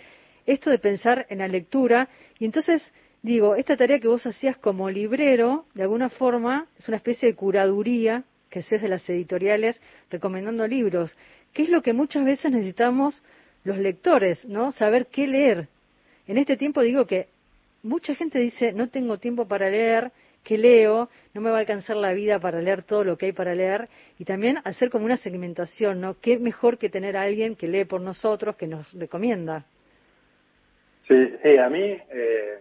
Esto 0.46 0.70
de 0.70 0.80
pensar 0.80 1.26
en 1.30 1.40
la 1.40 1.48
lectura, 1.48 2.08
y 2.40 2.46
entonces 2.46 2.94
digo, 3.22 3.56
esta 3.56 3.78
tarea 3.78 4.00
que 4.00 4.08
vos 4.08 4.26
hacías 4.26 4.58
como 4.58 4.90
librero, 4.90 5.66
de 5.74 5.84
alguna 5.84 6.10
forma, 6.10 6.68
es 6.80 6.88
una 6.88 6.98
especie 6.98 7.30
de 7.30 7.36
curaduría 7.36 8.24
que 8.50 8.60
haces 8.60 8.82
de 8.82 8.88
las 8.88 9.08
editoriales 9.10 9.82
recomendando 10.10 10.68
libros, 10.68 11.16
que 11.54 11.64
es 11.64 11.70
lo 11.70 11.82
que 11.82 11.94
muchas 11.94 12.26
veces 12.26 12.52
necesitamos 12.52 13.24
los 13.64 13.78
lectores, 13.78 14.46
¿no? 14.46 14.72
Saber 14.72 15.08
qué 15.08 15.28
leer. 15.28 15.68
En 16.28 16.38
este 16.38 16.58
tiempo 16.58 16.82
digo 16.82 17.06
que 17.06 17.28
mucha 17.84 18.16
gente 18.16 18.40
dice, 18.40 18.74
no 18.74 18.90
tengo 18.90 19.18
tiempo 19.18 19.48
para 19.48 19.70
leer, 19.70 20.12
que 20.44 20.58
leo, 20.58 21.10
no 21.34 21.42
me 21.42 21.50
va 21.50 21.58
a 21.58 21.60
alcanzar 21.62 21.98
la 21.98 22.14
vida 22.14 22.40
para 22.40 22.62
leer 22.62 22.84
todo 22.84 23.04
lo 23.04 23.18
que 23.18 23.28
hay 23.28 23.32
para 23.32 23.54
leer 23.54 23.88
y 24.18 24.26
también 24.26 24.58
hacer 24.64 24.90
como 24.90 25.06
una 25.06 25.18
segmentación, 25.18 26.02
¿no? 26.02 26.20
¿Qué 26.20 26.40
mejor 26.40 26.78
que 26.78 26.90
tener 26.90 27.16
a 27.16 27.24
alguien 27.24 27.56
que 27.56 27.68
lee 27.68 27.86
por 27.86 28.02
nosotros, 28.02 28.56
que 28.56 28.68
nos 28.68 28.92
recomienda? 28.94 29.66
Sí, 31.08 31.34
sí 31.44 31.58
a 31.58 31.70
mí, 31.70 31.98
eh, 32.10 32.60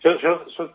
yo, 0.00 0.18
yo, 0.20 0.46
yo 0.46 0.74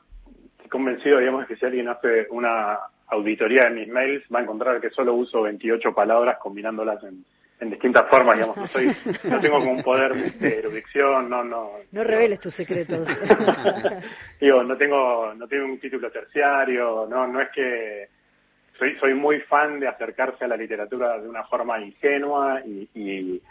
estoy 0.57 0.69
convencido, 0.69 1.19
digamos, 1.19 1.47
que 1.47 1.55
si 1.55 1.65
alguien 1.65 1.87
hace 1.87 2.27
una 2.29 2.77
auditoría 3.07 3.65
de 3.65 3.71
mis 3.71 3.87
mails 3.87 4.23
va 4.33 4.39
a 4.39 4.43
encontrar 4.43 4.81
que 4.81 4.89
solo 4.89 5.13
uso 5.13 5.41
28 5.43 5.93
palabras 5.93 6.37
combinándolas 6.39 7.03
en 7.03 7.23
en 7.63 7.69
distintas 7.69 8.09
formas, 8.09 8.35
digamos, 8.35 8.57
no, 8.57 8.67
soy, 8.67 8.87
no 9.23 9.39
tengo 9.39 9.59
como 9.59 9.71
un 9.71 9.83
poder 9.83 10.13
de 10.13 10.59
erudición, 10.59 11.29
no, 11.29 11.43
no. 11.43 11.71
No 11.91 12.03
reveles 12.03 12.39
tus 12.39 12.53
secretos. 12.53 13.07
Digo, 14.39 14.63
no 14.63 14.77
tengo, 14.77 15.33
no 15.33 15.47
tengo 15.47 15.65
un 15.65 15.79
título 15.79 16.11
terciario, 16.11 17.07
no, 17.09 17.25
no 17.25 17.41
es 17.41 17.49
que 17.51 18.07
soy, 18.77 18.95
soy 18.99 19.13
muy 19.13 19.39
fan 19.41 19.79
de 19.79 19.87
acercarse 19.87 20.43
a 20.43 20.47
la 20.47 20.57
literatura 20.57 21.17
de 21.19 21.27
una 21.27 21.43
forma 21.45 21.79
ingenua 21.79 22.61
y, 22.65 22.89
y, 22.93 23.41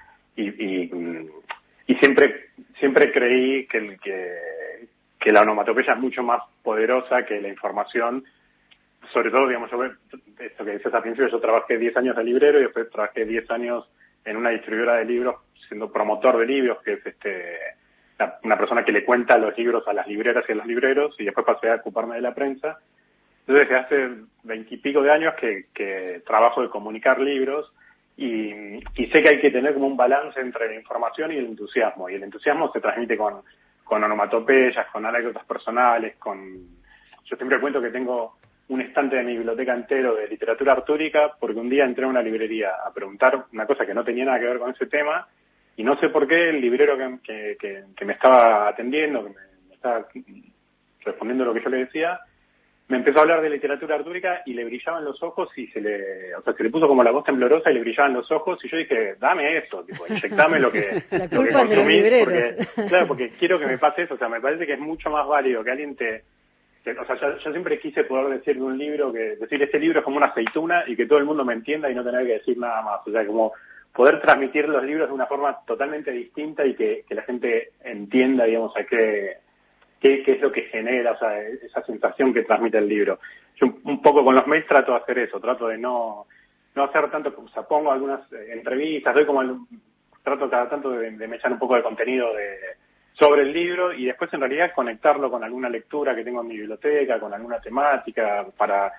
siempre 2.00 2.46
siempre 2.80 3.12
creí 3.12 3.66
que, 3.66 3.78
el, 3.78 4.00
que, 4.00 4.88
que 5.20 5.30
la 5.30 5.42
onomatopeya 5.42 5.92
es 5.92 6.00
mucho 6.00 6.22
más 6.22 6.42
poderosa 6.62 7.24
que 7.24 7.40
la 7.40 7.48
información. 7.48 8.24
Sobre 9.12 9.30
todo, 9.30 9.46
digamos, 9.46 9.70
yo, 9.70 9.84
esto 9.84 10.64
que 10.64 10.72
dices 10.72 10.92
al 10.92 11.02
principio, 11.02 11.30
yo 11.30 11.40
trabajé 11.40 11.78
10 11.78 11.96
años 11.96 12.16
de 12.16 12.24
librero 12.24 12.58
y 12.58 12.64
después 12.64 12.90
trabajé 12.90 13.24
10 13.24 13.50
años 13.50 13.88
en 14.24 14.36
una 14.36 14.50
distribuidora 14.50 14.96
de 14.96 15.04
libros 15.04 15.36
siendo 15.68 15.90
promotor 15.90 16.38
de 16.38 16.46
libros, 16.46 16.82
que 16.82 16.94
es 16.94 17.06
este 17.06 17.58
una 18.44 18.56
persona 18.56 18.84
que 18.84 18.92
le 18.92 19.04
cuenta 19.04 19.36
los 19.36 19.56
libros 19.56 19.86
a 19.88 19.92
las 19.92 20.06
libreras 20.06 20.44
y 20.48 20.52
a 20.52 20.54
los 20.54 20.66
libreros, 20.66 21.16
y 21.18 21.24
después 21.24 21.44
pasé 21.44 21.70
a 21.70 21.76
ocuparme 21.76 22.16
de 22.16 22.20
la 22.20 22.34
prensa. 22.34 22.78
Entonces, 23.46 23.72
hace 23.72 24.10
veintipico 24.44 25.02
de 25.02 25.10
años 25.10 25.34
que, 25.34 25.66
que 25.74 26.22
trabajo 26.24 26.62
de 26.62 26.68
comunicar 26.68 27.18
libros 27.18 27.72
y, 28.16 28.76
y, 28.94 29.06
sé 29.10 29.22
que 29.22 29.28
hay 29.28 29.40
que 29.40 29.50
tener 29.50 29.74
como 29.74 29.86
un 29.88 29.96
balance 29.96 30.38
entre 30.38 30.68
la 30.68 30.74
información 30.76 31.32
y 31.32 31.38
el 31.38 31.46
entusiasmo. 31.46 32.08
Y 32.08 32.14
el 32.14 32.22
entusiasmo 32.22 32.70
se 32.70 32.80
transmite 32.80 33.16
con, 33.16 33.42
con 33.82 34.04
onomatopeyas, 34.04 34.86
con 34.92 35.04
anécdotas 35.04 35.44
personales, 35.44 36.16
con... 36.16 36.38
Yo 37.24 37.36
siempre 37.36 37.60
cuento 37.60 37.80
que 37.80 37.90
tengo 37.90 38.38
un 38.68 38.80
estante 38.80 39.16
de 39.16 39.22
mi 39.22 39.36
biblioteca 39.36 39.74
entero 39.74 40.14
de 40.14 40.28
literatura 40.28 40.72
artúrica 40.72 41.32
porque 41.38 41.58
un 41.58 41.68
día 41.68 41.84
entré 41.84 42.04
a 42.04 42.08
una 42.08 42.22
librería 42.22 42.70
a 42.86 42.92
preguntar 42.92 43.46
una 43.52 43.66
cosa 43.66 43.84
que 43.84 43.94
no 43.94 44.04
tenía 44.04 44.24
nada 44.24 44.38
que 44.38 44.46
ver 44.46 44.58
con 44.58 44.70
ese 44.70 44.86
tema 44.86 45.26
y 45.76 45.84
no 45.84 45.98
sé 45.98 46.08
por 46.08 46.26
qué 46.26 46.50
el 46.50 46.60
librero 46.60 46.96
que, 46.96 47.56
que, 47.58 47.84
que, 47.96 48.04
me 48.04 48.12
estaba 48.12 48.68
atendiendo, 48.68 49.24
que 49.24 49.30
me, 49.30 49.74
estaba 49.74 50.06
respondiendo 51.04 51.44
lo 51.44 51.54
que 51.54 51.62
yo 51.62 51.70
le 51.70 51.78
decía, 51.78 52.20
me 52.88 52.98
empezó 52.98 53.18
a 53.18 53.22
hablar 53.22 53.40
de 53.40 53.50
literatura 53.50 53.96
artúrica 53.96 54.42
y 54.44 54.52
le 54.52 54.64
brillaban 54.64 55.04
los 55.04 55.22
ojos 55.22 55.48
y 55.56 55.66
se 55.68 55.80
le, 55.80 56.34
o 56.34 56.42
sea, 56.42 56.52
se 56.52 56.62
le 56.62 56.70
puso 56.70 56.86
como 56.86 57.02
la 57.02 57.10
voz 57.10 57.24
temblorosa 57.24 57.70
y 57.70 57.74
le 57.74 57.80
brillaban 57.80 58.12
los 58.12 58.30
ojos 58.30 58.62
y 58.64 58.68
yo 58.68 58.76
dije, 58.76 59.14
dame 59.18 59.56
eso, 59.58 59.82
tipo, 59.84 60.06
inyectame 60.06 60.60
lo 60.60 60.70
que, 60.70 61.02
la 61.10 61.26
lo 61.30 61.42
que 61.42 61.52
consumís, 61.52 62.04
porque, 62.24 62.56
claro, 62.88 63.06
porque 63.08 63.30
quiero 63.38 63.58
que 63.58 63.66
me 63.66 63.78
pase 63.78 64.02
eso, 64.02 64.14
o 64.14 64.18
sea, 64.18 64.28
me 64.28 64.40
parece 64.40 64.66
que 64.66 64.74
es 64.74 64.80
mucho 64.80 65.08
más 65.08 65.26
válido 65.26 65.64
que 65.64 65.70
alguien 65.70 65.96
te, 65.96 66.22
o 66.85 67.05
sea, 67.07 67.16
yo, 67.16 67.39
yo, 67.39 67.51
siempre 67.53 67.78
quise 67.78 68.05
poder 68.05 68.39
decir 68.39 68.57
de 68.57 68.62
un 68.62 68.76
libro 68.76 69.12
que, 69.12 69.37
decir 69.37 69.62
este 69.62 69.78
libro 69.78 70.01
es 70.01 70.05
como 70.05 70.16
una 70.16 70.26
aceituna 70.26 70.85
y 70.87 70.97
que 70.97 71.07
todo 71.07 71.18
el 71.18 71.24
mundo 71.24 71.45
me 71.45 71.53
entienda 71.53 71.91
y 71.91 71.95
no 71.95 72.03
tener 72.03 72.26
que 72.26 72.33
decir 72.35 72.59
nada 72.59 72.83
más, 72.83 73.07
o 73.07 73.11
sea, 73.11 73.24
como 73.24 73.53
poder 73.93 74.20
transmitir 74.20 74.68
los 74.68 74.83
libros 74.83 75.09
de 75.09 75.14
una 75.14 75.26
forma 75.26 75.59
totalmente 75.66 76.11
distinta 76.11 76.64
y 76.66 76.74
que, 76.74 77.05
la 77.11 77.22
gente 77.22 77.72
entienda, 77.85 78.45
digamos, 78.45 78.76
a 78.76 78.85
qué, 78.85 79.37
qué, 80.01 80.22
qué, 80.22 80.33
es 80.33 80.41
lo 80.41 80.51
que 80.51 80.62
genera, 80.62 81.12
o 81.12 81.18
sea, 81.18 81.41
esa 81.41 81.83
sensación 81.83 82.33
que 82.33 82.43
transmite 82.43 82.78
el 82.78 82.89
libro. 82.89 83.20
Yo 83.57 83.66
un, 83.85 84.01
poco 84.03 84.24
con 84.24 84.35
los 84.35 84.47
mails 84.47 84.66
trato 84.66 84.93
de 84.93 84.99
hacer 84.99 85.18
eso, 85.18 85.39
trato 85.39 85.68
de 85.68 85.78
no, 85.78 86.26
no 86.74 86.85
hacer 86.85 87.11
tanto, 87.11 87.35
o 87.37 87.49
sea, 87.49 87.62
pongo 87.64 87.93
algunas 87.93 88.20
eh, 88.33 88.49
entrevistas, 88.53 89.14
doy 89.14 89.26
como 89.26 89.43
el, 89.43 89.57
trato 90.22 90.49
cada 90.49 90.68
tanto 90.68 90.91
de, 90.91 91.11
de 91.11 91.28
me 91.28 91.37
echar 91.37 91.53
un 91.53 91.59
poco 91.59 91.76
de 91.76 91.83
contenido 91.83 92.35
de 92.35 92.57
sobre 93.14 93.42
el 93.42 93.52
libro 93.52 93.92
y 93.92 94.06
después 94.06 94.32
en 94.32 94.40
realidad 94.40 94.72
conectarlo 94.74 95.30
con 95.30 95.44
alguna 95.44 95.68
lectura 95.68 96.14
que 96.14 96.24
tengo 96.24 96.40
en 96.40 96.48
mi 96.48 96.56
biblioteca, 96.56 97.20
con 97.20 97.32
alguna 97.34 97.60
temática, 97.60 98.46
para, 98.56 98.92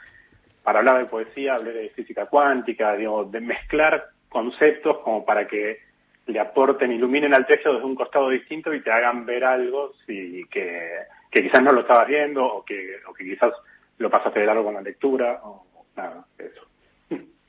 para 0.64 0.80
hablar 0.80 1.00
de 1.00 1.06
poesía, 1.06 1.56
hablar 1.56 1.74
de 1.74 1.90
física 1.90 2.28
cuántica, 2.28 2.96
digo, 2.96 3.26
de 3.26 3.42
mezclar 3.42 4.10
conceptos 4.30 5.00
como 5.00 5.26
para 5.26 5.48
que 5.48 5.80
le 6.28 6.40
aporten, 6.40 6.92
iluminen 6.92 7.34
al 7.34 7.46
texto 7.46 7.74
desde 7.74 7.86
un 7.86 7.96
costado 7.96 8.30
distinto 8.30 8.74
y 8.74 8.82
te 8.82 8.92
hagan 8.92 9.26
ver 9.26 9.44
algo 9.44 9.94
si, 10.06 10.46
que, 10.50 10.90
que 11.30 11.44
quizás 11.44 11.62
no 11.62 11.72
lo 11.72 11.82
estabas 11.82 12.08
viendo 12.08 12.46
o 12.46 12.64
que, 12.64 12.98
o 13.08 13.14
que 13.14 13.26
quizás 13.26 13.52
lo 13.98 14.10
pasaste 14.10 14.40
de 14.40 14.46
largo 14.46 14.64
con 14.64 14.76
la 14.76 14.82
lectura 14.82 15.42
o 15.44 15.66
nada, 15.96 16.26
eso. 16.38 16.73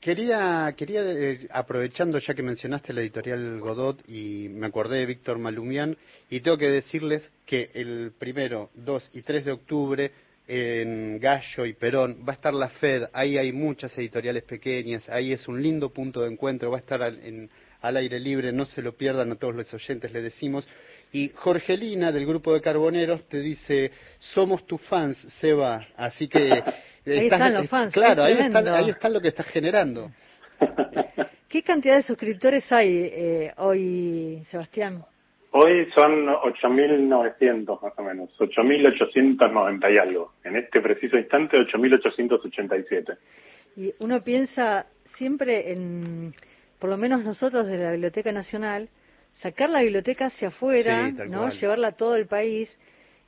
Quería, 0.05 0.71
quería 0.77 1.01
eh, 1.01 1.47
aprovechando 1.49 2.19
ya 2.19 2.35
que 2.35 2.43
mencionaste 2.43 2.93
la 2.93 3.01
editorial 3.01 3.59
Godot 3.59 4.07
y 4.07 4.49
me 4.49 4.67
acordé 4.67 4.99
de 4.99 5.07
Víctor 5.07 5.39
Malumian, 5.39 5.97
y 6.29 6.41
tengo 6.41 6.59
que 6.59 6.69
decirles 6.69 7.31
que 7.43 7.71
el 7.73 8.11
primero, 8.15 8.69
2 8.75 9.09
y 9.15 9.23
3 9.23 9.45
de 9.45 9.51
octubre 9.51 10.11
en 10.47 11.19
Gallo 11.19 11.65
y 11.65 11.73
Perón, 11.73 12.19
va 12.23 12.33
a 12.33 12.35
estar 12.35 12.53
la 12.53 12.69
FED, 12.69 13.05
ahí 13.13 13.39
hay 13.39 13.51
muchas 13.51 13.97
editoriales 13.97 14.43
pequeñas, 14.43 15.09
ahí 15.09 15.31
es 15.31 15.47
un 15.47 15.59
lindo 15.59 15.89
punto 15.89 16.21
de 16.21 16.31
encuentro, 16.31 16.69
va 16.69 16.77
a 16.77 16.81
estar 16.81 17.01
al, 17.01 17.19
en, 17.23 17.49
al 17.81 17.97
aire 17.97 18.19
libre, 18.19 18.51
no 18.51 18.67
se 18.67 18.83
lo 18.83 18.95
pierdan 18.95 19.31
a 19.31 19.35
todos 19.37 19.55
los 19.55 19.73
oyentes, 19.73 20.13
le 20.13 20.21
decimos. 20.21 20.67
Y 21.13 21.29
Jorgelina, 21.29 22.11
del 22.11 22.27
grupo 22.27 22.53
de 22.53 22.61
Carboneros, 22.61 23.27
te 23.27 23.39
dice, 23.39 23.91
somos 24.19 24.67
tus 24.67 24.81
fans, 24.81 25.17
Seba, 25.39 25.87
así 25.97 26.27
que... 26.27 26.63
ahí 27.05 27.25
están 27.27 27.53
los 27.53 27.69
fans. 27.69 27.93
Claro, 27.93 28.23
ahí 28.23 28.33
están, 28.33 28.67
ahí 28.67 28.89
están 28.89 29.13
lo 29.13 29.21
que 29.21 29.29
estás 29.29 29.47
generando. 29.47 30.11
¿Qué 31.49 31.63
cantidad 31.63 31.95
de 31.95 32.03
suscriptores 32.03 32.71
hay 32.71 33.09
eh, 33.13 33.53
hoy, 33.57 34.43
Sebastián? 34.49 35.03
Hoy 35.51 35.89
son 35.95 36.27
8.900 36.27 37.81
más 37.81 37.93
o 37.95 38.03
menos, 38.03 38.29
8.890 38.37 39.93
y 39.93 39.97
algo. 39.97 40.33
En 40.43 40.57
este 40.57 40.81
preciso 40.81 41.17
instante, 41.17 41.57
8.887. 41.57 43.17
Y 43.77 43.93
uno 43.99 44.21
piensa 44.21 44.85
siempre 45.05 45.71
en, 45.71 46.33
por 46.77 46.89
lo 46.89 46.97
menos 46.97 47.23
nosotros 47.23 47.67
de 47.67 47.77
la 47.77 47.91
Biblioteca 47.91 48.33
Nacional, 48.33 48.89
sacar 49.35 49.69
la 49.69 49.81
biblioteca 49.81 50.25
hacia 50.25 50.49
afuera, 50.49 51.09
sí, 51.09 51.29
¿no? 51.29 51.49
llevarla 51.49 51.87
a 51.87 51.91
todo 51.93 52.17
el 52.17 52.27
país. 52.27 52.77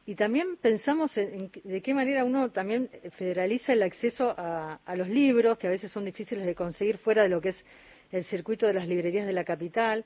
Y 0.07 0.15
también 0.15 0.55
pensamos 0.61 1.17
en, 1.17 1.33
en, 1.33 1.51
de 1.65 1.81
qué 1.81 1.93
manera 1.93 2.23
uno 2.23 2.49
también 2.49 2.89
federaliza 3.17 3.73
el 3.73 3.83
acceso 3.83 4.33
a, 4.37 4.79
a 4.85 4.95
los 4.95 5.09
libros, 5.09 5.57
que 5.57 5.67
a 5.67 5.69
veces 5.69 5.91
son 5.91 6.05
difíciles 6.05 6.45
de 6.45 6.55
conseguir 6.55 6.97
fuera 6.97 7.23
de 7.23 7.29
lo 7.29 7.41
que 7.41 7.49
es 7.49 7.65
el 8.13 8.23
circuito 8.23 8.65
de 8.65 8.73
las 8.73 8.87
librerías 8.87 9.27
de 9.27 9.33
la 9.33 9.43
capital. 9.43 10.05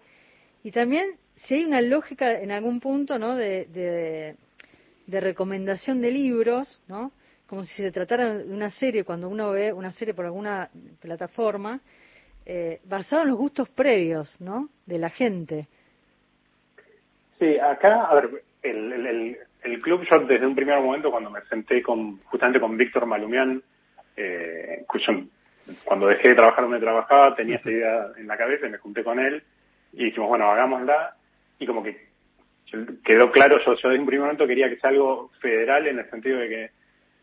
Y 0.64 0.72
también 0.72 1.18
si 1.36 1.54
hay 1.54 1.66
una 1.66 1.82
lógica 1.82 2.32
en 2.34 2.52
algún 2.52 2.80
punto 2.80 3.20
¿no? 3.20 3.36
de, 3.36 3.66
de, 3.66 4.36
de, 5.06 5.20
recomendación 5.20 6.02
de 6.02 6.10
libros, 6.10 6.82
¿no? 6.88 7.12
como 7.46 7.64
si 7.64 7.84
se 7.84 7.92
tratara 7.92 8.38
de 8.38 8.52
una 8.52 8.72
serie, 8.72 9.04
cuando 9.04 9.30
uno 9.30 9.52
ve 9.52 9.72
una 9.72 9.92
serie 9.92 10.16
por 10.16 10.26
alguna 10.26 10.68
plataforma, 11.00 11.80
eh, 12.44 12.80
basado 12.86 13.22
en 13.22 13.30
los 13.30 13.38
gustos 13.38 13.70
previos 13.70 14.42
¿no? 14.42 14.70
de 14.88 14.98
la 14.98 15.12
gente. 15.12 15.68
Sí, 17.38 17.60
acá, 17.60 18.06
a 18.06 18.16
ver, 18.16 18.44
el, 18.64 18.94
el, 18.94 19.06
el, 19.06 19.38
club, 19.82 20.04
yo 20.10 20.20
desde 20.20 20.46
un 20.46 20.56
primer 20.56 20.80
momento, 20.80 21.12
cuando 21.12 21.30
me 21.30 21.42
senté 21.42 21.82
con 21.82 22.20
justamente 22.24 22.60
con 22.60 22.78
Víctor 22.78 23.06
Malumián, 23.06 23.62
eh, 24.16 24.86
cuando 25.84 26.08
dejé 26.08 26.30
de 26.30 26.36
trabajar 26.36 26.64
donde 26.64 26.80
trabajaba, 26.80 27.36
tenía 27.36 27.58
esta 27.58 27.72
idea 27.72 28.08
en 28.18 28.28
la 28.28 28.38
cabeza 28.38 28.68
y 28.68 28.72
me 28.72 28.78
junté 28.78 29.04
con 29.04 29.20
él 29.20 29.44
y 29.94 30.06
dijimos, 30.06 30.30
bueno, 30.30 30.50
hagámosla. 30.52 31.16
Y 31.60 31.66
como 31.66 31.84
que 31.84 32.10
quedó 33.04 33.32
claro, 33.32 33.60
yo, 33.64 33.76
yo 33.76 33.90
desde 33.90 34.00
un 34.00 34.08
primer 34.08 34.24
momento 34.24 34.48
quería 34.48 34.70
que 34.70 34.78
sea 34.78 34.90
algo 34.90 35.32
federal 35.40 35.88
en 35.88 36.00
el 36.00 36.10
sentido 36.10 36.40
de 36.40 36.50
que 36.50 36.70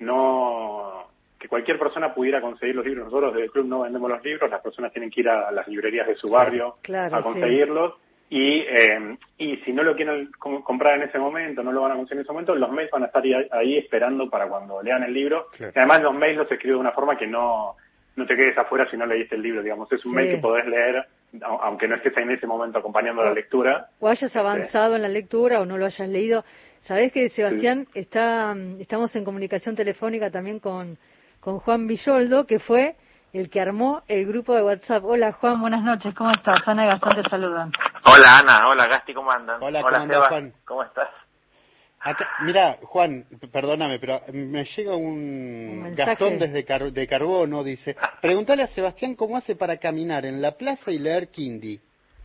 no 0.00 1.08
que 1.38 1.48
cualquier 1.48 1.78
persona 1.78 2.14
pudiera 2.14 2.40
conseguir 2.40 2.74
los 2.74 2.84
libros. 2.84 3.06
Nosotros 3.06 3.32
desde 3.32 3.46
el 3.46 3.52
club 3.52 3.66
no 3.66 3.80
vendemos 3.80 4.10
los 4.10 4.24
libros, 4.24 4.50
las 4.50 4.60
personas 4.60 4.92
tienen 4.92 5.10
que 5.10 5.20
ir 5.20 5.28
a 5.28 5.52
las 5.52 5.68
librerías 5.68 6.06
de 6.06 6.16
su 6.16 6.28
barrio 6.28 6.76
claro, 6.82 7.16
a 7.16 7.22
conseguirlos. 7.22 7.94
Sí. 7.94 8.07
Y, 8.30 8.58
eh, 8.60 9.16
y 9.38 9.56
si 9.58 9.72
no 9.72 9.82
lo 9.82 9.96
quieren 9.96 10.30
comprar 10.64 10.96
en 10.96 11.08
ese 11.08 11.18
momento, 11.18 11.62
no 11.62 11.72
lo 11.72 11.80
van 11.82 11.92
a 11.92 11.96
conseguir 11.96 12.18
en 12.18 12.24
ese 12.24 12.32
momento, 12.32 12.54
los 12.54 12.70
mails 12.70 12.90
van 12.90 13.04
a 13.04 13.06
estar 13.06 13.22
ahí 13.52 13.78
esperando 13.78 14.28
para 14.28 14.48
cuando 14.48 14.82
lean 14.82 15.02
el 15.02 15.14
libro. 15.14 15.46
Claro. 15.56 15.72
Y 15.74 15.78
además 15.78 16.02
los 16.02 16.14
mails 16.14 16.36
los 16.38 16.52
escribo 16.52 16.74
de 16.76 16.80
una 16.80 16.92
forma 16.92 17.16
que 17.16 17.26
no, 17.26 17.76
no 18.16 18.26
te 18.26 18.36
quedes 18.36 18.58
afuera 18.58 18.86
si 18.90 18.96
no 18.98 19.06
leíste 19.06 19.36
el 19.36 19.42
libro, 19.42 19.62
digamos. 19.62 19.90
Es 19.92 20.04
un 20.04 20.12
Sí. 20.12 20.16
mail 20.16 20.30
que 20.36 20.38
podés 20.42 20.66
leer 20.66 21.06
aunque 21.42 21.86
no 21.86 21.96
estés 21.96 22.16
en 22.16 22.30
ese 22.30 22.46
momento 22.46 22.78
acompañando 22.78 23.22
la 23.22 23.32
lectura. 23.34 23.88
o 24.00 24.08
hayas 24.08 24.34
avanzado 24.34 24.96
en 24.96 25.02
la 25.02 25.08
lectura 25.08 25.60
o 25.60 25.66
no 25.66 25.76
lo 25.76 25.84
hayas 25.84 26.08
leído. 26.08 26.42
Sabés 26.80 27.12
que 27.12 27.28
Sebastián 27.28 27.86
está, 27.94 28.56
estamos 28.78 29.14
en 29.14 29.24
comunicación 29.24 29.76
telefónica 29.76 30.30
también 30.30 30.58
con, 30.58 30.96
con 31.40 31.58
Juan 31.58 31.86
Villoldo, 31.86 32.46
que 32.46 32.58
fue 32.58 32.94
el 33.34 33.50
que 33.50 33.60
armó 33.60 34.02
el 34.08 34.26
grupo 34.26 34.54
de 34.54 34.62
WhatsApp. 34.62 35.04
Hola 35.04 35.32
Juan, 35.32 35.60
buenas 35.60 35.82
noches, 35.84 36.14
¿cómo 36.14 36.30
estás? 36.30 36.66
Ana 36.66 36.84
y 36.84 36.88
Gastón 36.88 37.22
te 37.22 37.28
saludan. 37.28 37.72
Hola 38.10 38.38
Ana, 38.38 38.68
hola 38.68 38.86
Gasti, 38.86 39.12
¿cómo 39.12 39.30
andan? 39.30 39.62
Hola, 39.62 39.82
hola 39.84 39.98
¿cómo 39.98 40.12
Seba, 40.12 40.28
Juan? 40.28 40.52
¿cómo 40.64 40.82
estás? 40.82 41.08
Acá, 42.00 42.28
mira, 42.46 42.78
Juan, 42.82 43.26
perdóname, 43.52 43.98
pero 43.98 44.20
me 44.32 44.64
llega 44.64 44.96
un. 44.96 45.94
Gastón 45.96 46.38
desde 46.38 46.64
Car- 46.64 46.92
de 46.92 47.08
Carbono, 47.08 47.64
dice, 47.64 47.96
pregúntale 48.22 48.62
a 48.62 48.68
Sebastián 48.68 49.14
cómo 49.14 49.36
hace 49.36 49.56
para 49.56 49.78
caminar 49.78 50.24
en 50.24 50.40
la 50.40 50.52
plaza 50.52 50.90
y 50.90 50.98
leer 50.98 51.28
Kindy. 51.28 51.80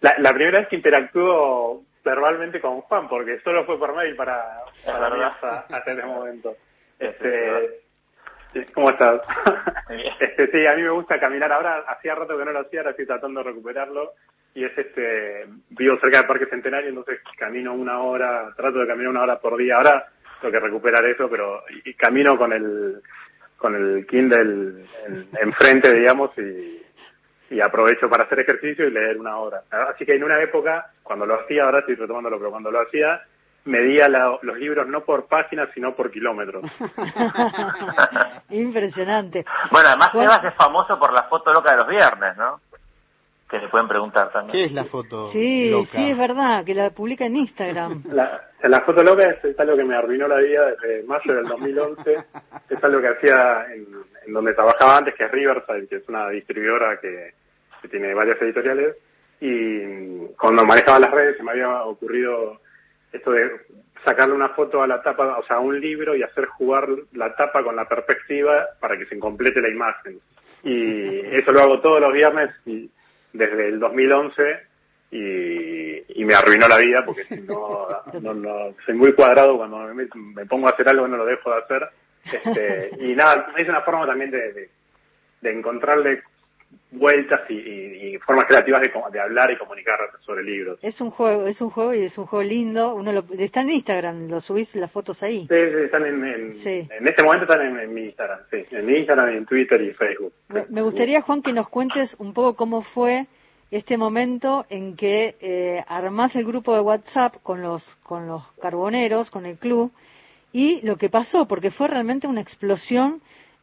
la, 0.00 0.14
la 0.18 0.34
primera 0.34 0.58
vez 0.60 0.68
que 0.68 0.76
interactúo 0.76 1.82
verbalmente 2.04 2.60
con 2.60 2.80
Juan, 2.82 3.08
porque 3.08 3.38
solo 3.40 3.64
fue 3.64 3.78
por 3.78 3.94
mail 3.94 4.16
para, 4.16 4.44
para 4.84 4.98
verdad. 4.98 5.28
hasta, 5.28 5.76
hasta 5.76 5.92
ese 5.92 6.02
momento. 6.04 6.56
Este, 6.98 7.80
¿Cómo 8.74 8.90
estás? 8.90 9.20
Muy 9.88 9.96
bien. 9.98 10.12
Este, 10.20 10.50
sí, 10.50 10.66
a 10.66 10.74
mí 10.76 10.82
me 10.82 10.90
gusta 10.90 11.18
caminar 11.18 11.52
ahora, 11.52 11.84
hacía 11.88 12.14
rato 12.14 12.38
que 12.38 12.44
no 12.44 12.52
lo 12.52 12.60
hacía, 12.60 12.80
ahora 12.80 12.90
estoy 12.90 13.06
tratando 13.06 13.40
de 13.42 13.50
recuperarlo. 13.50 14.12
Y 14.54 14.64
es 14.64 14.76
este, 14.76 15.46
vivo 15.70 15.98
cerca 16.00 16.18
del 16.18 16.26
Parque 16.26 16.46
Centenario, 16.46 16.88
entonces 16.88 17.20
camino 17.38 17.72
una 17.74 18.00
hora, 18.00 18.52
trato 18.56 18.78
de 18.78 18.86
caminar 18.86 19.10
una 19.10 19.22
hora 19.22 19.38
por 19.38 19.56
día. 19.56 19.76
Ahora 19.76 20.06
tengo 20.40 20.52
que 20.52 20.60
recuperar 20.60 21.04
eso, 21.06 21.28
pero 21.28 21.62
y, 21.84 21.90
y 21.90 21.94
camino 21.94 22.36
con 22.38 22.52
el, 22.52 23.00
con 23.56 23.74
el 23.74 24.06
Kindle 24.06 24.84
en- 25.06 25.28
enfrente, 25.40 25.92
digamos, 25.92 26.30
y, 26.38 26.82
y 27.50 27.60
aprovecho 27.60 28.08
para 28.08 28.24
hacer 28.24 28.40
ejercicio 28.40 28.86
y 28.86 28.90
leer 28.90 29.18
una 29.18 29.36
hora. 29.38 29.62
Así 29.70 30.04
que 30.06 30.14
en 30.14 30.24
una 30.24 30.40
época, 30.42 30.86
cuando 31.02 31.26
lo 31.26 31.40
hacía, 31.40 31.64
ahora 31.64 31.80
estoy 31.80 31.94
retomándolo, 31.96 32.38
pero 32.38 32.50
cuando 32.50 32.70
lo 32.70 32.80
hacía, 32.80 33.20
medía 33.68 34.08
la- 34.08 34.38
los 34.42 34.56
libros 34.58 34.88
no 34.88 35.02
por 35.04 35.26
páginas, 35.28 35.68
sino 35.74 35.94
por 35.94 36.10
kilómetros. 36.10 36.64
Impresionante. 38.50 39.44
Bueno, 39.70 39.88
además 39.90 40.10
Juan- 40.12 40.24
Sebas 40.26 40.44
es 40.44 40.54
famoso 40.54 40.98
por 40.98 41.12
la 41.12 41.24
foto 41.24 41.52
loca 41.52 41.72
de 41.72 41.76
los 41.78 41.88
viernes, 41.88 42.36
¿no? 42.36 42.60
Que 43.48 43.58
le 43.58 43.68
pueden 43.68 43.88
preguntar 43.88 44.30
también. 44.30 44.52
¿Qué 44.52 44.64
es 44.64 44.72
la 44.72 44.84
foto 44.84 45.30
Sí, 45.30 45.70
loca? 45.70 45.88
sí, 45.92 46.10
es 46.10 46.18
verdad, 46.18 46.64
que 46.64 46.74
la 46.74 46.90
publica 46.90 47.24
en 47.24 47.36
Instagram. 47.36 48.02
La, 48.12 48.42
la 48.62 48.80
foto 48.82 49.02
loca 49.02 49.22
es, 49.30 49.42
es 49.44 49.58
algo 49.60 49.76
que 49.76 49.84
me 49.84 49.96
arruinó 49.96 50.28
la 50.28 50.36
vida 50.38 50.66
desde 50.72 51.04
mayo 51.04 51.34
del 51.34 51.44
2011. 51.46 52.14
es 52.68 52.84
algo 52.84 53.00
que 53.00 53.08
hacía 53.08 53.64
en, 53.74 53.86
en 54.26 54.32
donde 54.34 54.52
trabajaba 54.54 54.98
antes, 54.98 55.14
que 55.14 55.24
es 55.24 55.30
Riverside, 55.30 55.88
que 55.88 55.96
es 55.96 56.08
una 56.08 56.28
distribuidora 56.28 56.98
que, 57.00 57.32
que 57.80 57.88
tiene 57.88 58.12
varias 58.14 58.40
editoriales. 58.42 58.96
Y 59.40 60.26
cuando 60.36 60.64
manejaba 60.64 60.98
las 60.98 61.10
redes 61.12 61.36
se 61.36 61.42
me 61.44 61.52
había 61.52 61.84
ocurrido 61.84 62.60
esto 63.12 63.32
de 63.32 63.50
sacarle 64.04 64.34
una 64.34 64.50
foto 64.50 64.82
a 64.82 64.86
la 64.86 65.02
tapa, 65.02 65.38
o 65.38 65.42
sea, 65.46 65.56
a 65.56 65.60
un 65.60 65.80
libro 65.80 66.14
y 66.14 66.22
hacer 66.22 66.46
jugar 66.46 66.88
la 67.12 67.34
tapa 67.34 67.62
con 67.62 67.74
la 67.76 67.86
perspectiva 67.88 68.66
para 68.80 68.96
que 68.96 69.06
se 69.06 69.18
complete 69.18 69.60
la 69.60 69.68
imagen. 69.70 70.18
Y 70.62 71.20
eso 71.36 71.52
lo 71.52 71.60
hago 71.60 71.80
todos 71.80 72.00
los 72.00 72.12
viernes 72.12 72.50
y 72.66 72.90
desde 73.32 73.68
el 73.68 73.78
2011 73.80 74.42
y, 75.10 76.20
y 76.20 76.24
me 76.24 76.34
arruinó 76.34 76.68
la 76.68 76.78
vida 76.78 77.04
porque 77.04 77.24
no, 77.46 77.86
no, 78.20 78.34
no- 78.34 78.74
soy 78.84 78.94
muy 78.94 79.12
cuadrado 79.14 79.56
cuando 79.56 79.78
me, 79.94 80.06
me 80.34 80.46
pongo 80.46 80.66
a 80.68 80.70
hacer 80.72 80.88
algo 80.88 81.08
no 81.08 81.16
lo 81.16 81.24
dejo 81.24 81.50
de 81.50 81.58
hacer. 81.58 81.88
Este, 82.30 82.90
y 83.00 83.14
nada, 83.14 83.52
es 83.56 83.68
una 83.68 83.80
forma 83.82 84.06
también 84.06 84.30
de, 84.30 84.52
de, 84.52 84.68
de 85.40 85.50
encontrarle 85.52 86.22
vueltas 86.90 87.40
y, 87.50 87.54
y- 87.54 88.14
y 88.14 88.18
formas 88.18 88.46
creativas 88.46 88.80
de, 89.12 89.20
hablar 89.20 89.50
y 89.50 89.58
comunicar 89.58 89.98
sobre 90.20 90.42
libros. 90.42 90.78
Es 90.82 91.00
un 91.00 91.10
juego, 91.10 91.46
es 91.46 91.60
un 91.60 91.70
juego 91.70 91.94
y 91.94 92.02
es 92.04 92.16
un 92.16 92.26
juego 92.26 92.42
lindo. 92.42 92.94
Uno 92.94 93.12
lo, 93.12 93.24
está 93.38 93.60
en 93.60 93.70
Instagram, 93.70 94.28
lo 94.28 94.40
subís 94.40 94.74
las 94.74 94.90
fotos 94.90 95.22
ahí. 95.22 95.40
Sí, 95.40 95.54
sí, 95.54 95.82
están 95.84 96.06
en, 96.06 96.24
en, 96.24 96.54
Sí. 96.54 96.88
en 96.90 97.06
este 97.06 97.22
momento 97.22 97.44
están 97.44 97.66
en, 97.66 97.78
en 97.78 97.92
mi 97.94 98.04
Instagram, 98.06 98.38
sí, 98.50 98.64
en 98.70 98.86
mi 98.86 98.98
Instagram, 98.98 99.28
en 99.28 99.46
Twitter 99.46 99.80
y 99.82 99.92
Facebook. 99.92 100.32
Me, 100.48 100.64
me 100.70 100.80
gustaría, 100.82 101.20
Juan, 101.20 101.42
que 101.42 101.52
nos 101.52 101.68
cuentes 101.68 102.14
un 102.18 102.32
poco 102.32 102.56
cómo 102.56 102.82
fue 102.82 103.26
este 103.70 103.98
momento 103.98 104.64
en 104.70 104.96
que 104.96 105.36
eh, 105.40 105.84
armás 105.86 106.34
el 106.36 106.44
grupo 106.46 106.74
de 106.74 106.80
WhatsApp 106.80 107.36
con 107.42 107.60
los, 107.60 107.84
con 108.02 108.26
los 108.26 108.42
carboneros, 108.62 109.30
con 109.30 109.44
el 109.44 109.58
club, 109.58 109.92
y 110.52 110.80
lo 110.86 110.96
que 110.96 111.10
pasó, 111.10 111.46
porque 111.46 111.70
fue 111.70 111.86
realmente 111.88 112.26
una 112.26 112.40
explosión 112.40 113.20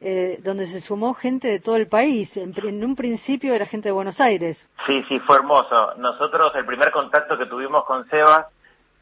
eh, 0.07 0.37
donde 0.43 0.67
se 0.67 0.81
sumó 0.81 1.15
gente 1.15 1.47
de 1.47 1.59
todo 1.59 1.77
el 1.77 1.87
país. 1.87 2.37
En, 2.37 2.53
un 2.83 2.95
principio 2.95 3.55
era 3.55 3.65
gente 3.65 3.89
de 3.89 3.91
Buenos 3.91 4.21
Aires. 4.21 4.69
Sí, 4.85 5.03
sí, 5.09 5.19
fue 5.21 5.37
hermoso. 5.37 5.95
Nosotros, 5.95 6.53
el 6.53 6.63
primer 6.63 6.91
contacto 6.91 7.35
que 7.35 7.47
tuvimos 7.47 7.85
con 7.85 8.07
Sebas 8.07 8.45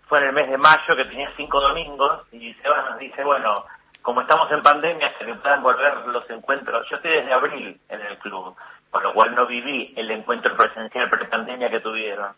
fue 0.08 0.20
en 0.20 0.28
el 0.28 0.32
mes 0.32 0.50
de 0.50 0.58
mayo, 0.58 0.96
que 0.96 1.04
tenía 1.04 1.30
cinco 1.36 1.60
domingos, 1.60 2.22
y 2.32 2.54
Sebas 2.54 2.92
nos 2.92 3.00
dice, 3.00 3.22
bueno, 3.22 3.66
como 4.02 4.22
estamos 4.22 4.50
en 4.54 4.62
pandemia, 4.62 5.14
que 5.20 5.26
puedan 5.36 5.62
volver 5.62 6.08
los 6.08 6.30
encuentros. 6.30 6.88
Yo 6.90 6.96
estoy 6.96 7.12
desde 7.12 7.34
abril 7.34 7.78
en 7.90 8.00
el 8.00 8.18
club, 8.20 8.56
con 8.90 9.04
lo 9.04 9.14
cual 9.14 9.36
no 9.36 9.46
viví 9.46 9.94
el 9.98 10.10
encuentro 10.10 10.56
presencial 10.56 11.10
pre-pandemia 11.10 11.70
que 11.70 11.82
tuvieron. 11.82 12.32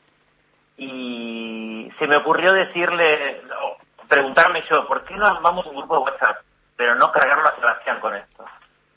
Y 0.76 1.92
se 2.00 2.08
me 2.08 2.16
ocurrió 2.16 2.52
decirle, 2.52 3.44
preguntarme 4.10 4.64
yo, 4.68 4.88
¿por 4.88 5.06
qué 5.06 5.16
no 5.18 5.28
armamos 5.28 5.68
un 5.68 5.76
grupo 5.76 5.98
de 5.98 6.04
WhatsApp? 6.06 6.38
Pero 6.78 6.96
no 6.96 7.12
cargarlo 7.12 7.48
a 7.48 7.56
Sebastián 7.56 8.00
con 8.00 8.16
esto. 8.16 8.46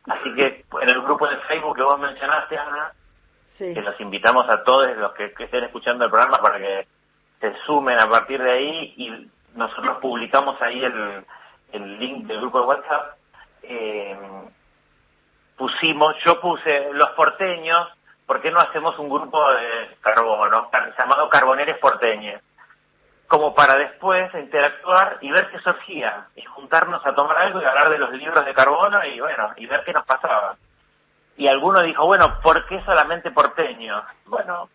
Así 0.09 0.35
que 0.35 0.65
en 0.81 0.89
el 0.89 1.03
grupo 1.03 1.27
de 1.29 1.37
Facebook 1.39 1.77
que 1.77 1.83
vos 1.83 1.99
mencionaste, 1.99 2.59
Ana, 2.59 2.93
Sí. 3.47 3.75
que 3.75 3.83
los 3.83 3.99
invitamos 4.01 4.49
a 4.49 4.63
todos 4.63 4.97
los 4.97 5.13
que, 5.15 5.33
que 5.35 5.45
estén 5.45 5.65
escuchando 5.65 6.05
el 6.05 6.11
programa 6.11 6.41
para 6.41 6.59
que 6.59 6.87
se 7.41 7.55
sumen 7.67 7.99
a 7.99 8.09
partir 8.09 8.41
de 8.43 8.51
ahí 8.53 8.95
y 8.97 9.31
nosotros 9.55 9.99
publicamos 9.99 10.61
ahí 10.63 10.85
el, 10.85 11.25
el 11.73 11.99
link 11.99 12.27
del 12.27 12.41
grupo 12.41 12.61
de 12.61 12.67
WhatsApp. 12.67 13.17
Eh, 13.63 14.17
pusimos, 15.57 16.15
yo 16.25 16.41
puse 16.41 16.93
los 16.93 17.11
porteños, 17.11 17.89
¿por 18.27 18.41
qué 18.41 18.51
no 18.51 18.61
hacemos 18.61 18.99
un 18.99 19.09
grupo 19.09 19.51
de 19.53 19.97
carbono 20.01 20.71
car- 20.71 20.95
llamado 20.99 21.29
Carboneres 21.29 21.79
Porteños? 21.79 22.41
Como 23.29 23.55
para 23.55 23.77
después 23.77 24.33
interactuar 24.35 25.19
y 25.21 25.31
ver 25.31 25.51
qué 25.51 25.61
surgía, 25.61 26.27
y 26.35 26.43
juntarnos 26.45 27.05
a 27.07 27.15
tomar 27.15 27.37
algo 27.37 27.61
y 27.61 27.65
hablar 27.65 27.91
de 27.91 27.99
los 27.99 28.11
libros 28.13 28.45
de 28.45 28.55
carbono 28.55 29.05
y 29.05 29.21
bueno, 29.21 29.53
y 29.57 29.67
ver 29.67 29.85
qué 29.85 29.93
nos 29.93 30.05
pasaba. 30.05 30.57
Y 31.37 31.47
alguno 31.47 31.83
dijo, 31.83 32.05
bueno, 32.07 32.41
¿por 32.43 32.67
qué 32.67 32.83
solamente 32.85 33.31
porteños? 33.31 34.03
Bueno, 34.27 34.69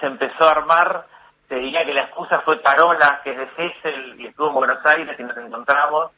se 0.00 0.06
empezó 0.06 0.48
a 0.48 0.52
armar, 0.52 1.04
te 1.46 1.56
diría 1.56 1.84
que 1.84 1.94
la 1.94 2.02
excusa 2.02 2.40
fue 2.40 2.56
Tarola, 2.56 3.20
que 3.22 3.32
es 3.32 3.38
de 3.38 3.46
Gesell 3.48 4.20
y 4.20 4.26
estuvo 4.26 4.48
en 4.48 4.54
Buenos 4.54 4.86
Aires 4.86 5.14
y 5.18 5.22
nos 5.22 5.36
encontramos 5.36 6.10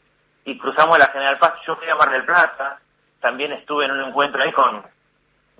y 0.44 0.56
cruzamos 0.58 0.98
la 0.98 1.08
General 1.08 1.38
Paz. 1.38 1.54
Yo 1.66 1.76
fui 1.76 1.88
a 1.88 1.96
Mar 1.96 2.10
del 2.10 2.24
Plata, 2.24 2.78
también 3.20 3.52
estuve 3.52 3.84
en 3.84 3.90
un 3.90 4.08
encuentro 4.08 4.42
ahí 4.42 4.52
con 4.52 4.84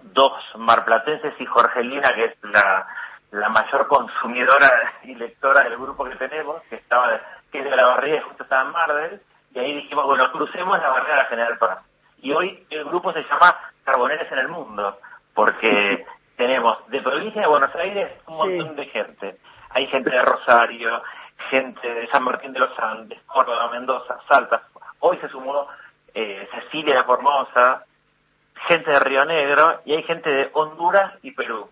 dos 0.03 0.33
marplatenses 0.57 1.35
y 1.39 1.47
Jorgelina, 1.47 2.15
que 2.15 2.25
es 2.25 2.37
la, 2.43 2.87
la 3.33 3.49
mayor 3.49 3.89
consumidora 3.89 4.95
y 5.03 5.15
lectora 5.15 5.65
del 5.65 5.77
grupo 5.77 6.05
que 6.05 6.17
tenemos, 6.17 6.63
que 6.65 6.77
estaba 6.77 7.21
que 7.51 7.59
es 7.59 7.65
de 7.65 7.77
la 7.77 7.87
barriga 7.87 8.17
y 8.17 8.21
justo 8.21 8.45
estaba 8.45 8.63
en 8.63 8.71
Mardel, 8.71 9.21
y 9.55 9.59
ahí 9.59 9.75
dijimos, 9.75 10.07
bueno, 10.07 10.31
crucemos 10.33 10.81
la 10.81 10.89
barrera 10.89 11.17
de 11.17 11.23
la 11.23 11.29
General 11.29 11.59
Paz. 11.59 11.79
Y 12.23 12.33
hoy 12.33 12.67
el 12.71 12.85
grupo 12.85 13.13
se 13.13 13.23
llama 13.25 13.59
Carboneres 13.85 14.31
en 14.33 14.39
el 14.39 14.49
Mundo, 14.49 14.99
porque 15.35 16.07
tenemos 16.37 16.79
de 16.89 17.03
provincia 17.03 17.43
de 17.43 17.49
Buenos 17.49 17.75
Aires 17.75 18.13
un 18.27 18.37
montón 18.39 18.77
de 18.77 18.87
gente. 18.87 19.37
Hay 19.71 19.87
gente 19.89 20.11
de 20.11 20.23
Rosario, 20.23 21.03
gente 21.51 21.95
de 21.95 22.07
San 22.09 22.25
Martín 22.25 22.53
de 22.53 22.61
los 22.61 22.79
Andes, 22.79 23.21
Córdoba, 23.27 23.71
Mendoza, 23.71 24.19
Salta. 24.29 24.63
Hoy 25.01 25.19
se 25.19 25.29
sumó 25.29 25.67
eh, 26.15 26.49
Cecilia 26.53 26.97
de 26.97 27.05
Formosa, 27.05 27.85
gente 28.67 28.91
de 28.91 29.01
Río 29.01 29.25
Negro 29.25 29.81
y 29.85 29.95
hay 29.95 30.03
gente 30.05 30.31
de 30.31 30.51
Honduras 30.53 31.15
y 31.23 31.33
Perú. 31.33 31.69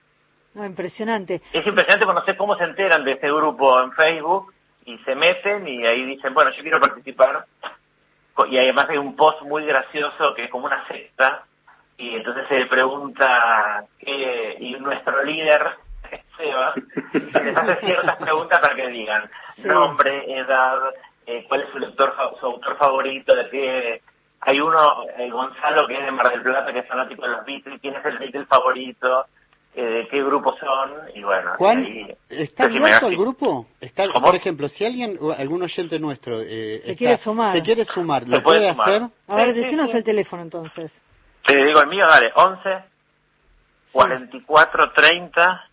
Impresionante. 0.65 1.41
Es 1.53 1.67
impresionante 1.67 2.07
conocer 2.07 2.37
cómo 2.37 2.57
se 2.57 2.65
enteran 2.65 3.05
de 3.05 3.13
este 3.13 3.29
grupo 3.33 3.81
en 3.83 3.93
Facebook 3.93 4.53
y 4.85 4.99
se 4.99 5.15
meten 5.15 5.67
y 5.69 5.87
ahí 5.87 6.05
dicen, 6.05 6.33
bueno, 6.35 6.51
yo 6.53 6.63
quiero 6.63 6.81
participar. 6.81 7.45
Y 8.49 8.57
además 8.59 8.87
hay 8.89 8.97
un 8.97 9.17
post 9.17 9.43
muy 9.43 9.67
gracioso 9.67 10.35
que 10.35 10.45
es 10.45 10.51
como 10.51 10.67
una 10.67 10.87
secta 10.89 11.45
y 11.99 12.17
entonces 12.17 12.49
se 12.49 12.59
le 12.61 12.67
pregunta 12.67 13.85
qué- 13.99 14.57
y 14.59 14.73
nuestro 14.81 15.23
líder, 15.25 15.63
Seba, 16.37 16.73
les 17.13 17.57
hace 17.57 17.87
ciertas 17.87 18.17
preguntas 18.17 18.61
para 18.61 18.75
que 18.75 18.89
digan 18.89 19.31
nombre, 19.65 20.25
edad, 20.39 20.79
eh, 21.27 21.45
cuál 21.47 21.63
es 21.63 21.71
su 21.71 21.79
lector, 21.79 22.15
su 22.41 22.47
autor 22.47 22.77
favorito, 22.79 23.35
de 23.35 23.49
qué... 23.51 24.03
Hay 24.43 24.59
uno, 24.59 25.03
eh, 25.19 25.29
Gonzalo, 25.31 25.87
que 25.87 25.99
es 25.99 26.03
de 26.07 26.11
Mar 26.13 26.31
del 26.31 26.41
Plata, 26.41 26.73
que 26.73 26.79
es 26.79 26.89
fanático 26.89 27.21
de 27.23 27.29
los 27.29 27.45
Beatles, 27.45 27.79
quién 27.83 27.95
es 27.95 28.05
el 28.07 28.17
Beatle 28.17 28.47
favorito, 28.47 29.27
eh, 29.75 29.83
de 29.83 30.09
qué 30.09 30.23
grupo 30.25 30.55
son, 30.59 30.91
y 31.15 31.23
bueno. 31.23 31.53
Ahí- 31.61 32.15
¿está 32.29 32.65
abierto 32.65 33.07
el 33.09 33.17
grupo? 33.17 33.67
Está, 33.81 34.09
¿Cómo? 34.09 34.27
por 34.27 34.35
ejemplo, 34.35 34.69
si 34.69 34.85
alguien, 34.85 35.17
o 35.21 35.31
algún 35.33 35.63
oyente 35.63 35.99
nuestro 36.01 36.41
eh, 36.41 36.47
Se 36.47 36.77
está- 36.93 36.95
quiere 36.97 37.17
sumar. 37.19 37.57
se 37.57 37.63
quiere 37.63 37.85
sumar, 37.85 38.23
Se 38.25 38.29
¿lo 38.29 38.43
puede 38.43 38.59
puede 38.61 38.71
sumar. 38.73 38.89
hacer? 38.89 39.03
A 39.29 39.35
ver, 39.37 39.55
decinos 39.55 39.95
el 39.95 40.03
teléfono 40.05 40.43
entonces. 40.43 40.93
Te 41.47 41.57
digo 41.65 41.81
el 41.81 41.89
mío, 41.89 42.05
dale, 42.09 42.31
11 42.35 42.85
44 43.93 44.93
30 44.93 45.65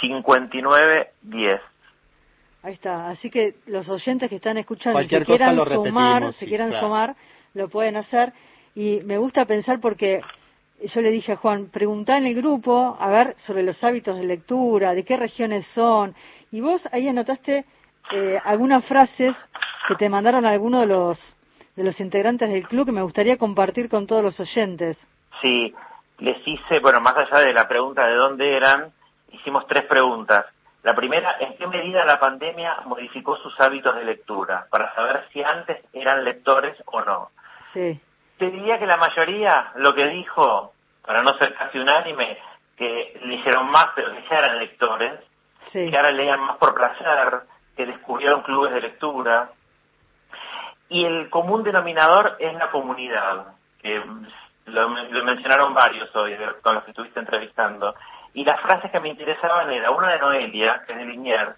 59 0.00 1.10
10. 1.22 1.60
Ahí 2.62 2.72
está. 2.74 3.08
Así 3.08 3.30
que 3.30 3.54
los 3.66 3.88
oyentes 3.88 4.28
que 4.28 4.36
están 4.36 4.58
escuchando 4.58 4.98
y 5.00 5.08
Cualquier 5.08 5.20
se 5.22 5.26
cosa 5.26 5.36
quieran 5.54 5.68
sumar, 5.68 6.32
se 6.32 6.40
sí, 6.40 6.46
quieran 6.46 6.70
claro. 6.70 6.86
sumar, 6.86 7.16
lo 7.54 7.68
pueden 7.68 7.96
hacer. 7.96 8.32
Y 8.74 9.00
me 9.04 9.16
gusta 9.18 9.44
pensar 9.46 9.80
porque 9.80 10.20
yo 10.80 11.00
le 11.00 11.10
dije 11.10 11.32
a 11.32 11.36
Juan, 11.36 11.70
preguntá 11.70 12.18
en 12.18 12.26
el 12.26 12.34
grupo, 12.34 12.96
a 12.98 13.08
ver, 13.08 13.34
sobre 13.38 13.62
los 13.62 13.82
hábitos 13.82 14.16
de 14.16 14.24
lectura, 14.24 14.94
de 14.94 15.04
qué 15.04 15.16
regiones 15.16 15.66
son. 15.68 16.14
Y 16.52 16.60
vos 16.60 16.86
ahí 16.92 17.08
anotaste 17.08 17.64
eh, 18.12 18.40
algunas 18.44 18.86
frases 18.86 19.36
que 19.86 19.96
te 19.96 20.08
mandaron 20.08 20.46
algunos 20.46 20.80
de 20.82 20.86
los 20.86 21.34
de 21.78 21.84
los 21.84 22.00
integrantes 22.00 22.50
del 22.50 22.66
club 22.66 22.86
que 22.86 22.92
me 22.92 23.02
gustaría 23.02 23.36
compartir 23.36 23.88
con 23.88 24.04
todos 24.04 24.20
los 24.20 24.40
oyentes. 24.40 24.98
Sí, 25.40 25.72
les 26.18 26.36
hice, 26.44 26.80
bueno, 26.80 27.00
más 27.00 27.16
allá 27.16 27.38
de 27.46 27.52
la 27.52 27.68
pregunta 27.68 28.04
de 28.04 28.16
dónde 28.16 28.56
eran, 28.56 28.92
hicimos 29.30 29.64
tres 29.68 29.84
preguntas. 29.84 30.46
La 30.82 30.96
primera, 30.96 31.36
¿en 31.38 31.56
qué 31.56 31.68
medida 31.68 32.04
la 32.04 32.18
pandemia 32.18 32.78
modificó 32.86 33.36
sus 33.36 33.58
hábitos 33.60 33.94
de 33.94 34.04
lectura? 34.04 34.66
Para 34.70 34.92
saber 34.96 35.28
si 35.32 35.40
antes 35.40 35.78
eran 35.92 36.24
lectores 36.24 36.76
o 36.86 37.00
no. 37.02 37.30
Sí. 37.72 38.00
Te 38.38 38.50
diría 38.50 38.78
que 38.78 38.86
la 38.86 38.96
mayoría 38.96 39.72
lo 39.76 39.94
que 39.94 40.06
dijo, 40.08 40.72
para 41.04 41.22
no 41.22 41.36
ser 41.38 41.54
casi 41.54 41.78
unánime, 41.78 42.38
que 42.76 43.18
leyeron 43.24 43.70
más, 43.70 43.88
pero 43.94 44.12
que 44.12 44.24
ya 44.28 44.38
eran 44.38 44.58
lectores, 44.58 45.20
Sí. 45.62 45.90
que 45.90 45.96
ahora 45.96 46.12
leían 46.12 46.40
más 46.40 46.56
por 46.56 46.74
placer, 46.74 47.40
que 47.76 47.86
descubrieron 47.86 48.42
clubes 48.42 48.72
de 48.72 48.80
lectura. 48.80 49.50
Y 50.88 51.04
el 51.04 51.28
común 51.30 51.64
denominador 51.64 52.36
es 52.38 52.54
la 52.54 52.70
comunidad, 52.70 53.48
que 53.82 54.02
lo, 54.66 54.88
lo 54.88 55.24
mencionaron 55.24 55.74
varios 55.74 56.14
hoy, 56.14 56.36
con 56.62 56.74
los 56.76 56.84
que 56.84 56.92
estuviste 56.92 57.18
entrevistando. 57.20 57.94
Y 58.34 58.44
las 58.44 58.60
frases 58.60 58.90
que 58.90 59.00
me 59.00 59.08
interesaban 59.08 59.70
era 59.70 59.90
una 59.90 60.12
de 60.12 60.18
Noelia, 60.18 60.82
que 60.86 60.92
es 60.92 60.98
de 60.98 61.04
Liniers, 61.04 61.56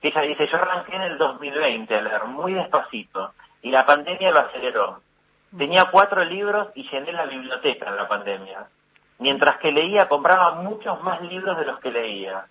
que 0.00 0.08
ella 0.08 0.20
dice, 0.22 0.46
yo 0.48 0.56
arranqué 0.56 0.96
en 0.96 1.02
el 1.02 1.18
2020 1.18 1.96
a 1.96 2.00
leer 2.02 2.24
muy 2.24 2.54
despacito 2.54 3.32
y 3.62 3.70
la 3.70 3.84
pandemia 3.84 4.30
lo 4.30 4.40
aceleró. 4.40 5.00
Tenía 5.56 5.86
cuatro 5.90 6.24
libros 6.24 6.68
y 6.74 6.88
llené 6.88 7.12
la 7.12 7.26
biblioteca 7.26 7.88
en 7.88 7.96
la 7.96 8.08
pandemia. 8.08 8.66
Mientras 9.18 9.58
que 9.58 9.72
leía, 9.72 10.08
compraba 10.08 10.62
muchos 10.62 11.02
más 11.02 11.20
libros 11.22 11.58
de 11.58 11.64
los 11.64 11.80
que 11.80 11.90
leía. 11.90 12.46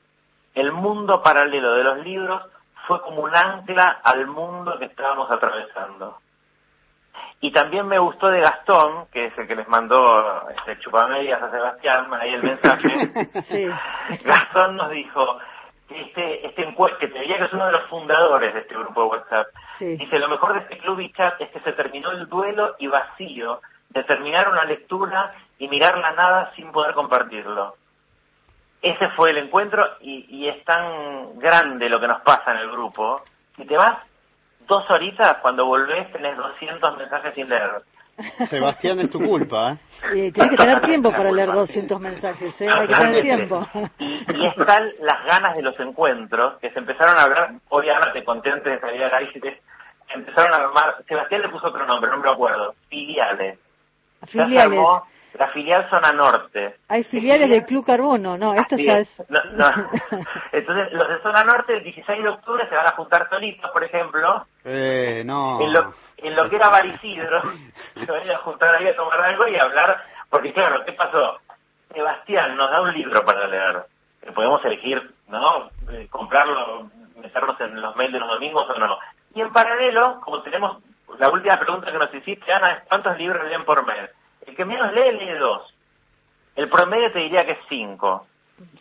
El 0.53 0.71
mundo 0.71 1.21
paralelo 1.23 1.73
de 1.73 1.83
los 1.83 1.99
libros 1.99 2.43
fue 2.87 3.01
como 3.01 3.21
un 3.21 3.35
ancla 3.35 3.99
al 4.03 4.27
mundo 4.27 4.77
que 4.77 4.85
estábamos 4.85 5.31
atravesando. 5.31 6.17
Y 7.41 7.51
también 7.51 7.87
me 7.87 7.99
gustó 7.99 8.27
de 8.27 8.41
Gastón, 8.41 9.07
que 9.11 9.27
es 9.27 9.37
el 9.37 9.47
que 9.47 9.55
les 9.55 9.67
mandó 9.67 10.49
este, 10.49 10.77
chupamedias 10.79 11.41
a 11.41 11.51
Sebastián, 11.51 12.13
ahí 12.13 12.33
el 12.33 12.43
mensaje. 12.43 12.89
Sí. 13.43 13.67
Gastón 14.23 14.75
nos 14.75 14.91
dijo 14.91 15.39
este, 15.89 16.45
este 16.45 16.67
encuentro, 16.67 16.99
que 16.99 17.07
te 17.07 17.19
diría 17.19 17.37
que 17.37 17.45
es 17.45 17.53
uno 17.53 17.65
de 17.65 17.71
los 17.71 17.83
fundadores 17.89 18.53
de 18.53 18.59
este 18.61 18.75
grupo 18.75 19.01
de 19.01 19.07
WhatsApp, 19.07 19.47
Sí. 19.77 19.97
dice, 19.97 20.19
lo 20.19 20.27
mejor 20.29 20.53
de 20.53 20.59
este 20.59 20.77
club 20.77 20.99
y 20.99 21.11
chat 21.13 21.39
es 21.41 21.49
que 21.49 21.59
se 21.61 21.73
terminó 21.73 22.11
el 22.11 22.27
duelo 22.27 22.75
y 22.79 22.87
vacío 22.87 23.61
de 23.89 24.03
terminar 24.03 24.49
una 24.49 24.65
lectura 24.65 25.33
y 25.57 25.67
mirar 25.67 25.97
la 25.97 26.11
nada 26.11 26.51
sin 26.55 26.71
poder 26.71 26.93
compartirlo. 26.93 27.75
Ese 28.81 29.09
fue 29.09 29.31
el 29.31 29.37
encuentro 29.37 29.85
y, 29.99 30.25
y 30.29 30.47
es 30.47 30.63
tan 30.63 31.37
grande 31.39 31.89
lo 31.89 31.99
que 31.99 32.07
nos 32.07 32.21
pasa 32.21 32.51
en 32.51 32.59
el 32.59 32.71
grupo, 32.71 33.21
que 33.55 33.65
te 33.65 33.75
vas 33.75 33.97
dos 34.67 34.89
horitas, 34.89 35.37
cuando 35.41 35.65
volvés 35.65 36.11
tenés 36.11 36.37
200 36.37 36.97
mensajes 36.97 37.33
sin 37.33 37.49
leer. 37.49 37.81
Sebastián, 38.49 38.99
es 38.99 39.09
tu 39.09 39.19
culpa, 39.19 39.73
¿eh? 39.73 39.77
Y 40.27 40.31
tienes 40.31 40.51
que 40.51 40.57
tener 40.57 40.81
tiempo 40.81 41.11
para 41.11 41.31
leer 41.31 41.51
200 41.51 41.99
mensajes, 41.99 42.61
¿eh? 42.61 42.69
Hay 42.69 42.87
que 42.87 42.95
tener 42.95 43.21
tiempo. 43.21 43.67
y 43.99 44.45
están 44.45 44.89
las 45.01 45.25
ganas 45.25 45.55
de 45.55 45.61
los 45.61 45.79
encuentros 45.79 46.57
que 46.59 46.69
se 46.71 46.79
empezaron 46.79 47.17
a 47.17 47.21
hablar, 47.23 47.53
obviamente 47.69 48.23
conté 48.23 48.51
antes 48.51 48.73
de 48.73 48.79
salir 48.79 49.03
al 49.03 49.13
aire, 49.13 49.61
empezaron 50.13 50.53
a 50.53 50.63
armar, 50.65 50.95
Sebastián 51.07 51.41
le 51.41 51.49
puso 51.49 51.67
otro 51.67 51.85
nombre, 51.85 52.09
no 52.09 52.17
me 52.17 52.29
acuerdo, 52.29 52.75
filiales. 52.89 53.59
Ya 54.21 54.27
se 54.27 54.31
Filiales. 54.45 54.77
armó 54.79 55.03
la 55.33 55.47
filial 55.49 55.89
zona 55.89 56.11
norte. 56.13 56.75
Hay 56.89 57.03
filiales 57.05 57.49
del 57.49 57.63
Club 57.65 57.85
Carbono, 57.85 58.37
no, 58.37 58.53
esto 58.53 58.75
Así 58.75 58.85
ya 58.85 58.99
es. 58.99 59.19
es... 59.19 59.29
No, 59.29 59.39
no. 59.53 59.67
Entonces, 60.51 60.91
los 60.93 61.07
de 61.07 61.21
zona 61.21 61.43
norte 61.43 61.77
el 61.77 61.83
16 61.83 62.23
de 62.23 62.29
octubre 62.29 62.67
se 62.67 62.75
van 62.75 62.87
a 62.87 62.91
juntar 62.91 63.29
solitos, 63.29 63.69
por 63.71 63.83
ejemplo, 63.83 64.45
Eh, 64.65 65.23
no. 65.25 65.61
en 65.61 65.71
lo, 65.73 65.93
en 66.17 66.35
lo 66.35 66.49
que 66.49 66.55
era 66.55 66.69
Barisidro, 66.69 67.41
se 67.95 68.11
van 68.11 68.21
a 68.21 68.25
ir 68.25 68.31
a 68.31 68.37
juntar 68.39 68.75
ahí 68.75 68.87
a 68.87 68.95
tomar 68.95 69.21
algo 69.21 69.47
y 69.47 69.55
a 69.55 69.63
hablar, 69.63 70.03
porque 70.29 70.51
claro, 70.53 70.83
¿qué 70.85 70.93
pasó? 70.93 71.37
Sebastián 71.93 72.55
nos 72.55 72.69
da 72.69 72.81
un 72.81 72.93
libro 72.93 73.23
para 73.25 73.47
leer, 73.47 73.83
que 74.21 74.31
podemos 74.31 74.63
elegir, 74.65 75.11
¿no? 75.27 75.69
Eh, 75.91 76.07
comprarlo, 76.09 76.89
meternos 77.17 77.59
en 77.61 77.81
los 77.81 77.95
mails 77.95 78.13
de 78.13 78.19
los 78.19 78.29
domingos 78.29 78.69
o 78.69 78.77
no. 78.79 78.97
Y 79.33 79.41
en 79.41 79.51
paralelo, 79.51 80.19
como 80.21 80.41
tenemos, 80.41 80.77
la 81.17 81.29
última 81.29 81.57
pregunta 81.59 81.91
que 81.91 81.97
nos 81.97 82.13
hiciste, 82.13 82.51
Ana, 82.51 82.73
es 82.73 82.83
¿cuántos 82.87 83.17
libros 83.17 83.43
leen 83.47 83.65
por 83.65 83.85
mes? 83.85 84.09
El 84.49 84.55
que 84.55 84.65
menos 84.65 84.91
lee, 84.93 85.11
lee 85.11 85.37
dos. 85.37 85.61
El 86.55 86.69
promedio 86.69 87.11
te 87.11 87.19
diría 87.19 87.45
que 87.45 87.51
es 87.51 87.59
cinco. 87.69 88.25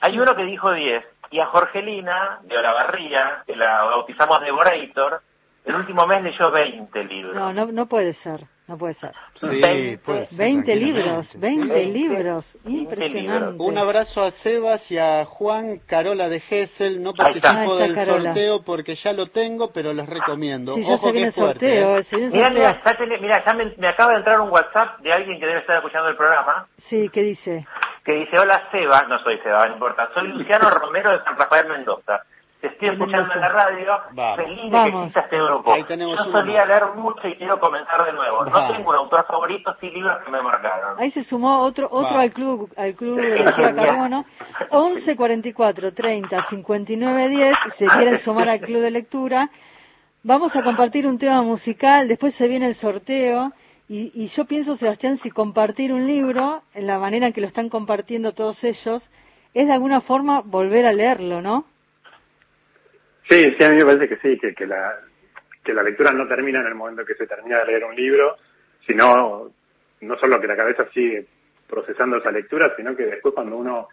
Hay 0.01 0.19
uno 0.19 0.35
que 0.35 0.45
dijo 0.45 0.73
10. 0.73 1.05
Y 1.31 1.41
a 1.41 1.47
Jorgelina, 1.47 2.41
de 2.43 2.57
Olavarría, 2.57 3.43
que 3.47 3.55
la 3.55 3.85
bautizamos 3.85 4.41
Devorator, 4.41 5.21
el 5.67 5.75
último 5.75 6.07
mes 6.07 6.23
leyó 6.23 6.51
20 6.51 7.05
libros. 7.05 7.37
No, 7.37 7.53
no, 7.53 7.67
no 7.67 7.87
puede 7.87 8.15
ser, 8.15 8.41
no 8.69 8.79
puede 8.79 8.95
ser. 8.95 9.13
Sí, 9.35 9.99
puede 10.05 10.27
ser, 10.27 10.39
20 10.39 10.65
tranquilamente. 10.73 10.77
libros, 10.77 11.33
20 11.41 11.75
20 11.75 11.99
libros, 11.99 12.57
impresionante. 12.65 13.63
Un 13.63 13.79
abrazo 13.79 14.23
a 14.23 14.31
Sebas 14.33 14.91
y 14.91 14.99
a 14.99 15.25
Juan 15.25 15.81
Carola 15.87 16.29
de 16.29 16.41
Gessel. 16.41 17.03
No 17.03 17.13
participo 17.15 17.77
del 17.77 17.95
Carola. 17.95 18.25
sorteo 18.35 18.63
porque 18.63 18.95
ya 18.95 19.13
lo 19.13 19.27
tengo, 19.29 19.73
pero 19.73 19.93
les 19.93 20.07
recomiendo. 20.07 20.75
Sí, 20.75 20.83
ya 20.83 20.95
Ojo 20.95 21.07
se 21.07 21.07
que 21.07 21.13
viene 21.13 21.27
el 21.29 21.29
es 21.31 21.35
fuerte, 21.35 21.83
sorteo, 21.83 21.99
¿eh? 21.99 22.31
Mira, 22.33 22.53
ya, 22.53 22.83
tenés- 22.99 23.21
mira, 23.21 23.45
ya 23.45 23.55
me, 23.55 23.75
me 23.77 23.89
acaba 23.89 24.13
de 24.13 24.19
entrar 24.19 24.41
un 24.41 24.51
WhatsApp 24.51 25.01
de 25.01 25.13
alguien 25.13 25.41
que 25.41 25.47
debe 25.47 25.61
estar 25.61 25.77
escuchando 25.77 26.09
el 26.09 26.17
programa, 26.17 26.67
Sí, 26.77 27.09
¿qué 27.13 27.23
dice? 27.23 27.67
que 28.05 28.13
dice, 28.15 28.39
hola 28.39 28.69
Seba, 28.73 29.03
no 29.09 29.19
soy 29.23 29.39
Seba, 29.43 29.67
no 29.67 29.75
importa, 29.75 30.09
soy 30.15 30.29
Luciano 30.29 30.71
Romero 30.71 31.11
de 31.13 31.23
San 31.25 31.37
Rafael 31.37 31.69
Mendoza. 31.69 32.23
Te 32.61 32.67
estoy 32.67 32.89
escuchando 32.89 33.33
en 33.35 33.41
la 33.41 33.49
radio, 33.51 33.87
Vamos. 34.13 34.37
feliz 34.37 34.73
de 34.73 34.83
que 34.83 34.89
exista 34.99 35.21
este 35.21 35.37
grupo. 35.37 35.73
Ahí 35.73 35.85
tenemos 35.85 36.17
Yo 36.19 36.25
uno 36.25 36.33
solía 36.41 36.65
leer 36.65 36.87
mucho 36.97 37.29
y 37.29 37.37
quiero 37.37 37.61
comenzar 37.61 38.05
de 38.05 38.13
nuevo. 38.13 38.45
No 38.45 38.73
tengo 38.73 38.91
un 38.91 38.97
autor 38.97 39.25
favorito, 39.27 39.77
sí 39.81 39.89
libros 39.91 40.17
que 40.25 40.31
me 40.33 40.43
marcaron. 40.43 40.99
Ahí 40.99 41.11
se 41.13 41.23
sumó 41.23 41.61
otro 41.61 41.87
otro 41.89 42.17
Va. 42.17 42.23
al 42.23 42.33
club 42.33 42.69
al 42.77 42.95
club 42.95 43.21
de 43.21 43.39
lectura 43.45 43.75
carbono 43.75 44.25
11 44.71 45.17
44 45.17 45.95
30 45.95 46.43
59 46.51 47.29
10 47.29 47.55
si 47.65 47.71
se 47.71 47.87
quieren 47.87 48.19
sumar 48.19 48.49
al 48.49 48.61
club 48.61 48.81
de 48.83 48.91
lectura 48.91 49.51
vamos 50.25 50.55
a 50.57 50.63
compartir 50.65 51.07
un 51.07 51.17
tema 51.19 51.43
musical 51.43 52.09
después 52.09 52.35
se 52.35 52.49
viene 52.49 52.67
el 52.67 52.75
sorteo 52.75 53.53
y, 53.89 54.11
y 54.15 54.29
yo 54.29 54.45
pienso 54.47 54.77
Sebastián 54.77 55.17
si 55.19 55.31
compartir 55.31 55.93
un 55.93 56.07
libro 56.07 56.63
en 56.75 56.87
la 56.89 56.99
manera 56.99 57.29
en 57.29 57.33
que 57.33 57.41
lo 57.41 57.47
están 57.47 57.69
compartiendo 57.69 58.33
todos 58.33 58.63
ellos 58.65 59.09
es 59.55 59.67
de 59.67 59.73
alguna 59.73 60.01
forma 60.01 60.41
volver 60.45 60.87
a 60.87 60.93
leerlo 60.93 61.41
¿no? 61.41 61.65
Sí, 63.29 63.55
sí, 63.57 63.65
a 63.65 63.71
mí 63.71 63.77
me 63.77 63.85
parece 63.85 64.09
que 64.09 64.17
sí, 64.17 64.39
que, 64.39 64.55
que, 64.55 64.67
la, 64.67 64.97
que 65.63 65.75
la 65.75 65.83
lectura 65.83 66.13
no 66.13 66.27
termina 66.27 66.61
en 66.61 66.67
el 66.67 66.75
momento 66.75 67.05
que 67.05 67.15
se 67.15 67.27
termina 67.27 67.59
de 67.61 67.67
leer 67.67 67.85
un 67.85 67.95
libro, 67.95 68.37
sino 68.87 69.51
no 70.01 70.19
solo 70.19 70.41
que 70.41 70.47
la 70.47 70.57
cabeza 70.57 70.87
sigue 70.95 71.27
procesando 71.69 72.17
esa 72.17 72.31
lectura, 72.31 72.73
sino 72.77 72.97
que 72.97 73.05
después 73.05 73.35
cuando 73.35 73.57
uno 73.57 73.89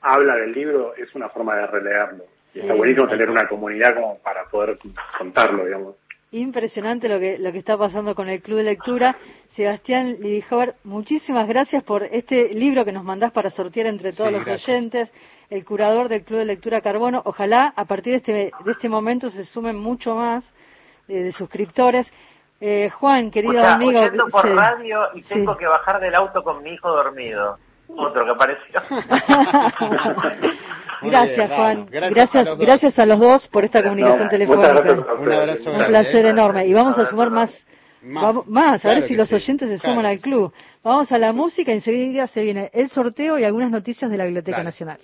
habla 0.00 0.36
del 0.36 0.52
libro 0.52 0.94
es 0.96 1.14
una 1.14 1.28
forma 1.28 1.56
de 1.56 1.66
releerlo. 1.66 2.24
Y 2.52 2.52
Sí. 2.54 2.60
está 2.60 2.74
buenísimo 2.74 3.06
tener 3.06 3.30
una 3.30 3.46
comunidad 3.46 3.94
como 3.94 4.18
para 4.20 4.44
poder 4.46 4.76
contarlo, 5.18 5.64
digamos. 5.64 5.96
Impresionante 6.32 7.08
lo 7.08 7.18
que 7.18 7.38
lo 7.38 7.50
que 7.50 7.58
está 7.58 7.76
pasando 7.76 8.14
con 8.14 8.28
el 8.28 8.40
club 8.40 8.58
de 8.58 8.62
lectura. 8.64 9.16
Sebastián 9.48 10.16
Lidijover, 10.20 10.76
muchísimas 10.84 11.48
gracias 11.48 11.82
por 11.82 12.04
este 12.04 12.50
libro 12.54 12.84
que 12.84 12.92
nos 12.92 13.02
mandás 13.02 13.32
para 13.32 13.50
sortear 13.50 13.86
entre 13.88 14.12
todos 14.12 14.28
Sí, 14.30 14.36
los 14.36 14.44
gracias. 14.44 14.68
oyentes, 14.68 15.12
el 15.50 15.64
curador 15.64 16.08
del 16.08 16.22
club 16.22 16.38
de 16.38 16.44
lectura 16.44 16.80
Carbono. 16.82 17.20
Ojalá 17.24 17.72
a 17.74 17.84
partir 17.84 18.12
de 18.12 18.16
este 18.18 18.32
de 18.64 18.70
este 18.70 18.88
momento 18.88 19.28
se 19.28 19.44
sumen 19.44 19.76
mucho 19.76 20.14
más 20.14 20.44
eh, 21.08 21.14
de 21.24 21.32
suscriptores. 21.32 22.08
Eh, 22.60 22.90
Juan, 22.90 23.32
querido 23.32 23.54
Escuchá, 23.54 23.74
amigo, 23.74 23.98
oyendo 24.00 24.28
por 24.28 24.46
sí. 24.46 24.54
radio 24.54 25.00
y 25.14 25.22
Sí. 25.22 25.34
tengo 25.34 25.56
que 25.56 25.66
bajar 25.66 25.98
del 25.98 26.14
auto 26.14 26.44
con 26.44 26.62
mi 26.62 26.70
hijo 26.74 26.90
dormido. 26.90 27.58
Otro 27.96 28.24
que 28.24 28.30
apareció. 28.30 28.80
Gracias, 31.02 31.36
bien, 31.48 31.58
Juan. 31.58 31.86
Gracias 31.90 32.10
Gracias, 32.14 32.34
a 32.34 32.38
los 32.50 32.58
dos. 32.58 32.66
gracias 32.66 32.98
a 32.98 33.06
los 33.06 33.18
dos 33.20 33.48
por 33.48 33.64
esta 33.64 33.82
comunicación 33.82 34.24
No, 34.24 34.28
telefónica. 34.28 34.70
Un 35.18 35.32
abrazo 35.32 35.70
Un 35.72 35.86
placer 35.86 36.26
enorme. 36.26 36.66
Y 36.66 36.72
vamos 36.74 36.98
a 36.98 37.06
sumar 37.06 37.30
más. 37.30 37.66
Más. 38.02 38.22
Vamos- 38.24 38.46
más, 38.48 38.84
a 38.84 38.88
ver 38.88 39.02
si 39.06 39.14
los 39.14 39.28
sí. 39.28 39.34
oyentes 39.34 39.68
se 39.68 39.78
Claro 39.78 39.94
suman 39.94 40.06
al 40.06 40.18
club. 40.20 40.52
Vamos 40.82 41.12
a 41.12 41.18
la 41.18 41.32
música 41.34 41.70
y 41.72 41.74
enseguida 41.76 42.26
se 42.26 42.42
viene 42.42 42.70
el 42.72 42.88
sorteo 42.88 43.38
y 43.38 43.44
algunas 43.44 43.70
noticias 43.70 44.10
de 44.10 44.16
la 44.16 44.24
Biblioteca. 44.24 44.62
Nacional. 44.62 44.98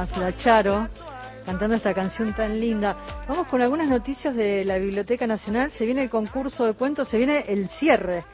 Más, 0.00 0.16
la 0.16 0.34
Charo, 0.36 0.88
cantando 1.44 1.76
esta 1.76 1.92
canción 1.92 2.32
tan 2.34 2.58
linda. 2.58 2.96
Vamos 3.28 3.46
con 3.48 3.60
algunas 3.60 3.86
noticias 3.86 4.34
de 4.34 4.64
la 4.64 4.78
Biblioteca 4.78 5.26
Nacional. 5.26 5.70
Se 5.72 5.84
viene 5.84 6.04
el 6.04 6.08
concurso 6.10 6.64
de 6.64 6.72
cuentos, 6.72 7.08
se 7.08 7.18
viene 7.18 7.44
el 7.48 7.68
cierre. 7.68 8.24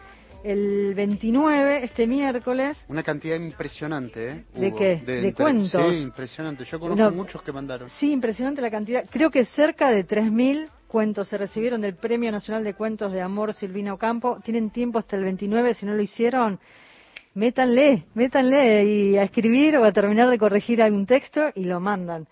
El 0.45 0.95
29, 0.95 1.83
este 1.83 2.07
miércoles. 2.07 2.79
Una 2.89 3.03
cantidad 3.03 3.35
impresionante, 3.35 4.31
¿eh? 4.31 4.45
¿De 4.55 4.69
Hubo, 4.69 4.77
qué? 4.79 5.03
¿De 5.05 5.17
entre- 5.29 5.33
cuentos? 5.35 5.71
Sí, 5.93 6.03
impresionante. 6.03 6.65
Yo 6.67 6.79
conozco 6.79 7.03
No. 7.03 7.11
muchos 7.11 7.43
que 7.43 7.51
mandaron. 7.51 7.89
Sí, 7.91 8.13
impresionante 8.13 8.61
la 8.63 8.71
cantidad. 8.71 9.05
Creo 9.11 9.31
que 9.33 9.45
cerca 9.45 9.91
de 9.91 10.05
3.000 10.05 10.69
cuentos 10.87 11.27
se 11.27 11.37
recibieron 11.37 11.81
del 11.81 11.97
Premio 11.97 12.31
Nacional 12.31 12.63
de 12.63 12.75
Cuentos 12.75 13.11
de 13.11 13.23
Amor 13.23 13.55
Silvina 13.55 13.93
Ocampo. 13.93 14.39
Tienen 14.45 14.71
tiempo 14.71 15.01
hasta 15.01 15.17
el 15.17 15.25
29, 15.25 15.75
si 15.75 15.85
no 15.85 15.95
lo 15.95 16.03
hicieron, 16.03 16.61
métanle, 17.37 18.05
métanle 18.15 18.85
y 18.85 19.17
a 19.17 19.23
escribir 19.23 19.77
o 19.77 19.85
a 19.85 19.93
terminar 19.93 20.29
de 20.29 20.39
corregir 20.39 20.83
algún 20.83 21.07
texto 21.07 21.51
y 21.55 21.65
lo 21.65 21.79
mandan. 21.79 22.27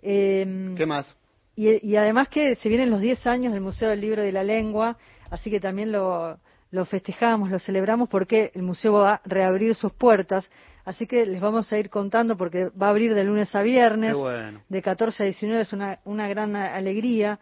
Eh, 0.00 0.74
¿Qué 0.76 0.86
más? 0.86 1.16
y, 1.56 1.86
y 1.86 1.96
además 1.96 2.28
que 2.28 2.54
se 2.54 2.68
vienen 2.68 2.90
los 2.90 3.00
10 3.00 3.26
años 3.26 3.52
del 3.52 3.62
Museo 3.62 3.90
del 3.90 4.00
Libro 4.00 4.22
y 4.22 4.26
de 4.26 4.32
la 4.32 4.44
Lengua, 4.44 4.96
así 5.30 5.50
que 5.50 5.60
también 5.60 5.92
lo, 5.92 6.38
lo 6.72 6.86
festejamos, 6.86 7.50
lo 7.50 7.58
celebramos 7.58 8.08
porque 8.08 8.50
el 8.54 8.62
museo 8.62 8.94
va 8.94 9.14
a 9.14 9.20
reabrir 9.24 9.74
sus 9.74 9.92
puertas. 9.92 10.50
Así 10.84 11.06
que 11.06 11.26
les 11.26 11.40
vamos 11.40 11.70
a 11.70 11.78
ir 11.78 11.90
contando 11.90 12.36
porque 12.36 12.70
va 12.70 12.86
a 12.86 12.90
abrir 12.90 13.14
de 13.14 13.24
lunes 13.24 13.54
a 13.54 13.62
viernes, 13.62 14.16
bueno. 14.16 14.60
de 14.68 14.82
14 14.82 15.22
a 15.22 15.26
19, 15.26 15.62
es 15.62 15.72
una, 15.72 16.00
una 16.04 16.26
gran 16.28 16.56
alegría. 16.56 17.38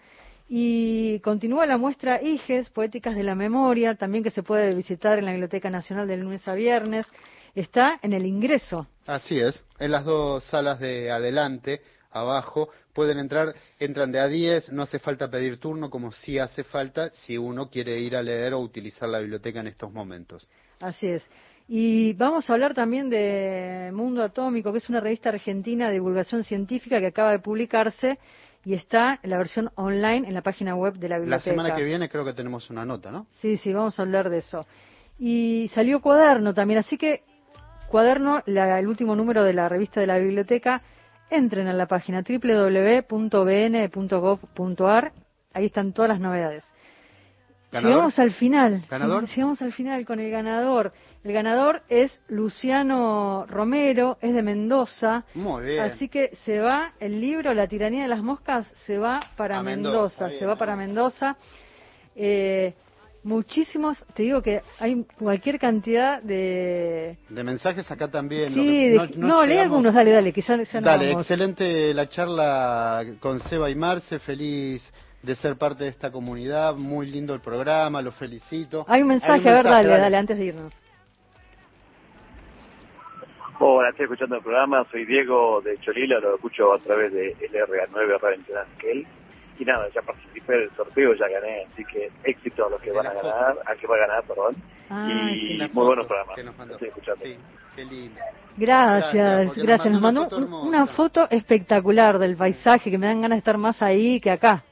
Y 0.52 1.20
continúa 1.20 1.64
la 1.64 1.78
muestra 1.78 2.20
IGES, 2.20 2.70
Poéticas 2.70 3.14
de 3.14 3.22
la 3.22 3.36
Memoria, 3.36 3.94
también 3.94 4.24
que 4.24 4.32
se 4.32 4.42
puede 4.42 4.74
visitar 4.74 5.16
en 5.16 5.26
la 5.26 5.30
Biblioteca 5.30 5.70
Nacional 5.70 6.08
de 6.08 6.16
lunes 6.16 6.48
a 6.48 6.54
viernes. 6.54 7.06
Está 7.54 8.00
en 8.02 8.14
el 8.14 8.26
ingreso. 8.26 8.88
Así 9.06 9.38
es, 9.38 9.64
en 9.78 9.92
las 9.92 10.04
dos 10.04 10.42
salas 10.42 10.80
de 10.80 11.08
adelante, 11.12 11.82
abajo, 12.10 12.68
pueden 12.92 13.20
entrar, 13.20 13.54
entran 13.78 14.10
de 14.10 14.18
a 14.18 14.26
10, 14.26 14.72
no 14.72 14.82
hace 14.82 14.98
falta 14.98 15.30
pedir 15.30 15.58
turno 15.58 15.88
como 15.88 16.10
sí 16.10 16.40
hace 16.40 16.64
falta 16.64 17.10
si 17.10 17.38
uno 17.38 17.70
quiere 17.70 18.00
ir 18.00 18.16
a 18.16 18.22
leer 18.22 18.52
o 18.54 18.58
utilizar 18.58 19.08
la 19.08 19.20
biblioteca 19.20 19.60
en 19.60 19.68
estos 19.68 19.92
momentos. 19.92 20.50
Así 20.80 21.06
es. 21.06 21.24
Y 21.68 22.14
vamos 22.14 22.50
a 22.50 22.54
hablar 22.54 22.74
también 22.74 23.08
de 23.08 23.92
Mundo 23.94 24.24
Atómico, 24.24 24.72
que 24.72 24.78
es 24.78 24.88
una 24.88 24.98
revista 24.98 25.28
argentina 25.28 25.86
de 25.86 25.92
divulgación 25.92 26.42
científica 26.42 26.98
que 26.98 27.06
acaba 27.06 27.30
de 27.30 27.38
publicarse 27.38 28.18
y 28.64 28.74
está 28.74 29.18
en 29.22 29.30
la 29.30 29.38
versión 29.38 29.70
online 29.76 30.28
en 30.28 30.34
la 30.34 30.42
página 30.42 30.74
web 30.74 30.94
de 30.94 31.08
la 31.08 31.16
La 31.16 31.20
biblioteca. 31.20 31.50
semana 31.50 31.74
que 31.74 31.84
viene 31.84 32.08
creo 32.08 32.24
que 32.24 32.32
tenemos 32.34 32.68
una 32.70 32.84
nota, 32.84 33.10
¿no? 33.10 33.26
Sí, 33.30 33.56
sí, 33.56 33.72
vamos 33.72 33.98
a 33.98 34.02
hablar 34.02 34.28
de 34.30 34.38
eso. 34.38 34.66
Y 35.18 35.70
salió 35.74 36.00
Cuaderno 36.00 36.52
también, 36.54 36.78
así 36.80 36.96
que 36.98 37.22
Cuaderno, 37.88 38.42
la- 38.46 38.78
el 38.78 38.86
último 38.86 39.16
número 39.16 39.42
de 39.44 39.52
la 39.54 39.68
revista 39.68 40.00
de 40.00 40.06
la 40.06 40.18
biblioteca, 40.18 40.82
entren 41.30 41.66
a 41.68 41.72
la 41.72 41.86
página 41.86 42.22
www.bn.gov.ar, 43.90 45.12
ahí 45.52 45.66
están 45.66 45.92
todas 45.92 46.08
las 46.10 46.20
novedades. 46.20 46.64
¿Ganador? 47.72 47.90
Llegamos 47.94 48.18
al 48.18 48.30
final. 48.32 48.82
¿Ganador? 48.90 49.28
Llegamos 49.28 49.62
al 49.62 49.72
final 49.72 50.04
con 50.04 50.18
el 50.18 50.30
ganador. 50.30 50.92
El 51.22 51.32
ganador 51.32 51.82
es 51.88 52.22
Luciano 52.28 53.46
Romero, 53.48 54.18
es 54.20 54.34
de 54.34 54.42
Mendoza. 54.42 55.24
Muy 55.34 55.64
bien. 55.64 55.80
Así 55.84 56.08
que 56.08 56.34
se 56.44 56.58
va 56.58 56.92
el 56.98 57.20
libro 57.20 57.54
La 57.54 57.68
tiranía 57.68 58.02
de 58.02 58.08
las 58.08 58.22
moscas, 58.22 58.66
se 58.86 58.98
va 58.98 59.20
para 59.36 59.62
Mendoza, 59.62 60.30
se 60.30 60.44
va 60.46 60.56
para 60.56 60.74
Mendoza. 60.74 61.36
Eh, 62.16 62.74
muchísimos, 63.22 64.04
te 64.14 64.22
digo 64.24 64.42
que 64.42 64.62
hay 64.78 65.04
cualquier 65.18 65.58
cantidad 65.58 66.20
de... 66.22 67.18
De 67.28 67.44
mensajes 67.44 67.88
acá 67.90 68.08
también. 68.10 68.52
Sí, 68.52 68.88
no, 68.94 69.06
de- 69.06 69.12
no 69.16 69.26
no, 69.28 69.46
lee 69.46 69.58
algunos, 69.58 69.94
dale, 69.94 70.10
dale, 70.10 70.32
quizás 70.32 70.58
Dale, 70.72 71.08
vamos. 71.10 71.22
excelente 71.22 71.94
la 71.94 72.08
charla 72.08 73.04
con 73.20 73.38
Seba 73.40 73.70
y 73.70 73.74
Marce, 73.76 74.18
feliz 74.18 74.82
de 75.22 75.34
ser 75.34 75.56
parte 75.56 75.84
de 75.84 75.90
esta 75.90 76.10
comunidad, 76.10 76.74
muy 76.74 77.06
lindo 77.06 77.34
el 77.34 77.40
programa, 77.40 78.00
los 78.00 78.14
felicito. 78.14 78.84
Hay 78.88 79.02
un 79.02 79.08
mensaje, 79.08 79.48
a 79.48 79.52
ver, 79.54 79.64
dale, 79.64 79.88
dale, 79.88 80.16
antes 80.16 80.38
de 80.38 80.44
irnos. 80.46 80.72
Hola, 83.58 83.90
estoy 83.90 84.04
escuchando 84.04 84.36
el 84.36 84.42
programa, 84.42 84.86
soy 84.90 85.04
Diego 85.04 85.60
de 85.60 85.78
Cholila, 85.80 86.18
lo 86.20 86.36
escucho 86.36 86.72
a 86.72 86.78
través 86.78 87.12
de 87.12 87.36
LRA9 87.36 88.18
Radio 88.18 88.36
Internacional. 88.38 89.06
Y 89.60 89.64
nada, 89.66 89.86
ya 89.94 90.00
participé 90.00 90.54
del 90.54 90.70
sorteo, 90.74 91.12
ya 91.14 91.28
gané, 91.28 91.66
así 91.70 91.84
que 91.84 92.10
éxito 92.24 92.66
a 92.66 92.70
los 92.70 92.80
que 92.80 92.92
van 92.92 93.06
a 93.06 93.12
ganar, 93.12 93.58
a 93.66 93.76
que 93.76 93.86
va 93.86 93.96
a 93.96 93.98
ganar, 93.98 94.24
perdón. 94.24 94.56
Ay, 94.88 95.32
y 95.34 95.58
sí. 95.58 95.70
muy 95.74 95.84
buenos 95.84 96.06
programas, 96.06 96.34
que 96.34 96.44
nos 96.44 96.56
mandó. 96.56 96.74
estoy 96.74 96.88
escuchando. 96.88 97.24
Qué 97.76 97.84
lindo. 97.84 98.18
Gracias, 98.56 99.56
Gracias, 99.56 99.92
Nos 99.92 100.00
mandó 100.00 100.24
foto 100.24 100.62
una 100.62 100.86
foto 100.86 101.28
espectacular 101.30 102.18
del 102.18 102.36
paisaje 102.36 102.90
que 102.90 102.96
me 102.96 103.06
dan 103.06 103.20
ganas 103.20 103.36
de 103.36 103.38
estar 103.38 103.58
más 103.58 103.82
ahí 103.82 104.18
que 104.18 104.30
acá. 104.30 104.64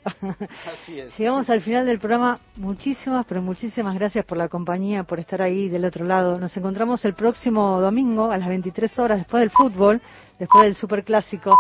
Así 0.67 0.99
es. 0.99 1.17
Llegamos 1.19 1.49
al 1.51 1.61
final 1.61 1.85
del 1.85 1.99
programa. 1.99 2.41
Muchísimas, 2.57 3.27
pero 3.27 3.43
muchísimas 3.43 3.95
gracias 3.95 4.25
por 4.25 4.39
la 4.39 4.49
compañía, 4.49 5.05
por 5.05 5.21
estar 5.21 5.43
ahí 5.43 5.69
del 5.69 5.85
otro 5.85 6.05
lado. 6.07 6.39
Nos 6.39 6.57
encontramos 6.57 7.05
el 7.05 7.15
próximo 7.15 7.81
domingo 7.81 8.31
a 8.31 8.39
las 8.39 8.49
23 8.49 8.99
horas 8.99 9.19
después 9.19 9.43
del 9.43 9.51
fútbol, 9.51 10.01
después 10.39 10.65
del 10.65 10.75
superclásico. 10.75 11.55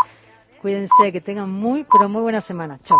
Cuídense, 0.60 1.12
que 1.12 1.20
tengan 1.20 1.50
muy, 1.50 1.84
pero 1.90 2.08
muy 2.08 2.22
buena 2.22 2.40
semana. 2.40 2.78
Chao. 2.84 2.98